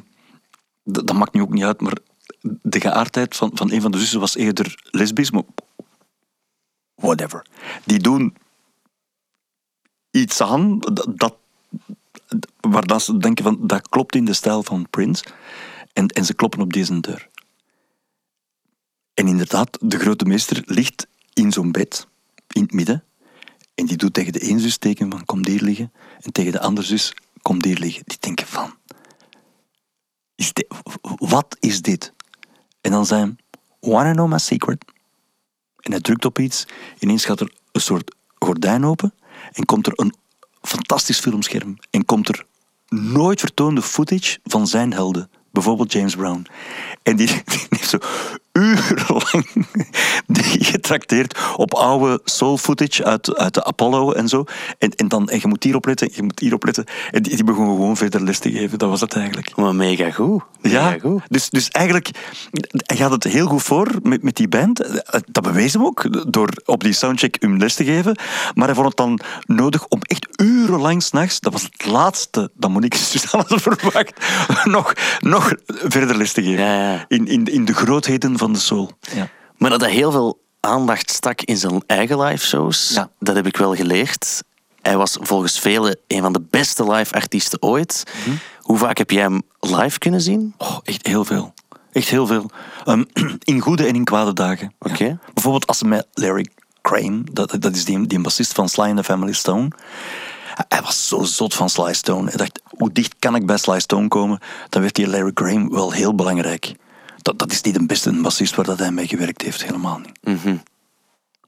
dat, 0.83 1.13
maakt 1.13 1.33
nu 1.33 1.41
ook 1.41 1.53
niet 1.53 1.63
uit, 1.63 1.81
maar 1.81 1.97
de 2.61 2.79
geaardheid 2.79 3.35
van, 3.35 3.51
van 3.53 3.71
een 3.71 3.81
van 3.81 3.91
de 3.91 3.99
zussen 3.99 4.19
was 4.19 4.35
eerder 4.35 4.89
lesbisch, 4.91 5.31
maar 5.31 5.43
whatever. 6.95 7.45
Die 7.85 7.99
doen 7.99 8.35
iets 10.11 10.41
aan 10.41 10.79
dat, 11.15 11.35
waar 12.59 12.85
dat 12.85 13.01
ze 13.01 13.17
denken 13.17 13.43
van 13.43 13.67
dat 13.67 13.89
klopt 13.89 14.15
in 14.15 14.25
de 14.25 14.33
stijl 14.33 14.63
van 14.63 14.89
Prince. 14.89 15.23
En, 15.93 16.07
en 16.07 16.25
ze 16.25 16.33
kloppen 16.33 16.61
op 16.61 16.73
deze 16.73 16.99
deur. 16.99 17.29
En 19.13 19.27
inderdaad, 19.27 19.77
de 19.81 19.99
grote 19.99 20.25
meester 20.25 20.61
ligt 20.65 21.07
in 21.33 21.51
zo'n 21.51 21.71
bed, 21.71 22.07
in 22.47 22.61
het 22.61 22.73
midden. 22.73 23.03
En 23.75 23.85
die 23.85 23.97
doet 23.97 24.13
tegen 24.13 24.33
de 24.33 24.39
ene 24.39 24.59
zus 24.59 24.77
teken 24.77 25.11
van 25.11 25.25
kom 25.25 25.45
hier 25.45 25.61
liggen. 25.61 25.91
En 26.21 26.31
tegen 26.31 26.51
de 26.51 26.59
andere 26.59 26.87
zus 26.87 27.13
kom 27.47 27.63
hier 27.63 27.77
liggen. 27.77 28.03
Die 28.05 28.17
denken 28.19 28.47
van, 28.47 28.75
is 30.35 30.53
dit, 30.53 30.67
wat 31.15 31.57
is 31.59 31.81
dit? 31.81 32.13
En 32.81 32.91
dan 32.91 33.05
zijn, 33.05 33.37
wanna 33.79 34.11
know 34.11 34.29
my 34.29 34.37
secret? 34.37 34.85
En 35.77 35.91
hij 35.91 36.01
drukt 36.01 36.25
op 36.25 36.39
iets. 36.39 36.65
Ineens 36.99 37.25
gaat 37.25 37.39
er 37.39 37.53
een 37.71 37.81
soort 37.81 38.15
gordijn 38.35 38.85
open. 38.85 39.13
En 39.51 39.65
komt 39.65 39.87
er 39.87 39.93
een 39.95 40.13
fantastisch 40.61 41.19
filmscherm. 41.19 41.77
En 41.89 42.05
komt 42.05 42.29
er 42.29 42.45
nooit 42.87 43.39
vertoonde 43.39 43.81
footage 43.81 44.39
van 44.43 44.67
zijn 44.67 44.93
helden. 44.93 45.29
Bijvoorbeeld 45.51 45.91
James 45.91 46.15
Brown. 46.15 46.45
En 47.03 47.15
die, 47.15 47.27
die 47.51 47.65
heeft 47.69 47.89
zo 47.89 47.97
urenlang 48.57 49.47
getrakteerd 50.71 51.39
op 51.55 51.73
oude 51.73 52.21
soul 52.23 52.57
footage 52.57 53.03
uit, 53.03 53.35
uit 53.35 53.53
de 53.53 53.63
Apollo 53.63 54.11
en 54.11 54.27
zo. 54.27 54.43
En, 54.77 54.91
en, 54.91 55.07
dan, 55.07 55.29
en 55.29 55.39
je 55.41 55.47
moet 55.47 55.63
hierop 55.63 55.85
letten, 55.85 56.09
je 56.13 56.23
moet 56.23 56.39
hierop 56.39 56.63
letten. 56.63 56.85
En 57.11 57.21
die, 57.21 57.35
die 57.35 57.43
begon 57.43 57.65
gewoon 57.65 57.97
verder 57.97 58.23
les 58.23 58.39
te 58.39 58.51
geven. 58.51 58.77
Dat 58.77 58.89
was 58.89 59.01
het 59.01 59.15
eigenlijk. 59.15 59.55
Maar 59.55 59.75
mega 59.75 60.11
goed. 60.11 60.43
Mega 60.61 60.89
Ja, 60.89 60.97
goed. 60.99 61.21
dus, 61.27 61.49
dus 61.49 61.69
eigenlijk, 61.69 62.09
hij 62.71 62.97
gaat 62.97 63.11
het 63.11 63.23
heel 63.23 63.47
goed 63.47 63.63
voor 63.63 63.87
met, 64.03 64.23
met 64.23 64.35
die 64.35 64.47
band. 64.47 65.03
Dat 65.31 65.43
bewees 65.43 65.73
hem 65.73 65.85
ook, 65.85 66.31
door 66.31 66.49
op 66.65 66.83
die 66.83 66.93
soundcheck 66.93 67.37
hem 67.39 67.57
les 67.57 67.75
te 67.75 67.83
geven. 67.83 68.17
Maar 68.53 68.65
hij 68.65 68.75
vond 68.75 68.87
het 68.87 68.97
dan 68.97 69.19
nodig 69.45 69.87
om 69.87 69.99
echt 70.01 70.27
urenlang 70.41 71.03
s'nachts, 71.03 71.39
dat 71.39 71.53
was 71.53 71.63
het 71.63 71.85
laatste 71.85 72.51
dat 72.53 72.69
Monique 72.69 72.99
Suzanne 73.03 73.45
had 73.47 73.61
verwacht, 73.61 74.13
nog, 74.75 74.93
nog 75.19 75.53
verder 75.67 76.17
les 76.17 76.31
te 76.31 76.43
geven. 76.43 77.05
In, 77.07 77.27
in, 77.27 77.45
in 77.45 77.65
de 77.65 77.73
grootheden 77.73 78.37
van 78.37 78.46
de 78.53 78.59
soul. 78.59 78.91
Ja. 79.13 79.29
Maar 79.57 79.69
dat 79.69 79.81
hij 79.81 79.91
heel 79.91 80.11
veel 80.11 80.39
aandacht 80.59 81.11
stak 81.11 81.41
in 81.41 81.57
zijn 81.57 81.83
eigen 81.85 82.19
live 82.19 82.47
shows, 82.47 82.99
dat 83.19 83.35
heb 83.35 83.45
ik 83.45 83.57
wel 83.57 83.75
geleerd. 83.75 84.43
Hij 84.81 84.97
was 84.97 85.17
volgens 85.21 85.59
velen 85.59 85.97
een 86.07 86.21
van 86.21 86.33
de 86.33 86.41
beste 86.49 86.91
live 86.91 87.13
artiesten 87.13 87.61
ooit. 87.61 88.03
Hoe 88.61 88.77
vaak 88.77 88.97
heb 88.97 89.09
jij 89.09 89.21
hem 89.21 89.41
live 89.59 89.99
kunnen 89.99 90.21
zien? 90.21 90.53
Oh, 90.57 90.77
echt 90.83 91.07
heel 91.07 91.25
veel. 91.25 91.53
Echt 91.91 92.09
heel 92.09 92.27
veel. 92.27 92.49
Ehm, 92.85 93.03
in 93.43 93.59
goede 93.59 93.85
en 93.85 93.95
in 93.95 94.03
kwade 94.03 94.33
dagen. 94.33 94.73
Ja. 94.95 95.19
Bijvoorbeeld 95.33 95.67
als 95.67 95.77
ze 95.77 95.85
met 95.85 96.07
Larry 96.13 96.47
Crane, 96.81 97.21
dat, 97.31 97.55
dat 97.59 97.75
is 97.75 97.85
die, 97.85 98.07
die 98.07 98.19
bassist 98.19 98.53
van 98.53 98.69
Sly 98.69 98.83
and 98.83 98.97
the 98.97 99.03
Family 99.03 99.33
Stone. 99.33 99.71
Hij 100.67 100.81
was 100.81 101.07
zo 101.07 101.23
zot 101.23 101.53
van 101.53 101.69
Sly 101.69 101.93
Stone. 101.93 102.27
Hij 102.27 102.37
dacht, 102.37 102.61
hoe 102.63 102.91
dicht 102.91 103.15
kan 103.19 103.35
ik 103.35 103.45
bij 103.45 103.57
Sly 103.57 103.79
Stone 103.79 104.07
komen? 104.07 104.39
Dan 104.69 104.81
werd 104.81 104.95
die 104.95 105.07
Larry 105.07 105.33
Crane 105.33 105.69
wel 105.69 105.91
heel 105.91 106.15
belangrijk. 106.15 106.75
Dat, 107.27 107.39
dat 107.39 107.51
is 107.51 107.61
niet 107.61 107.73
de 107.73 107.85
beste 107.85 108.11
bassist 108.21 108.55
waar 108.55 108.65
dat 108.65 108.79
hij 108.79 108.91
mee 108.91 109.07
gewerkt 109.07 109.41
heeft, 109.41 109.63
helemaal 109.63 109.99
niet. 109.99 110.19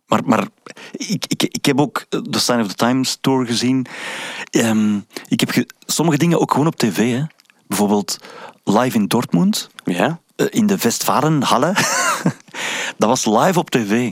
Maar, 0.07 0.21
maar 0.25 0.47
ik, 0.91 1.25
ik, 1.27 1.43
ik 1.43 1.65
heb 1.65 1.79
ook 1.79 2.05
de 2.09 2.39
Sign 2.39 2.59
of 2.59 2.67
the 2.67 2.73
Times 2.75 3.17
tour 3.21 3.45
gezien. 3.45 3.85
Ehm, 4.49 4.97
ik 5.27 5.39
heb 5.39 5.49
ge- 5.49 5.69
sommige 5.85 6.17
dingen 6.17 6.39
ook 6.39 6.51
gewoon 6.51 6.67
op 6.67 6.75
tv. 6.75 7.11
Hè. 7.11 7.23
Bijvoorbeeld 7.67 8.17
live 8.63 8.97
in 8.97 9.07
Dortmund. 9.07 9.69
Ja. 9.83 10.19
in 10.49 10.67
de 10.67 10.77
Westfalenhalle. 10.77 11.73
dat 12.97 13.09
was 13.09 13.25
live 13.25 13.59
op 13.59 13.69
tv. 13.69 14.11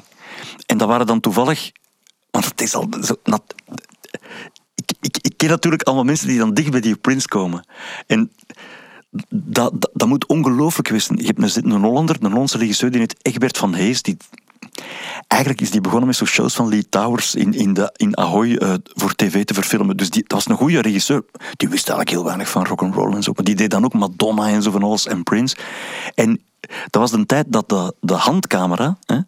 En 0.65 0.77
dat 0.77 0.87
waren 0.87 1.05
dan 1.07 1.19
toevallig... 1.19 1.71
Want 2.31 2.45
het 2.45 2.61
is 2.61 2.75
al... 2.75 2.87
Zo, 3.01 3.15
nat- 3.23 3.55
ik, 4.75 4.91
ik, 5.01 5.17
ik 5.21 5.33
ken 5.37 5.49
natuurlijk 5.49 5.83
allemaal 5.83 6.03
mensen 6.05 6.27
die 6.27 6.37
dan 6.37 6.53
dicht 6.53 6.71
bij 6.71 6.81
die 6.81 6.95
Prince 6.95 7.27
komen. 7.27 7.67
En 8.07 8.31
dat, 9.29 9.89
dat, 9.93 10.07
moet 10.07 10.25
ongelooflijk 10.25 10.87
wezen. 10.87 11.17
Je 11.17 11.25
hebt 11.25 11.55
een, 11.55 11.71
een 11.71 11.81
Hollander, 11.81 12.15
een 12.19 12.31
Hollandse 12.31 12.57
regisseur, 12.57 12.91
die 12.91 12.99
heet 12.99 13.15
Egbert 13.21 13.57
van 13.57 13.73
Hees. 13.73 14.01
Die, 14.01 14.17
eigenlijk 15.27 15.61
is 15.61 15.71
die 15.71 15.81
begonnen 15.81 16.07
met 16.07 16.15
zo'n 16.15 16.27
shows 16.27 16.53
van 16.53 16.69
Lee 16.69 16.89
Towers 16.89 17.35
in, 17.35 17.53
in, 17.53 17.73
de, 17.73 17.93
in 17.95 18.17
Ahoy 18.17 18.55
eh, 18.55 18.73
voor 18.83 19.15
tv 19.15 19.43
te 19.43 19.53
verfilmen. 19.53 19.97
Dus 19.97 20.09
die, 20.09 20.23
dat 20.27 20.31
was 20.31 20.47
een 20.47 20.55
goede 20.55 20.81
regisseur. 20.81 21.23
Die 21.55 21.69
wist 21.69 21.89
eigenlijk 21.89 22.09
heel 22.09 22.25
weinig 22.25 22.49
van 22.49 22.65
rock'n'roll 22.65 23.13
en 23.13 23.23
zo. 23.23 23.31
Maar 23.35 23.45
die 23.45 23.55
deed 23.55 23.69
dan 23.69 23.85
ook 23.85 23.93
Madonna 23.93 24.47
en 24.47 24.63
zo 24.63 24.71
van 24.71 24.83
alles 24.83 25.07
en 25.07 25.23
Prince. 25.23 25.55
En 26.15 26.41
dat 26.89 27.01
was 27.01 27.11
de 27.11 27.25
tijd 27.25 27.45
dat 27.49 27.69
de, 27.69 27.93
de 27.99 28.13
handcamera, 28.13 28.97
hè, 29.05 29.19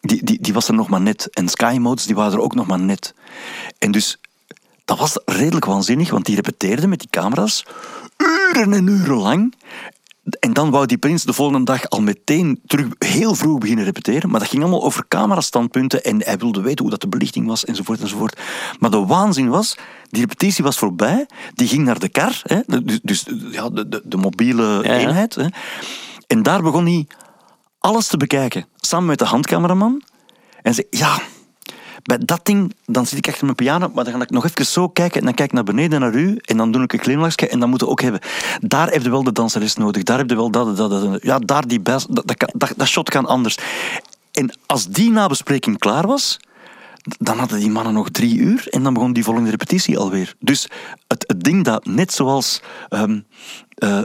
die, 0.00 0.24
die, 0.24 0.40
die 0.40 0.52
was 0.52 0.68
er 0.68 0.74
nog 0.74 0.88
maar 0.88 1.00
net. 1.00 1.28
En 1.30 1.48
Sky 1.48 1.76
Modes, 1.80 2.06
die 2.06 2.14
waren 2.14 2.32
er 2.32 2.40
ook 2.40 2.54
nog 2.54 2.66
maar 2.66 2.80
net. 2.80 3.14
En 3.78 3.90
dus 3.90 4.18
dat 4.84 4.98
was 4.98 5.18
redelijk 5.24 5.64
waanzinnig, 5.64 6.10
want 6.10 6.26
die 6.26 6.34
repeteerden 6.34 6.88
met 6.88 6.98
die 6.98 7.10
camera's 7.10 7.64
uren 8.16 8.72
en 8.72 8.86
uren 8.86 9.16
lang. 9.16 9.54
En 10.40 10.52
dan 10.52 10.70
wou 10.70 10.86
die 10.86 10.98
prins 10.98 11.24
de 11.24 11.32
volgende 11.32 11.64
dag 11.64 11.88
al 11.88 12.00
meteen 12.00 12.60
terug 12.66 12.86
heel 12.98 13.34
vroeg 13.34 13.58
beginnen 13.58 13.84
repeteren. 13.84 14.30
Maar 14.30 14.40
dat 14.40 14.48
ging 14.48 14.62
allemaal 14.62 14.82
over 14.82 15.04
camerastandpunten 15.08 16.04
en 16.04 16.22
hij 16.24 16.38
wilde 16.38 16.60
weten 16.60 16.80
hoe 16.80 16.90
dat 16.90 17.00
de 17.00 17.08
belichting 17.08 17.46
was 17.46 17.64
enzovoort 17.64 18.00
enzovoort. 18.00 18.40
Maar 18.78 18.90
de 18.90 19.06
waanzin 19.06 19.48
was, 19.48 19.76
die 20.10 20.20
repetitie 20.20 20.64
was 20.64 20.78
voorbij. 20.78 21.26
Die 21.54 21.68
ging 21.68 21.84
naar 21.84 21.98
de 21.98 22.08
kar, 22.08 22.40
hè, 22.42 22.60
dus, 22.82 23.00
dus 23.02 23.26
ja, 23.50 23.68
de, 23.68 23.88
de, 23.88 24.02
de 24.04 24.16
mobiele 24.16 24.80
Ja, 24.82 24.98
eenheid. 24.98 25.34
Hè. 25.34 25.46
En 26.26 26.42
daar 26.42 26.62
begon 26.62 26.86
hij 26.86 27.06
alles 27.78 28.06
te 28.06 28.16
bekijken. 28.16 28.66
Samen 28.76 29.06
met 29.06 29.18
de 29.18 29.24
handcameraman. 29.24 30.02
En 30.62 30.74
zei, 30.74 30.86
ja, 30.90 31.20
bij 32.02 32.18
dat 32.18 32.40
ding, 32.42 32.74
dan 32.86 33.06
zit 33.06 33.18
ik 33.18 33.28
achter 33.28 33.44
mijn 33.44 33.56
piano, 33.56 33.90
maar 33.94 34.04
dan 34.04 34.12
ga 34.12 34.20
ik 34.20 34.30
nog 34.30 34.44
even 34.44 34.66
zo 34.66 34.88
kijken 34.88 35.18
en 35.20 35.24
dan 35.24 35.34
kijk 35.34 35.48
ik 35.48 35.54
naar 35.54 35.64
beneden 35.64 36.00
naar 36.00 36.14
u 36.14 36.36
en 36.40 36.56
dan 36.56 36.72
doe 36.72 36.82
ik 36.82 36.92
een 36.92 36.98
glimlachje 36.98 37.48
en 37.48 37.60
dan 37.60 37.68
moeten 37.68 37.88
ook 37.88 38.00
hebben. 38.00 38.20
Daar 38.60 38.90
heb 38.90 39.02
je 39.02 39.10
wel 39.10 39.22
de 39.22 39.32
danseres 39.32 39.74
nodig, 39.76 40.02
daar 40.02 40.18
heb 40.18 40.30
je 40.30 40.36
wel 40.36 40.50
dat, 40.50 40.76
dat, 40.76 40.90
dat. 40.90 41.22
Ja, 41.22 41.38
daar 41.38 41.66
die 41.66 41.80
bas, 41.80 42.06
dat, 42.10 42.46
dat, 42.76 42.88
shot 42.88 43.10
kan 43.10 43.26
anders. 43.26 43.58
En 44.32 44.54
als 44.66 44.86
die 44.86 45.10
nabespreking 45.10 45.78
klaar 45.78 46.06
was, 46.06 46.38
dan 47.18 47.38
hadden 47.38 47.58
die 47.58 47.70
mannen 47.70 47.92
nog 47.94 48.10
drie 48.10 48.36
uur 48.36 48.68
en 48.68 48.82
dan 48.82 48.94
begon 48.94 49.12
die 49.12 49.24
volgende 49.24 49.50
repetitie 49.50 49.98
alweer. 49.98 50.34
Dus 50.38 50.68
het, 51.06 51.24
het 51.26 51.42
ding 51.44 51.64
dat 51.64 51.86
net 51.86 52.12
zoals... 52.12 52.60
ehm, 52.88 53.20
eh, 53.74 54.02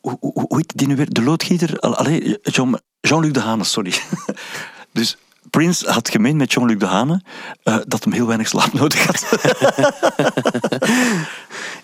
hoe, 0.00 0.56
heet 0.56 0.72
die 0.76 0.86
nu 0.86 0.96
weer? 0.96 1.12
De 1.12 1.22
loodgieter? 1.22 1.78
Al- 1.78 1.96
Allee, 1.96 2.38
Jean- 2.42 2.80
Jean-Luc 3.00 3.32
de 3.32 3.40
Hane, 3.40 3.64
sorry. 3.64 3.94
dus 4.92 5.16
Prince 5.56 5.90
had 5.90 6.08
gemeen 6.08 6.36
met 6.36 6.52
Jean-Luc 6.52 6.78
de 6.78 6.86
Hane 6.86 7.22
eh, 7.62 7.76
dat 7.86 8.04
hem 8.04 8.12
heel 8.12 8.26
weinig 8.26 8.48
slaap 8.48 8.72
nodig 8.72 9.06
had. 9.06 9.24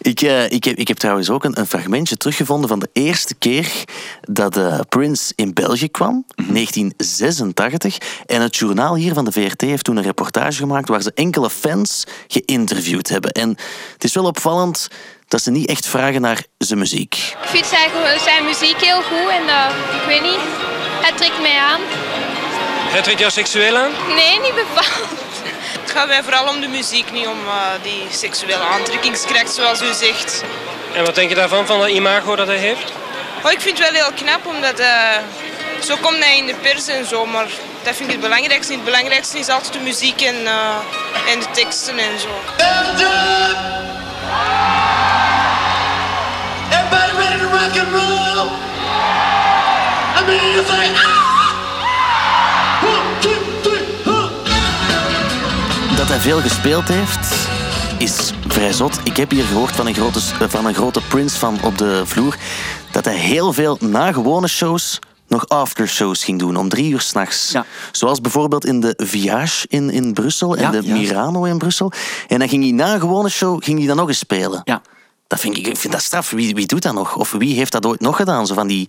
Ik, 0.00 0.20
eh, 0.20 0.50
ik, 0.50 0.64
heb, 0.64 0.76
ik 0.76 0.88
heb 0.88 0.96
trouwens 0.96 1.30
ook 1.30 1.44
een, 1.44 1.58
een 1.58 1.66
fragmentje 1.66 2.16
teruggevonden 2.16 2.68
van 2.68 2.78
de 2.78 2.88
eerste 2.92 3.34
keer 3.34 3.84
dat 4.20 4.56
eh, 4.56 4.80
Prince 4.88 5.32
in 5.36 5.52
België 5.52 5.88
kwam, 5.88 6.24
1986. 6.34 7.98
En 8.26 8.40
het 8.40 8.56
journaal 8.56 8.94
hier 8.94 9.14
van 9.14 9.24
de 9.24 9.32
VRT 9.32 9.60
heeft 9.60 9.84
toen 9.84 9.96
een 9.96 10.02
reportage 10.02 10.58
gemaakt 10.58 10.88
waar 10.88 11.02
ze 11.02 11.12
enkele 11.14 11.50
fans 11.50 12.06
geïnterviewd 12.26 13.08
hebben. 13.08 13.30
En 13.30 13.48
het 13.92 14.04
is 14.04 14.14
wel 14.14 14.24
opvallend 14.24 14.88
dat 15.28 15.42
ze 15.42 15.50
niet 15.50 15.68
echt 15.68 15.86
vragen 15.86 16.20
naar 16.20 16.44
zijn 16.58 16.78
muziek. 16.78 17.14
Ik 17.42 17.48
vind 17.48 17.66
zijn, 17.66 17.90
zijn 18.20 18.44
muziek 18.44 18.80
heel 18.80 19.02
goed 19.02 19.28
en 19.28 19.48
eh, 19.48 20.00
ik 20.00 20.06
weet 20.06 20.22
niet, 20.22 20.40
hij 21.02 21.12
trekt 21.16 21.40
mij 21.40 21.58
aan. 21.58 21.80
Hij 22.92 23.02
trekt 23.02 23.18
jou 23.18 23.30
seksueel 23.30 23.76
aan? 23.76 23.90
Nee, 24.14 24.40
niet 24.40 24.54
bepaald. 24.54 25.08
Het 25.80 25.90
gaat 25.90 26.06
mij 26.06 26.22
vooral 26.22 26.48
om 26.48 26.60
de 26.60 26.68
muziek, 26.68 27.12
niet 27.12 27.26
om 27.26 27.38
eh, 27.46 27.82
die 27.82 28.06
seksuele 28.10 28.62
aantrekkingskracht, 28.62 29.54
zoals 29.54 29.82
u 29.82 29.92
zegt. 29.92 30.42
En 30.94 31.04
wat 31.04 31.14
denk 31.14 31.28
je 31.28 31.34
daarvan, 31.34 31.66
van 31.66 31.78
dat 31.78 31.88
imago 31.88 32.36
dat 32.36 32.46
hij 32.46 32.56
heeft? 32.56 32.92
Oh, 33.44 33.50
ik 33.50 33.60
vind 33.60 33.78
het 33.78 33.90
wel 33.92 34.02
heel 34.02 34.12
knap, 34.14 34.46
omdat 34.46 34.78
eh, 34.78 35.16
zo 35.84 35.96
komt 36.00 36.24
hij 36.24 36.36
in 36.36 36.46
de 36.46 36.54
pers 36.54 36.86
en 36.86 37.06
zo, 37.06 37.26
maar 37.26 37.46
dat 37.82 37.96
vind 37.96 38.08
ik 38.08 38.10
het 38.10 38.20
belangrijkste. 38.20 38.72
Het 38.72 38.84
belangrijkste 38.84 39.38
is 39.38 39.48
altijd 39.48 39.72
de 39.72 39.78
muziek 39.78 40.20
en, 40.20 40.46
eh, 40.46 41.32
en 41.32 41.38
de 41.40 41.50
teksten 41.52 41.98
en 41.98 42.18
zo. 42.20 42.28
Everybody 46.70 47.12
ready 47.18 47.38
to 47.38 47.48
rock 47.48 47.78
and 47.78 47.92
roll? 47.92 48.48
I 50.16 50.24
mean, 50.26 50.52
you 50.52 50.64
say, 50.66 50.88
ah! 50.94 51.21
Dat 56.02 56.10
hij 56.10 56.20
veel 56.20 56.40
gespeeld 56.40 56.88
heeft, 56.88 57.48
is 57.98 58.32
vrij 58.46 58.72
zot. 58.72 59.00
Ik 59.04 59.16
heb 59.16 59.30
hier 59.30 59.44
gehoord 59.44 59.76
van 59.76 59.86
een 59.86 59.94
grote, 59.94 60.20
van 60.48 60.66
een 60.66 60.74
grote 60.74 61.00
Prince-fan 61.00 61.62
op 61.62 61.78
de 61.78 62.02
vloer 62.06 62.36
dat 62.90 63.04
hij 63.04 63.16
heel 63.16 63.52
veel 63.52 63.78
na 63.80 64.12
gewone 64.12 64.48
shows 64.48 64.98
nog 65.28 65.48
aftershows 65.48 66.24
ging 66.24 66.38
doen, 66.38 66.56
om 66.56 66.68
drie 66.68 66.92
uur 66.92 67.00
s'nachts. 67.00 67.54
Zoals 67.92 68.20
bijvoorbeeld 68.20 68.64
in 68.64 68.80
de 68.80 68.94
Viage 68.96 69.66
in, 69.68 69.90
in 69.90 70.12
Brussel 70.12 70.56
en 70.56 70.62
Ja, 70.62 70.70
de 70.70 70.82
juist. 70.82 71.02
Mirano 71.02 71.44
in 71.44 71.58
Brussel. 71.58 71.92
En 72.28 72.38
dan 72.38 72.48
ging 72.48 72.62
hij 72.62 72.72
na 72.72 72.94
een 72.94 73.00
gewone 73.00 73.28
show 73.28 73.64
ging 73.64 73.78
hij 73.78 73.86
dan 73.86 73.96
nog 73.96 74.08
eens 74.08 74.18
spelen. 74.18 74.60
Ja. 74.64 74.82
Dat 75.26 75.40
vind 75.40 75.56
ik, 75.56 75.66
ik 75.66 75.76
vind 75.76 75.92
dat 75.92 76.02
straf. 76.02 76.30
Wie, 76.30 76.54
wie 76.54 76.66
doet 76.66 76.82
dat 76.82 76.94
nog? 76.94 77.16
Of 77.16 77.30
wie 77.30 77.54
heeft 77.54 77.72
dat 77.72 77.86
ooit 77.86 78.00
nog 78.00 78.16
gedaan? 78.16 78.46
Zo 78.46 78.54
van 78.54 78.66
die 78.66 78.88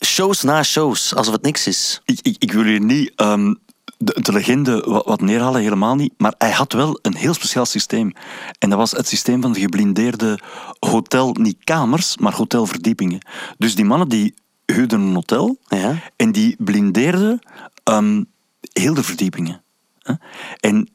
shows 0.00 0.42
na 0.42 0.62
shows, 0.62 1.14
alsof 1.14 1.32
het 1.32 1.42
niks 1.42 1.66
is. 1.66 2.00
ik, 2.04 2.18
ik, 2.22 2.36
ik 2.38 2.52
wil 2.52 2.62
hier 2.62 2.80
niet 2.80 3.12
ehm, 3.16 3.54
de, 3.98 4.20
de 4.20 4.32
legende 4.32 4.80
wat, 4.80 5.04
wat 5.04 5.20
neerhalen, 5.20 5.60
helemaal 5.60 5.94
niet. 5.94 6.12
Maar 6.16 6.34
hij 6.38 6.50
had 6.50 6.72
wel 6.72 6.98
een 7.02 7.16
heel 7.16 7.34
speciaal 7.34 7.66
systeem. 7.66 8.12
En 8.58 8.68
dat 8.68 8.78
was 8.78 8.90
het 8.90 9.08
systeem 9.08 9.42
van 9.42 9.52
de 9.52 9.60
geblindeerde 9.60 10.38
hotel, 10.78 11.32
niet 11.32 11.56
kamers, 11.64 12.16
maar 12.16 12.34
hotelverdiepingen. 12.34 13.26
Dus 13.58 13.74
die 13.74 13.84
mannen 13.84 14.08
die 14.08 14.34
huurden 14.66 15.00
een 15.00 15.14
hotel 15.14 15.58
en 16.16 16.32
die 16.32 16.56
blindeerden 16.58 17.38
ehm, 17.84 18.22
heel 18.72 18.94
de 18.94 19.02
verdiepingen. 19.02 19.62
En 20.60 20.88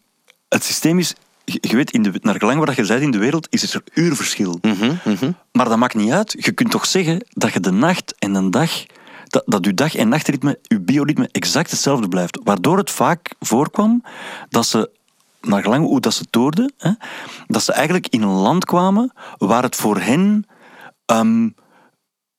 het 0.50 0.64
systeem 0.64 1.00
is, 1.00 1.14
je 1.46 1.76
weet, 1.76 1.92
in 1.92 2.04
de, 2.04 2.12
naar 2.22 2.36
gelang 2.40 2.66
waar 2.66 2.76
je 2.76 2.88
bent 2.88 3.02
in 3.02 3.12
de 3.12 3.18
wereld, 3.18 3.48
is 3.50 3.74
er 3.74 3.84
uurverschil. 3.94 4.60
Maar 5.52 5.70
dat 5.70 5.78
maakt 5.78 5.96
niet 5.96 6.12
uit. 6.12 6.36
Je 6.40 6.52
kunt 6.52 6.72
toch 6.72 6.86
zeggen 6.86 7.26
dat 7.30 7.54
je 7.54 7.60
de 7.60 7.72
nacht 7.72 8.16
en 8.20 8.34
de 8.34 8.50
dag, 8.50 8.86
dat, 9.30 9.44
dat 9.46 9.66
je 9.66 9.74
dag- 9.74 9.96
en 9.96 10.10
nachtritme, 10.10 10.60
je 10.62 10.80
bioritme 10.80 11.30
exact 11.32 11.72
hetzelfde 11.72 12.08
blijft. 12.08 12.40
Waardoor 12.44 12.78
het 12.78 12.92
vaak 12.92 13.32
voorkwam 13.40 14.04
dat 14.50 14.66
ze, 14.66 14.90
naar 15.42 15.62
gelang 15.62 15.86
hoe 15.86 16.00
dat 16.02 16.14
ze 16.14 16.26
toerden, 16.30 16.74
hè, 16.78 16.92
dat 17.48 17.64
ze 17.64 17.74
eigenlijk 17.74 18.08
in 18.08 18.22
een 18.22 18.30
land 18.30 18.66
kwamen 18.66 19.12
waar 19.38 19.64
het 19.64 19.76
voor 19.76 20.00
hen, 20.00 20.46
ehm, 21.06 21.50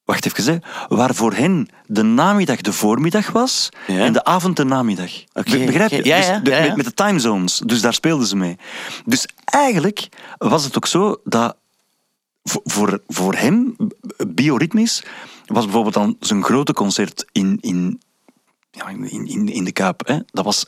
wacht 0.04 0.26
even, 0.26 0.52
hè, 0.52 0.58
waar 0.96 1.14
voor 1.14 1.32
hen 1.34 1.68
de 1.86 2.02
namiddag 2.02 2.60
de 2.60 2.72
voormiddag 2.72 3.30
was 3.30 3.68
en 3.86 4.12
de 4.12 4.24
avond 4.24 4.56
de 4.56 4.64
namiddag. 4.64 5.10
Be- 5.32 5.42
Begrijp 5.66 5.90
je? 5.90 6.04
Ja, 6.04 6.16
Dus 6.16 6.26
de-. 6.42 6.50
Met, 6.60 6.76
met 6.76 6.84
de 6.84 6.94
time 6.94 7.18
zones. 7.18 7.58
Dus 7.66 7.80
daar 7.80 7.94
speelden 7.94 8.26
ze 8.26 8.36
mee. 8.36 8.56
Dus 9.04 9.26
eigenlijk 9.44 10.08
was 10.38 10.64
het 10.64 10.76
ook 10.76 10.86
zo 10.86 11.16
dat 11.24 11.56
voor, 12.42 13.00
voor, 13.08 13.34
hem, 13.34 13.76
bioritmisch, 14.28 15.02
was 15.56 15.64
bijvoorbeeld 15.64 15.94
dan 15.94 16.16
zijn 16.20 16.44
grote 16.44 16.72
concert 16.72 17.24
in, 17.32 17.58
in, 17.60 18.00
ja, 18.70 18.88
in, 18.88 19.26
in, 19.26 19.48
in 19.48 19.64
de 19.64 19.72
Kuip. 19.72 20.06
Hè. 20.06 20.18
Dat 20.26 20.44
was 20.44 20.66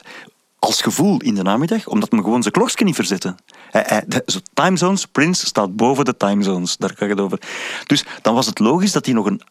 als 0.59 0.83
gevoel 0.83 1.20
in 1.20 1.35
de 1.35 1.43
namiddag, 1.43 1.87
omdat 1.87 2.11
men 2.11 2.22
gewoon 2.22 2.43
zijn 2.43 2.55
klokje 2.55 2.85
niet 2.85 2.95
verzette. 2.95 3.35
Hij, 3.70 3.85
hij, 3.87 4.05
de, 4.07 4.22
zo 4.26 4.39
time 4.55 4.76
zones, 4.76 5.07
Prince 5.07 5.47
staat 5.47 5.76
boven 5.76 6.05
de 6.05 6.16
time 6.16 6.43
zones, 6.43 6.76
daar 6.76 6.93
ga 6.97 7.05
ik 7.05 7.11
het 7.11 7.20
over. 7.20 7.41
Dus 7.87 8.05
dan 8.22 8.35
was 8.35 8.47
het 8.47 8.59
logisch 8.59 8.93
dat 8.93 9.05
hij 9.05 9.14
nog 9.14 9.26
een 9.26 9.43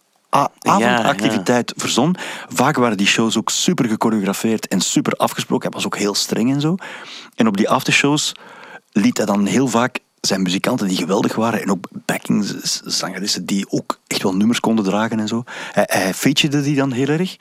avondactiviteit 0.59 1.73
verzon. 1.75 2.15
Vaak 2.49 2.75
waren 2.75 2.97
die 2.97 3.07
shows 3.07 3.37
ook 3.37 3.49
super 3.49 3.85
gechoreografeerd 3.85 4.67
en 4.67 4.81
super 4.81 5.13
afgesproken. 5.13 5.65
Hij 5.69 5.75
was 5.75 5.85
ook 5.85 5.97
heel 5.97 6.15
streng 6.15 6.53
en 6.53 6.61
zo. 6.61 6.75
En 7.35 7.47
op 7.47 7.57
die 7.57 7.69
aftershows 7.69 8.31
liet 8.91 9.17
hij 9.17 9.25
dan 9.25 9.45
heel 9.45 9.67
vaak 9.67 9.99
zijn 10.21 10.41
muzikanten 10.41 10.87
die 10.87 10.97
geweldig 10.97 11.35
waren 11.35 11.61
en 11.61 11.71
ook 11.71 11.87
backingzangeressen 12.05 13.45
die 13.45 13.65
ook 13.71 13.99
echt 14.07 14.23
wel 14.23 14.35
nummers 14.35 14.59
konden 14.59 14.85
dragen 14.85 15.19
en 15.19 15.27
zo. 15.27 15.43
Hij, 15.71 15.83
hij 15.87 16.13
featured 16.13 16.63
die 16.63 16.75
dan 16.75 16.91
heel 16.91 17.07
erg. 17.07 17.35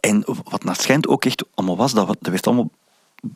En 0.00 0.22
wat 0.44 0.64
naar 0.64 0.72
het 0.74 0.82
schijnt 0.82 1.08
ook 1.08 1.24
echt 1.24 1.44
allemaal 1.54 1.76
was, 1.76 1.92
dat, 1.92 2.06
dat 2.06 2.16
werd 2.20 2.46
allemaal 2.46 2.70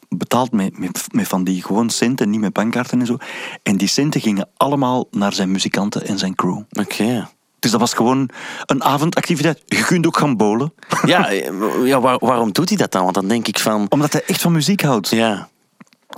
betaald 0.08 0.52
met, 0.52 0.78
met, 0.78 1.06
met 1.12 1.28
van 1.28 1.44
die 1.44 1.62
gewoon 1.62 1.90
centen, 1.90 2.30
niet 2.30 2.40
met 2.40 2.52
bankkaarten 2.52 3.00
en 3.00 3.06
zo. 3.06 3.16
En 3.62 3.76
die 3.76 3.88
centen 3.88 4.20
gingen 4.20 4.48
allemaal 4.56 5.06
naar 5.10 5.32
zijn 5.32 5.50
muzikanten 5.50 6.06
en 6.06 6.18
zijn 6.18 6.34
crew. 6.34 6.60
Oké. 6.72 7.28
Dus 7.58 7.70
dat 7.70 7.80
was 7.80 7.94
gewoon 7.94 8.28
een 8.66 8.82
avondactiviteit. 8.84 9.62
Je 9.66 9.84
kunt 9.84 10.06
ook 10.06 10.16
gaan 10.16 10.36
bowlen. 10.36 10.72
Ja, 11.04 11.28
eh, 11.30 11.86
ja 11.86 12.00
waar- 12.00 12.18
waarom 12.18 12.52
doet 12.52 12.68
hij 12.68 12.78
dat 12.78 12.92
dan? 12.92 13.02
Want 13.02 13.14
dan 13.14 13.28
denk 13.28 13.48
ik 13.48 13.58
van... 13.58 13.86
Omdat 13.88 14.12
hij 14.12 14.22
echt 14.26 14.40
van 14.40 14.52
muziek 14.52 14.82
houdt. 14.82 15.08
Ja. 15.08 15.48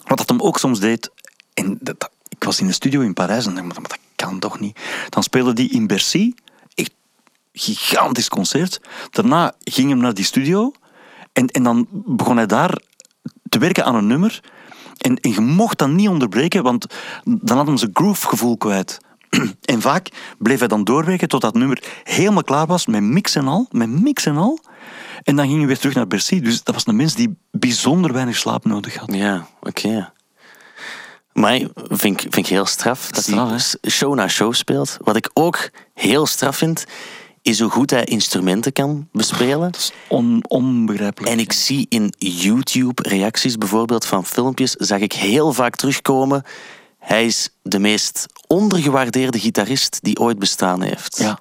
Wat 0.04 0.18
dat 0.18 0.28
hem 0.28 0.40
ook 0.40 0.58
soms 0.58 0.80
deed... 0.80 1.10
En 1.54 1.78
dat, 1.80 2.00
dat- 2.00 2.10
ik 2.36 2.44
was 2.44 2.60
in 2.60 2.66
de 2.66 2.72
studio 2.72 3.00
in 3.00 3.14
Parijs 3.14 3.46
en 3.46 3.54
dacht, 3.54 3.66
maar 3.66 3.88
dat 3.88 3.98
kan 4.16 4.38
toch 4.38 4.60
niet. 4.60 4.78
Dan 5.08 5.22
speelde 5.22 5.52
die 5.52 5.70
in 5.70 5.86
Bercy. 5.86 6.32
Echt 6.74 6.92
gigantisch 7.52 8.28
concert. 8.28 8.80
Daarna 9.10 9.52
ging 9.64 9.88
hem 9.88 9.98
naar 9.98 10.14
die 10.14 10.24
studio. 10.24 10.72
En, 11.32 11.46
en 11.46 11.62
dan 11.62 11.86
begon 11.90 12.36
hij 12.36 12.46
daar 12.46 12.78
te 13.48 13.58
werken 13.58 13.84
aan 13.84 13.94
een 13.94 14.06
nummer. 14.06 14.40
En, 14.98 15.16
en 15.16 15.30
je 15.30 15.40
mocht 15.40 15.78
dat 15.78 15.88
niet 15.88 16.08
onderbreken, 16.08 16.62
want 16.62 16.86
dan 17.24 17.56
had 17.56 17.66
hem 17.66 17.76
zijn 17.76 17.90
groovegevoel 17.92 18.56
kwijt. 18.56 18.98
En 19.64 19.80
vaak 19.80 20.08
bleef 20.38 20.58
hij 20.58 20.68
dan 20.68 20.84
doorwerken 20.84 21.28
tot 21.28 21.40
dat 21.40 21.54
nummer 21.54 21.82
helemaal 22.04 22.44
klaar 22.44 22.66
was, 22.66 22.86
met 22.86 23.02
mix 23.02 23.34
en 23.34 23.48
al. 23.48 23.66
Met 23.70 23.88
mix 23.88 24.26
en 24.26 24.36
al. 24.36 24.58
En 25.22 25.36
dan 25.36 25.46
ging 25.46 25.58
hij 25.58 25.66
weer 25.66 25.78
terug 25.78 25.94
naar 25.94 26.06
Bercy. 26.06 26.40
Dus 26.40 26.62
dat 26.62 26.74
was 26.74 26.86
een 26.86 26.96
mens 26.96 27.14
die 27.14 27.36
bijzonder 27.50 28.12
weinig 28.12 28.36
slaap 28.36 28.64
nodig 28.64 28.96
had. 28.96 29.14
Ja, 29.14 29.46
oké. 29.60 30.12
Maar 31.34 31.60
vind 31.74 32.14
ik, 32.14 32.20
vind 32.20 32.36
ik 32.36 32.46
heel 32.46 32.66
straf 32.66 33.10
dat 33.10 33.26
hij 33.26 33.58
show 33.90 34.14
na 34.14 34.28
show 34.28 34.52
speelt. 34.52 34.96
Wat 35.00 35.16
ik 35.16 35.30
ook 35.32 35.70
heel 35.94 36.26
straf 36.26 36.56
vind, 36.56 36.84
is 37.42 37.60
hoe 37.60 37.70
goed 37.70 37.90
hij 37.90 38.04
instrumenten 38.04 38.72
kan 38.72 39.08
bespelen. 39.12 39.70
On, 40.08 40.44
onbegrijpelijk. 40.48 41.32
En 41.32 41.38
ik 41.38 41.52
zie 41.52 41.86
in 41.88 42.14
YouTube-reacties 42.18 43.58
bijvoorbeeld 43.58 44.06
van 44.06 44.24
filmpjes, 44.24 44.70
zag 44.70 44.98
ik 44.98 45.12
heel 45.12 45.52
vaak 45.52 45.76
terugkomen. 45.76 46.42
Hij 46.98 47.26
is 47.26 47.48
de 47.62 47.78
meest 47.78 48.26
ondergewaardeerde 48.46 49.38
gitarist 49.38 49.98
die 50.02 50.18
ooit 50.18 50.38
bestaan 50.38 50.82
heeft. 50.82 51.18
Ja. 51.18 51.38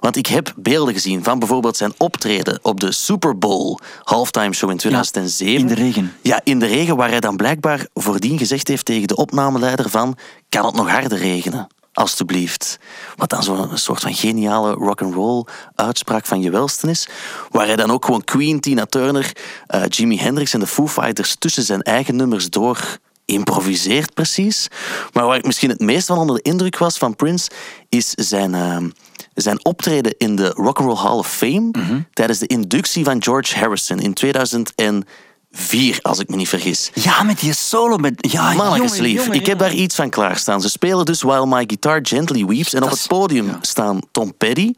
Want 0.00 0.16
ik 0.16 0.26
heb 0.26 0.52
beelden 0.56 0.94
gezien 0.94 1.24
van 1.24 1.38
bijvoorbeeld 1.38 1.76
zijn 1.76 1.92
optreden 1.96 2.58
op 2.62 2.80
de 2.80 2.92
Super 2.92 3.38
Bowl 3.38 3.78
halftime 4.02 4.54
show 4.54 4.70
in 4.70 4.76
2007. 4.76 5.60
in 5.60 5.66
de 5.66 5.74
regen. 5.74 6.12
Ja, 6.22 6.40
in 6.44 6.58
de 6.58 6.66
regen, 6.66 6.96
waar 6.96 7.10
hij 7.10 7.20
dan 7.20 7.36
blijkbaar 7.36 7.86
voordien 7.94 8.38
gezegd 8.38 8.68
heeft 8.68 8.84
tegen 8.84 9.08
de 9.08 9.16
opnameleider 9.16 9.90
van 9.90 10.16
kan 10.48 10.66
het 10.66 10.74
nog 10.74 10.90
harder 10.90 11.18
regenen? 11.18 11.66
Alsjeblieft. 11.92 12.78
Wat 13.16 13.30
dan 13.30 13.42
zo'n 13.42 13.78
soort 13.78 14.00
van 14.00 14.14
geniale 14.14 14.72
rock'n'roll 14.72 15.44
uitspraak 15.74 16.26
van 16.26 16.40
je 16.40 16.50
welsten 16.50 16.88
is. 16.88 17.08
Waar 17.50 17.66
hij 17.66 17.76
dan 17.76 17.90
ook 17.90 18.04
gewoon 18.04 18.24
Queen, 18.24 18.60
Tina 18.60 18.86
Turner, 18.86 19.32
eh, 19.66 19.82
Jimi 19.88 20.18
Hendrix 20.18 20.54
en 20.54 20.60
de 20.60 20.66
Foo 20.66 20.88
Fighters 20.88 21.36
tussen 21.38 21.62
zijn 21.62 21.82
eigen 21.82 22.16
nummers 22.16 22.50
door 22.50 22.98
improviseert 23.30 24.14
precies. 24.14 24.68
Maar 25.12 25.26
waar 25.26 25.36
ik 25.36 25.44
misschien 25.44 25.70
het 25.70 25.80
meest 25.80 26.06
van 26.06 26.18
onder 26.18 26.36
de 26.36 26.42
indruk 26.42 26.78
was 26.78 26.98
van 26.98 27.16
Prince, 27.16 27.50
is 27.88 28.10
zijn, 28.10 28.54
ehm, 28.54 28.90
zijn 29.34 29.64
optreden 29.64 30.14
in 30.18 30.36
de 30.36 30.48
Rock'n'Roll 30.48 30.96
Hall 30.96 31.16
of 31.16 31.32
Fame 31.32 31.70
tijdens 32.12 32.38
de 32.38 32.46
inductie 32.46 33.04
van 33.04 33.22
George 33.22 33.58
Harrison 33.58 33.98
in 33.98 34.14
2004, 34.14 35.98
als 36.02 36.18
ik 36.18 36.28
me 36.28 36.36
niet 36.36 36.48
vergis. 36.48 36.90
Ja, 36.94 37.22
met 37.22 37.40
die 37.40 37.54
solo. 37.54 37.96
Met, 37.96 38.14
ja, 38.30 38.78
lief, 38.98 39.26
ik 39.26 39.46
heb 39.46 39.58
daar 39.58 39.72
iets 39.72 39.94
van 39.94 40.10
klaarstaan. 40.10 40.60
Ze 40.60 40.68
spelen 40.68 41.04
dus 41.04 41.22
While 41.22 41.46
My 41.46 41.64
Guitar 41.66 42.00
Gently 42.02 42.44
Weeps. 42.44 42.74
En 42.74 42.82
op 42.82 42.90
het 42.90 43.04
podium 43.08 43.56
staan 43.60 44.00
Tom 44.12 44.36
Petty, 44.36 44.72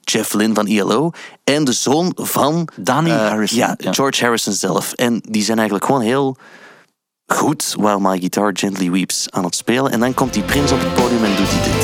Jeff 0.00 0.32
Lynne 0.32 0.54
van 0.54 0.66
ELO 0.66 1.10
en 1.44 1.64
de 1.64 1.72
zoon 1.72 2.12
van... 2.16 2.68
Danny 2.76 3.10
eh, 3.10 3.28
Harrison, 3.28 3.58
ja. 3.58 3.76
George 3.78 4.24
Harrison 4.24 4.52
zelf. 4.52 4.92
En 4.92 5.22
die 5.28 5.42
zijn 5.42 5.56
eigenlijk 5.56 5.86
gewoon 5.86 6.02
heel 6.02 6.36
goed 7.32 7.74
While 7.78 8.00
My 8.00 8.18
Guitar 8.18 8.50
Gently 8.54 8.90
Weeps 8.90 9.26
aan 9.30 9.44
het 9.44 9.54
spelen. 9.54 9.92
En 9.92 10.00
dan 10.00 10.14
komt 10.14 10.34
die 10.34 10.42
prins 10.42 10.72
op 10.72 10.80
het 10.80 10.94
podium 10.94 11.24
en 11.24 11.36
doet 11.36 11.50
hij 11.50 11.72
dit. 11.72 11.79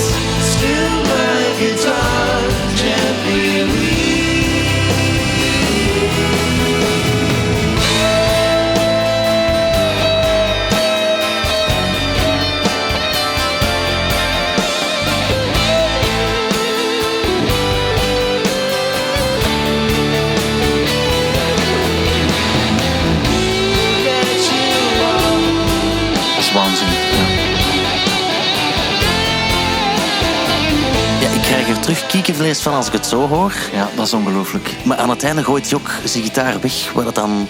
Terug 31.86 32.06
kiekenvlees 32.06 32.60
van 32.60 32.74
als 32.74 32.86
ik 32.86 32.92
het 32.92 33.06
zo 33.06 33.28
hoor. 33.28 33.52
ja, 33.72 33.88
dat 33.96 34.06
is 34.06 34.12
ongelooflijk. 34.12 34.74
Maar 34.84 34.96
aan 34.96 35.10
het 35.10 35.22
einde 35.24 35.44
gooit 35.44 35.70
hij 35.70 35.78
ook 35.78 35.90
zijn 36.04 36.24
gitaar 36.24 36.60
weg, 36.60 36.92
waar 36.92 37.04
het 37.06 37.14
dan 37.14 37.46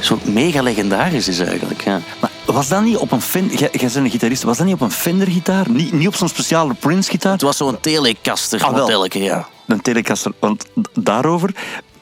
zo 0.00 0.18
mega 0.22 0.62
legendarisch 0.62 1.28
is 1.28 1.38
eigenlijk. 1.38 1.84
Ja. 1.84 2.00
Maar 2.20 2.30
was 2.44 2.68
dat 2.68 2.82
niet 2.82 2.96
op 2.96 3.12
een 3.12 3.20
Fender... 3.20 3.58
Jij, 3.58 3.68
jij 3.72 3.80
bent 3.80 3.94
een 3.94 4.10
gitarist. 4.10 4.42
Was 4.42 4.56
dat 4.56 4.66
niet 4.66 4.74
op 4.74 4.80
een 4.80 4.90
Fender-gitaar? 4.90 5.70
Niet, 5.70 5.92
niet 5.92 6.06
op 6.08 6.14
zo'n 6.14 6.28
speciale 6.28 6.74
Prince-gitaar? 6.74 7.32
Het 7.32 7.42
was 7.42 7.56
zo'n 7.56 7.80
Telecaster 7.80 8.62
Ah, 8.64 8.70
wel. 8.70 8.80
modelletje, 8.80 9.22
ja. 9.22 9.48
Een 9.66 9.80
Telecaster. 9.80 10.32
Want 10.38 10.64
daarover... 10.94 11.50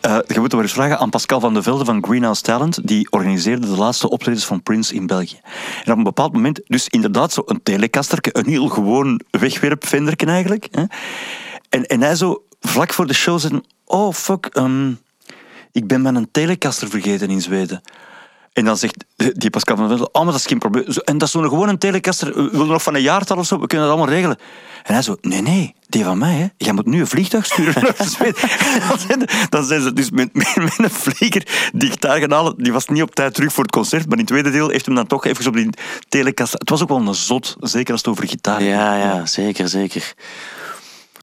eh, 0.00 0.16
je 0.26 0.40
moet 0.40 0.52
maar 0.52 0.62
eens 0.62 0.72
vragen 0.72 0.98
aan 0.98 1.10
Pascal 1.10 1.40
van 1.40 1.54
de 1.54 1.62
Velde 1.62 1.84
van 1.84 2.04
Greenhouse 2.04 2.42
Talent. 2.42 2.88
Die 2.88 3.10
organiseerde 3.10 3.66
de 3.66 3.76
laatste 3.76 4.10
optredens 4.10 4.44
van 4.44 4.62
Prince 4.62 4.94
in 4.94 5.06
België. 5.06 5.40
En 5.84 5.92
op 5.92 5.98
een 5.98 6.04
bepaald 6.04 6.32
moment... 6.32 6.60
Dus 6.66 6.88
inderdaad, 6.88 7.32
zo 7.32 7.42
een 7.46 7.62
Telecaster. 7.62 8.18
Een 8.22 8.48
heel 8.48 8.68
gewoon 8.68 9.20
wegwerpvenderken 9.30 10.28
eigenlijk. 10.28 10.68
Hè. 10.70 10.82
En, 11.72 11.86
en 11.86 12.02
hij 12.02 12.14
zo 12.14 12.44
vlak 12.60 12.92
voor 12.92 13.06
de 13.06 13.14
show 13.14 13.38
zei... 13.38 13.60
Oh, 13.84 14.12
fuck. 14.12 14.46
ehm, 14.46 14.92
ik 15.72 15.86
ben 15.86 16.02
mijn 16.02 16.28
Telecaster 16.30 16.88
vergeten 16.88 17.30
in 17.30 17.40
Zweden. 17.40 17.82
En 18.52 18.64
dan 18.64 18.76
zegt 18.76 19.04
die 19.16 19.50
Pascal 19.50 19.76
van 19.76 19.88
Velde, 19.88 20.10
oh, 20.10 20.22
maar 20.22 20.32
dat 20.32 20.40
is 20.40 20.46
geen 20.46 20.58
probleem. 20.58 20.84
En 21.04 21.18
dat 21.18 21.28
is 21.28 21.34
zo'n 21.34 21.48
gewoon 21.48 21.68
een 21.68 21.78
Telecaster. 21.78 22.34
We 22.34 22.50
willen 22.50 22.66
nog 22.66 22.82
van 22.82 22.94
een 22.94 23.02
jaartal 23.02 23.36
of 23.36 23.46
zo, 23.46 23.60
we 23.60 23.66
kunnen 23.66 23.88
dat 23.88 23.96
allemaal 23.96 24.14
regelen. 24.14 24.38
En 24.82 24.92
hij 24.94 25.02
zo, 25.02 25.16
nee, 25.20 25.42
nee, 25.42 25.74
die 25.88 26.04
van 26.04 26.18
mij, 26.18 26.34
hè. 26.34 26.46
Jij 26.56 26.72
moet 26.72 26.86
nu 26.86 27.00
een 27.00 27.06
vliegtuig 27.06 27.46
sturen 27.46 27.82
naar 27.82 28.08
Zweden. 28.16 29.28
dan, 29.48 29.64
zijn, 29.64 29.82
ze 29.82 29.92
dus 29.92 30.10
met, 30.10 30.34
met, 30.34 30.56
met 30.56 30.78
een 30.78 30.90
vlieger 30.90 31.70
die 31.72 31.90
gitaar 31.90 32.20
gaan 32.20 32.32
halen. 32.32 32.54
Die 32.56 32.72
was 32.72 32.88
niet 32.88 33.02
op 33.02 33.14
tijd 33.14 33.34
terug 33.34 33.52
voor 33.52 33.64
het 33.64 33.72
concert, 33.72 34.02
maar 34.02 34.12
in 34.12 34.18
het 34.18 34.26
tweede 34.26 34.50
deel 34.50 34.68
heeft 34.68 34.86
hem 34.86 34.94
dan 34.94 35.06
toch 35.06 35.24
even 35.24 35.46
op 35.46 35.54
die 35.54 35.70
Telecaster... 36.08 36.58
Het 36.58 36.70
was 36.70 36.82
ook 36.82 36.88
wel 36.88 37.06
een 37.06 37.14
zot, 37.14 37.56
zeker 37.60 37.92
als 37.92 38.00
het 38.00 38.10
over 38.10 38.28
gitaar 38.28 38.60
ging. 38.60 38.70
Ja, 38.70 38.96
ja, 38.96 39.26
zeker, 39.26 39.68
zeker. 39.68 40.14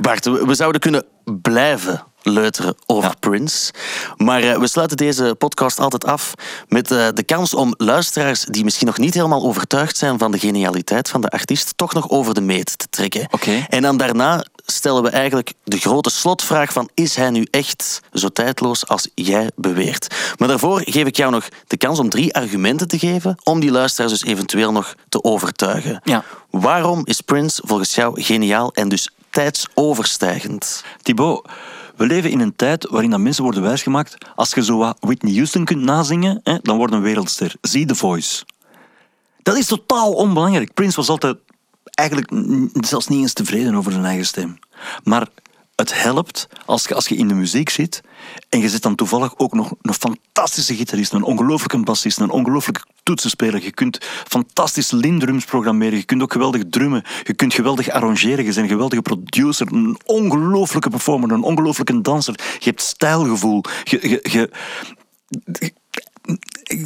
Bart, 0.01 0.25
we 0.25 0.53
zouden 0.55 0.81
kunnen 0.81 1.05
blijven 1.41 2.03
leuteren 2.21 2.75
over 2.85 3.13
Prince. 3.19 3.73
Maar 4.17 4.41
eh, 4.41 4.59
we 4.59 4.67
sluiten 4.67 4.97
deze 4.97 5.35
podcast 5.37 5.79
altijd 5.79 6.05
af 6.05 6.33
met 6.67 6.91
eh, 6.91 7.07
de 7.13 7.23
kans 7.23 7.53
om 7.53 7.73
luisteraars 7.77 8.45
die 8.45 8.63
misschien 8.63 8.87
nog 8.87 8.97
niet 8.97 9.13
helemaal 9.13 9.43
overtuigd 9.43 9.97
zijn 9.97 10.19
van 10.19 10.31
de 10.31 10.39
genialiteit 10.39 11.09
van 11.09 11.21
de 11.21 11.29
artiest, 11.29 11.73
toch 11.75 11.93
nog 11.93 12.09
over 12.09 12.33
de 12.33 12.41
meet 12.41 12.77
te 12.77 12.87
trekken. 12.89 13.29
En 13.69 13.81
dan 13.81 13.97
daarna 13.97 14.45
stellen 14.65 15.03
we 15.03 15.09
eigenlijk 15.09 15.53
de 15.63 15.77
grote 15.77 16.09
slotvraag 16.09 16.73
van 16.73 16.89
is 16.93 17.15
hij 17.15 17.29
nu 17.29 17.47
echt 17.51 18.01
zo 18.13 18.29
tijdloos 18.29 18.87
als 18.87 19.07
jij 19.15 19.51
beweert? 19.55 20.15
Maar 20.37 20.47
daarvoor 20.47 20.81
geef 20.85 21.05
ik 21.05 21.17
jou 21.17 21.31
nog 21.31 21.47
de 21.67 21.77
kans 21.77 21.99
om 21.99 22.09
drie 22.09 22.35
argumenten 22.35 22.87
te 22.87 22.99
geven 22.99 23.37
om 23.43 23.59
die 23.59 23.71
luisteraars 23.71 24.11
dus 24.11 24.23
eventueel 24.23 24.71
nog 24.71 24.95
te 25.09 25.23
overtuigen. 25.23 26.01
Ja. 26.03 26.23
Waarom 26.49 27.01
is 27.05 27.21
Prince 27.21 27.61
volgens 27.65 27.95
jou 27.95 28.21
geniaal 28.21 28.73
en 28.73 28.89
dus 28.89 29.09
tijdsoverstijgend? 29.29 30.83
Thibaut, 31.01 31.49
We 31.95 32.05
leven 32.05 32.29
in 32.29 32.39
een 32.39 32.55
tijd 32.55 32.87
waarin 32.89 33.09
dat 33.09 33.19
mensen 33.19 33.43
worden 33.43 33.61
wijsgemaakt. 33.61 34.17
Als 34.35 34.53
je 34.53 34.63
zo 34.63 34.77
wat 34.77 34.97
Whitney 34.99 35.33
Houston 35.33 35.65
kunt 35.65 35.81
nazingen, 35.81 36.39
hè, 36.43 36.57
dan 36.61 36.77
wordt 36.77 36.93
een 36.93 37.01
wereldster. 37.01 37.55
Zie 37.61 37.85
The 37.85 37.95
Voice. 37.95 38.43
Dat 39.43 39.57
is 39.57 39.65
totaal 39.65 40.13
onbelangrijk. 40.13 40.73
Prince 40.73 40.95
was 40.95 41.09
altijd 41.09 41.37
eigenlijk 41.93 42.31
zelfs 42.73 43.07
niet 43.07 43.21
eens 43.21 43.33
tevreden 43.33 43.75
over 43.75 43.91
zijn 43.91 44.05
eigen 44.05 44.25
stem. 44.25 44.59
Maar 45.03 45.27
het 45.79 46.01
helpt 46.03 46.47
als 46.65 46.83
je, 46.87 46.95
als 46.95 47.07
je 47.07 47.15
in 47.15 47.27
de 47.27 47.33
muziek 47.33 47.69
zit 47.69 48.01
en 48.49 48.59
je 48.59 48.69
zit 48.69 48.81
dan 48.81 48.95
toevallig 48.95 49.37
ook 49.37 49.53
nog 49.53 49.73
een 49.81 49.93
fantastische 49.93 50.75
gitarist, 50.75 51.13
een 51.13 51.23
ongelooflijke 51.23 51.79
bassist, 51.79 52.19
een 52.19 52.29
ongelooflijke 52.29 52.81
toetsenspeler. 53.03 53.63
Je 53.63 53.71
kunt 53.71 53.97
fantastische 54.27 54.95
lindrums 54.95 55.45
programmeren, 55.45 55.97
je 55.97 56.03
kunt 56.03 56.21
ook 56.21 56.31
geweldig 56.31 56.61
drummen, 56.69 57.03
je 57.23 57.33
kunt 57.33 57.53
geweldig 57.53 57.89
arrangeren, 57.89 58.37
je 58.37 58.43
bent 58.43 58.57
een 58.57 58.67
geweldige 58.67 59.01
producer, 59.01 59.67
een 59.71 59.99
ongelooflijke 60.05 60.89
performer, 60.89 61.31
een 61.31 61.43
ongelooflijke 61.43 62.01
danser. 62.01 62.35
Je 62.59 62.69
hebt 62.69 62.81
stijlgevoel. 62.81 63.63
Je, 63.83 64.19
je, 64.23 64.49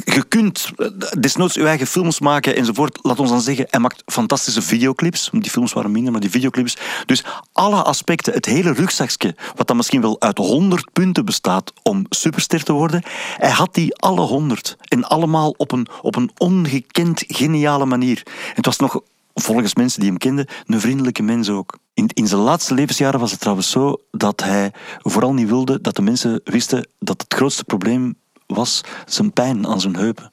je 0.04 0.24
kunt 0.28 0.70
eh, 0.76 0.86
desnoods 1.20 1.54
je 1.54 1.66
eigen 1.66 1.86
films 1.86 2.20
maken 2.20 2.56
enzovoort. 2.56 2.98
Laat 3.02 3.20
ons 3.20 3.30
dan 3.30 3.40
zeggen, 3.40 3.66
hij 3.70 3.80
maakt 3.80 4.02
fantastische 4.06 4.62
videoclips. 4.62 5.30
Die 5.32 5.50
films 5.50 5.72
waren 5.72 5.90
minder, 5.90 6.12
maar 6.12 6.20
die 6.20 6.30
videoclips. 6.30 6.76
Dus 7.06 7.24
alle 7.52 7.82
aspecten, 7.82 8.32
het 8.32 8.46
hele 8.46 8.72
rugzakje, 8.72 9.34
wat 9.54 9.66
dan 9.66 9.76
misschien 9.76 10.00
wel 10.00 10.20
uit 10.20 10.38
100 10.38 10.92
punten 10.92 11.24
bestaat 11.24 11.72
om 11.82 12.06
superster 12.08 12.62
te 12.62 12.72
worden, 12.72 13.02
hij 13.36 13.50
had 13.50 13.74
die 13.74 13.96
alle 13.96 14.20
100. 14.20 14.76
En 14.88 15.04
allemaal 15.04 15.54
op 15.56 15.72
een, 15.72 15.86
op 16.02 16.16
een 16.16 16.30
ongekend 16.36 17.24
geniale 17.26 17.86
manier. 17.86 18.22
Het 18.54 18.66
was 18.66 18.78
nog, 18.78 19.00
volgens 19.34 19.74
mensen 19.74 20.00
die 20.00 20.08
hem 20.08 20.18
kenden, 20.18 20.46
een 20.66 20.80
vriendelijke 20.80 21.22
mens 21.22 21.48
ook. 21.48 21.78
In, 21.94 22.10
in 22.14 22.26
zijn 22.26 22.40
laatste 22.40 22.74
levensjaren 22.74 23.20
was 23.20 23.30
het 23.30 23.40
trouwens 23.40 23.70
zo 23.70 23.96
dat 24.10 24.42
hij 24.42 24.72
vooral 24.98 25.34
niet 25.34 25.48
wilde 25.48 25.80
dat 25.80 25.96
de 25.96 26.02
mensen 26.02 26.40
wisten 26.44 26.88
dat 26.98 27.20
het 27.22 27.34
grootste 27.34 27.64
probleem 27.64 28.16
was 28.46 28.80
zijn 29.06 29.32
pijn 29.32 29.66
aan 29.66 29.80
zijn 29.80 29.96
heupen. 29.96 30.32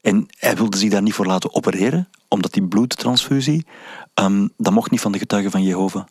En 0.00 0.26
hij 0.38 0.56
wilde 0.56 0.76
zich 0.76 0.90
daar 0.90 1.02
niet 1.02 1.14
voor 1.14 1.26
laten 1.26 1.54
opereren, 1.54 2.08
omdat 2.28 2.52
die 2.52 2.68
bloedtransfusie, 2.68 3.66
ehm, 4.14 4.48
dat 4.56 4.72
mocht 4.72 4.90
niet 4.90 5.00
van 5.00 5.12
de 5.12 5.18
getuigen 5.18 5.50
van 5.50 5.62
Jehovah. 5.62 6.04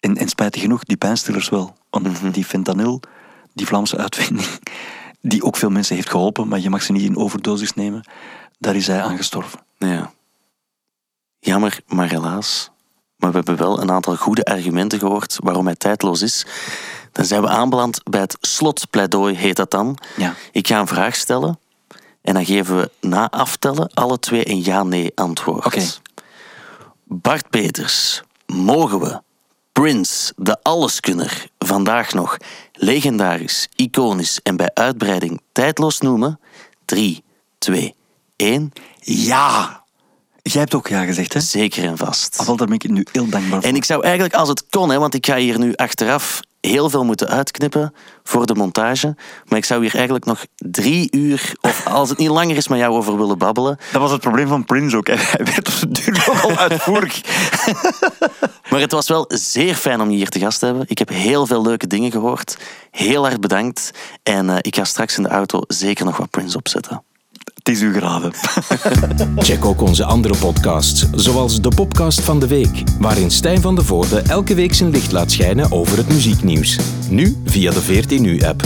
En, 0.00 0.16
en 0.16 0.28
spijtig 0.28 0.60
genoeg, 0.60 0.84
die 0.84 0.96
pijnstillers 0.96 1.48
wel. 1.48 1.76
Want 1.90 2.34
die 2.34 2.44
fentanyl, 2.44 3.00
die 3.52 3.66
Vlaamse 3.66 3.96
uitvinding, 3.96 4.48
die 5.20 5.42
ook 5.42 5.56
veel 5.56 5.70
mensen 5.70 5.94
heeft 5.94 6.10
geholpen, 6.10 6.48
maar 6.48 6.60
je 6.60 6.70
mag 6.70 6.82
ze 6.82 6.92
niet 6.92 7.02
in 7.02 7.16
overdosis 7.16 7.74
nemen, 7.74 8.04
daar 8.58 8.76
is 8.76 8.86
hij 8.86 9.02
aan 9.02 9.16
gestorven. 9.16 9.60
Ja. 9.78 10.12
Jammer, 11.38 11.80
maar 11.86 12.08
helaas. 12.08 12.70
Maar 13.16 13.30
we 13.30 13.36
hebben 13.36 13.56
wel 13.56 13.80
een 13.80 13.90
aantal 13.90 14.16
goede 14.16 14.44
argumenten 14.44 14.98
gehoord 14.98 15.36
waarom 15.42 15.66
hij 15.66 15.74
tijdloos 15.74 16.22
is. 16.22 16.46
Dan 17.12 17.24
zijn 17.24 17.42
we 17.42 17.48
aanbeland 17.48 18.00
bij 18.10 18.20
het 18.20 18.36
slotpleidooi, 18.40 19.34
heet 19.34 19.56
dat 19.56 19.70
dan. 19.70 19.98
Ja. 20.16 20.34
Ik 20.52 20.66
ga 20.66 20.80
een 20.80 20.86
vraag 20.86 21.16
stellen 21.16 21.58
en 22.22 22.34
dan 22.34 22.44
geven 22.44 22.76
we 22.76 22.90
na 23.00 23.30
aftellen 23.30 23.90
alle 23.94 24.18
twee 24.18 24.48
een 24.48 24.64
ja-nee 24.64 25.12
antwoord. 25.14 25.66
Oké. 25.66 25.82
Bart 27.04 27.50
Peters, 27.50 28.22
mogen 28.46 29.00
we 29.00 29.20
Prince, 29.72 30.32
de 30.36 30.62
alleskunner, 30.62 31.46
vandaag 31.58 32.12
nog 32.12 32.36
legendarisch, 32.72 33.68
iconisch 33.76 34.40
en 34.42 34.56
bij 34.56 34.70
uitbreiding 34.74 35.40
tijdloos 35.52 36.00
noemen? 36.00 36.40
3, 36.84 37.24
2, 37.58 37.94
1. 38.36 38.72
Ja! 39.00 39.84
Jij 40.42 40.60
hebt 40.60 40.74
ook 40.74 40.88
ja 40.88 41.04
gezegd, 41.04 41.32
hè? 41.32 41.40
Zeker 41.40 41.84
en 41.84 41.96
vast. 41.96 42.38
Al 42.46 42.56
daar 42.56 42.66
ben 42.66 42.74
ik 42.74 42.88
nu 42.88 43.06
heel 43.12 43.28
dankbaar 43.28 43.60
voor. 43.60 43.70
En 43.70 43.76
ik 43.76 43.84
zou 43.84 44.02
eigenlijk, 44.02 44.34
als 44.34 44.48
het 44.48 44.66
kon, 44.70 44.90
hè, 44.90 44.98
want 44.98 45.14
ik 45.14 45.26
ga 45.26 45.36
hier 45.36 45.58
nu 45.58 45.74
achteraf 45.74 46.40
heel 46.60 46.90
veel 46.90 47.04
moeten 47.04 47.28
uitknippen 47.28 47.94
voor 48.22 48.46
de 48.46 48.54
montage. 48.54 49.16
Maar 49.44 49.58
ik 49.58 49.64
zou 49.64 49.82
hier 49.82 49.94
eigenlijk 49.94 50.24
nog 50.24 50.46
drie 50.56 51.08
uur, 51.10 51.54
of 51.60 51.86
als 51.98 52.08
het 52.08 52.18
niet 52.18 52.28
langer 52.28 52.56
is, 52.56 52.68
met 52.68 52.78
jou 52.78 52.92
over 52.94 53.16
willen 53.16 53.38
babbelen. 53.38 53.78
Dat 53.92 54.00
was 54.00 54.10
het 54.10 54.20
probleem 54.20 54.48
van 54.48 54.64
Prince 54.64 54.96
ook. 54.96 55.06
hè. 55.06 55.14
Hij 55.36 55.44
werd 55.44 55.68
op 55.68 55.80
de 55.80 55.88
duur 55.88 56.24
nogal 56.26 56.56
uitvoerig. 56.68 57.20
Maar 58.70 58.80
het 58.80 58.92
was 58.92 59.08
wel 59.08 59.24
zeer 59.28 59.74
fijn 59.74 60.00
om 60.00 60.10
je 60.10 60.16
hier 60.16 60.28
te 60.28 60.38
gast 60.38 60.58
te 60.58 60.64
hebben. 60.64 60.84
Ik 60.88 60.98
heb 60.98 61.08
heel 61.08 61.46
veel 61.46 61.62
leuke 61.62 61.86
dingen 61.86 62.10
gehoord. 62.10 62.56
Heel 62.90 63.22
hard 63.22 63.40
bedankt. 63.40 63.90
En 64.22 64.50
eh, 64.50 64.56
ik 64.60 64.76
ga 64.76 64.84
straks 64.84 65.16
in 65.16 65.22
de 65.22 65.28
auto 65.28 65.60
zeker 65.66 66.04
nog 66.04 66.16
wat 66.16 66.30
Prince 66.30 66.56
opzetten. 66.56 67.02
Het 67.60 67.68
is 67.68 67.80
u 67.80 67.92
geraden. 67.92 68.32
Check 69.46 69.64
ook 69.64 69.80
onze 69.80 70.04
andere 70.04 70.36
podcasts, 70.36 71.10
zoals 71.10 71.60
de 71.60 71.68
Popcast 71.68 72.20
van 72.20 72.40
de 72.40 72.46
Week, 72.46 72.82
waarin 72.98 73.30
Stijn 73.30 73.60
van 73.60 73.74
de 73.74 73.84
Voorde 73.84 74.20
elke 74.20 74.54
week 74.54 74.74
zijn 74.74 74.90
licht 74.90 75.12
laat 75.12 75.30
schijnen 75.30 75.72
over 75.72 75.96
het 75.96 76.08
muzieknieuws. 76.08 76.78
Nu 77.08 77.36
via 77.44 77.70
de 77.70 77.80
14 77.80 78.22
Nu-app. 78.22 78.62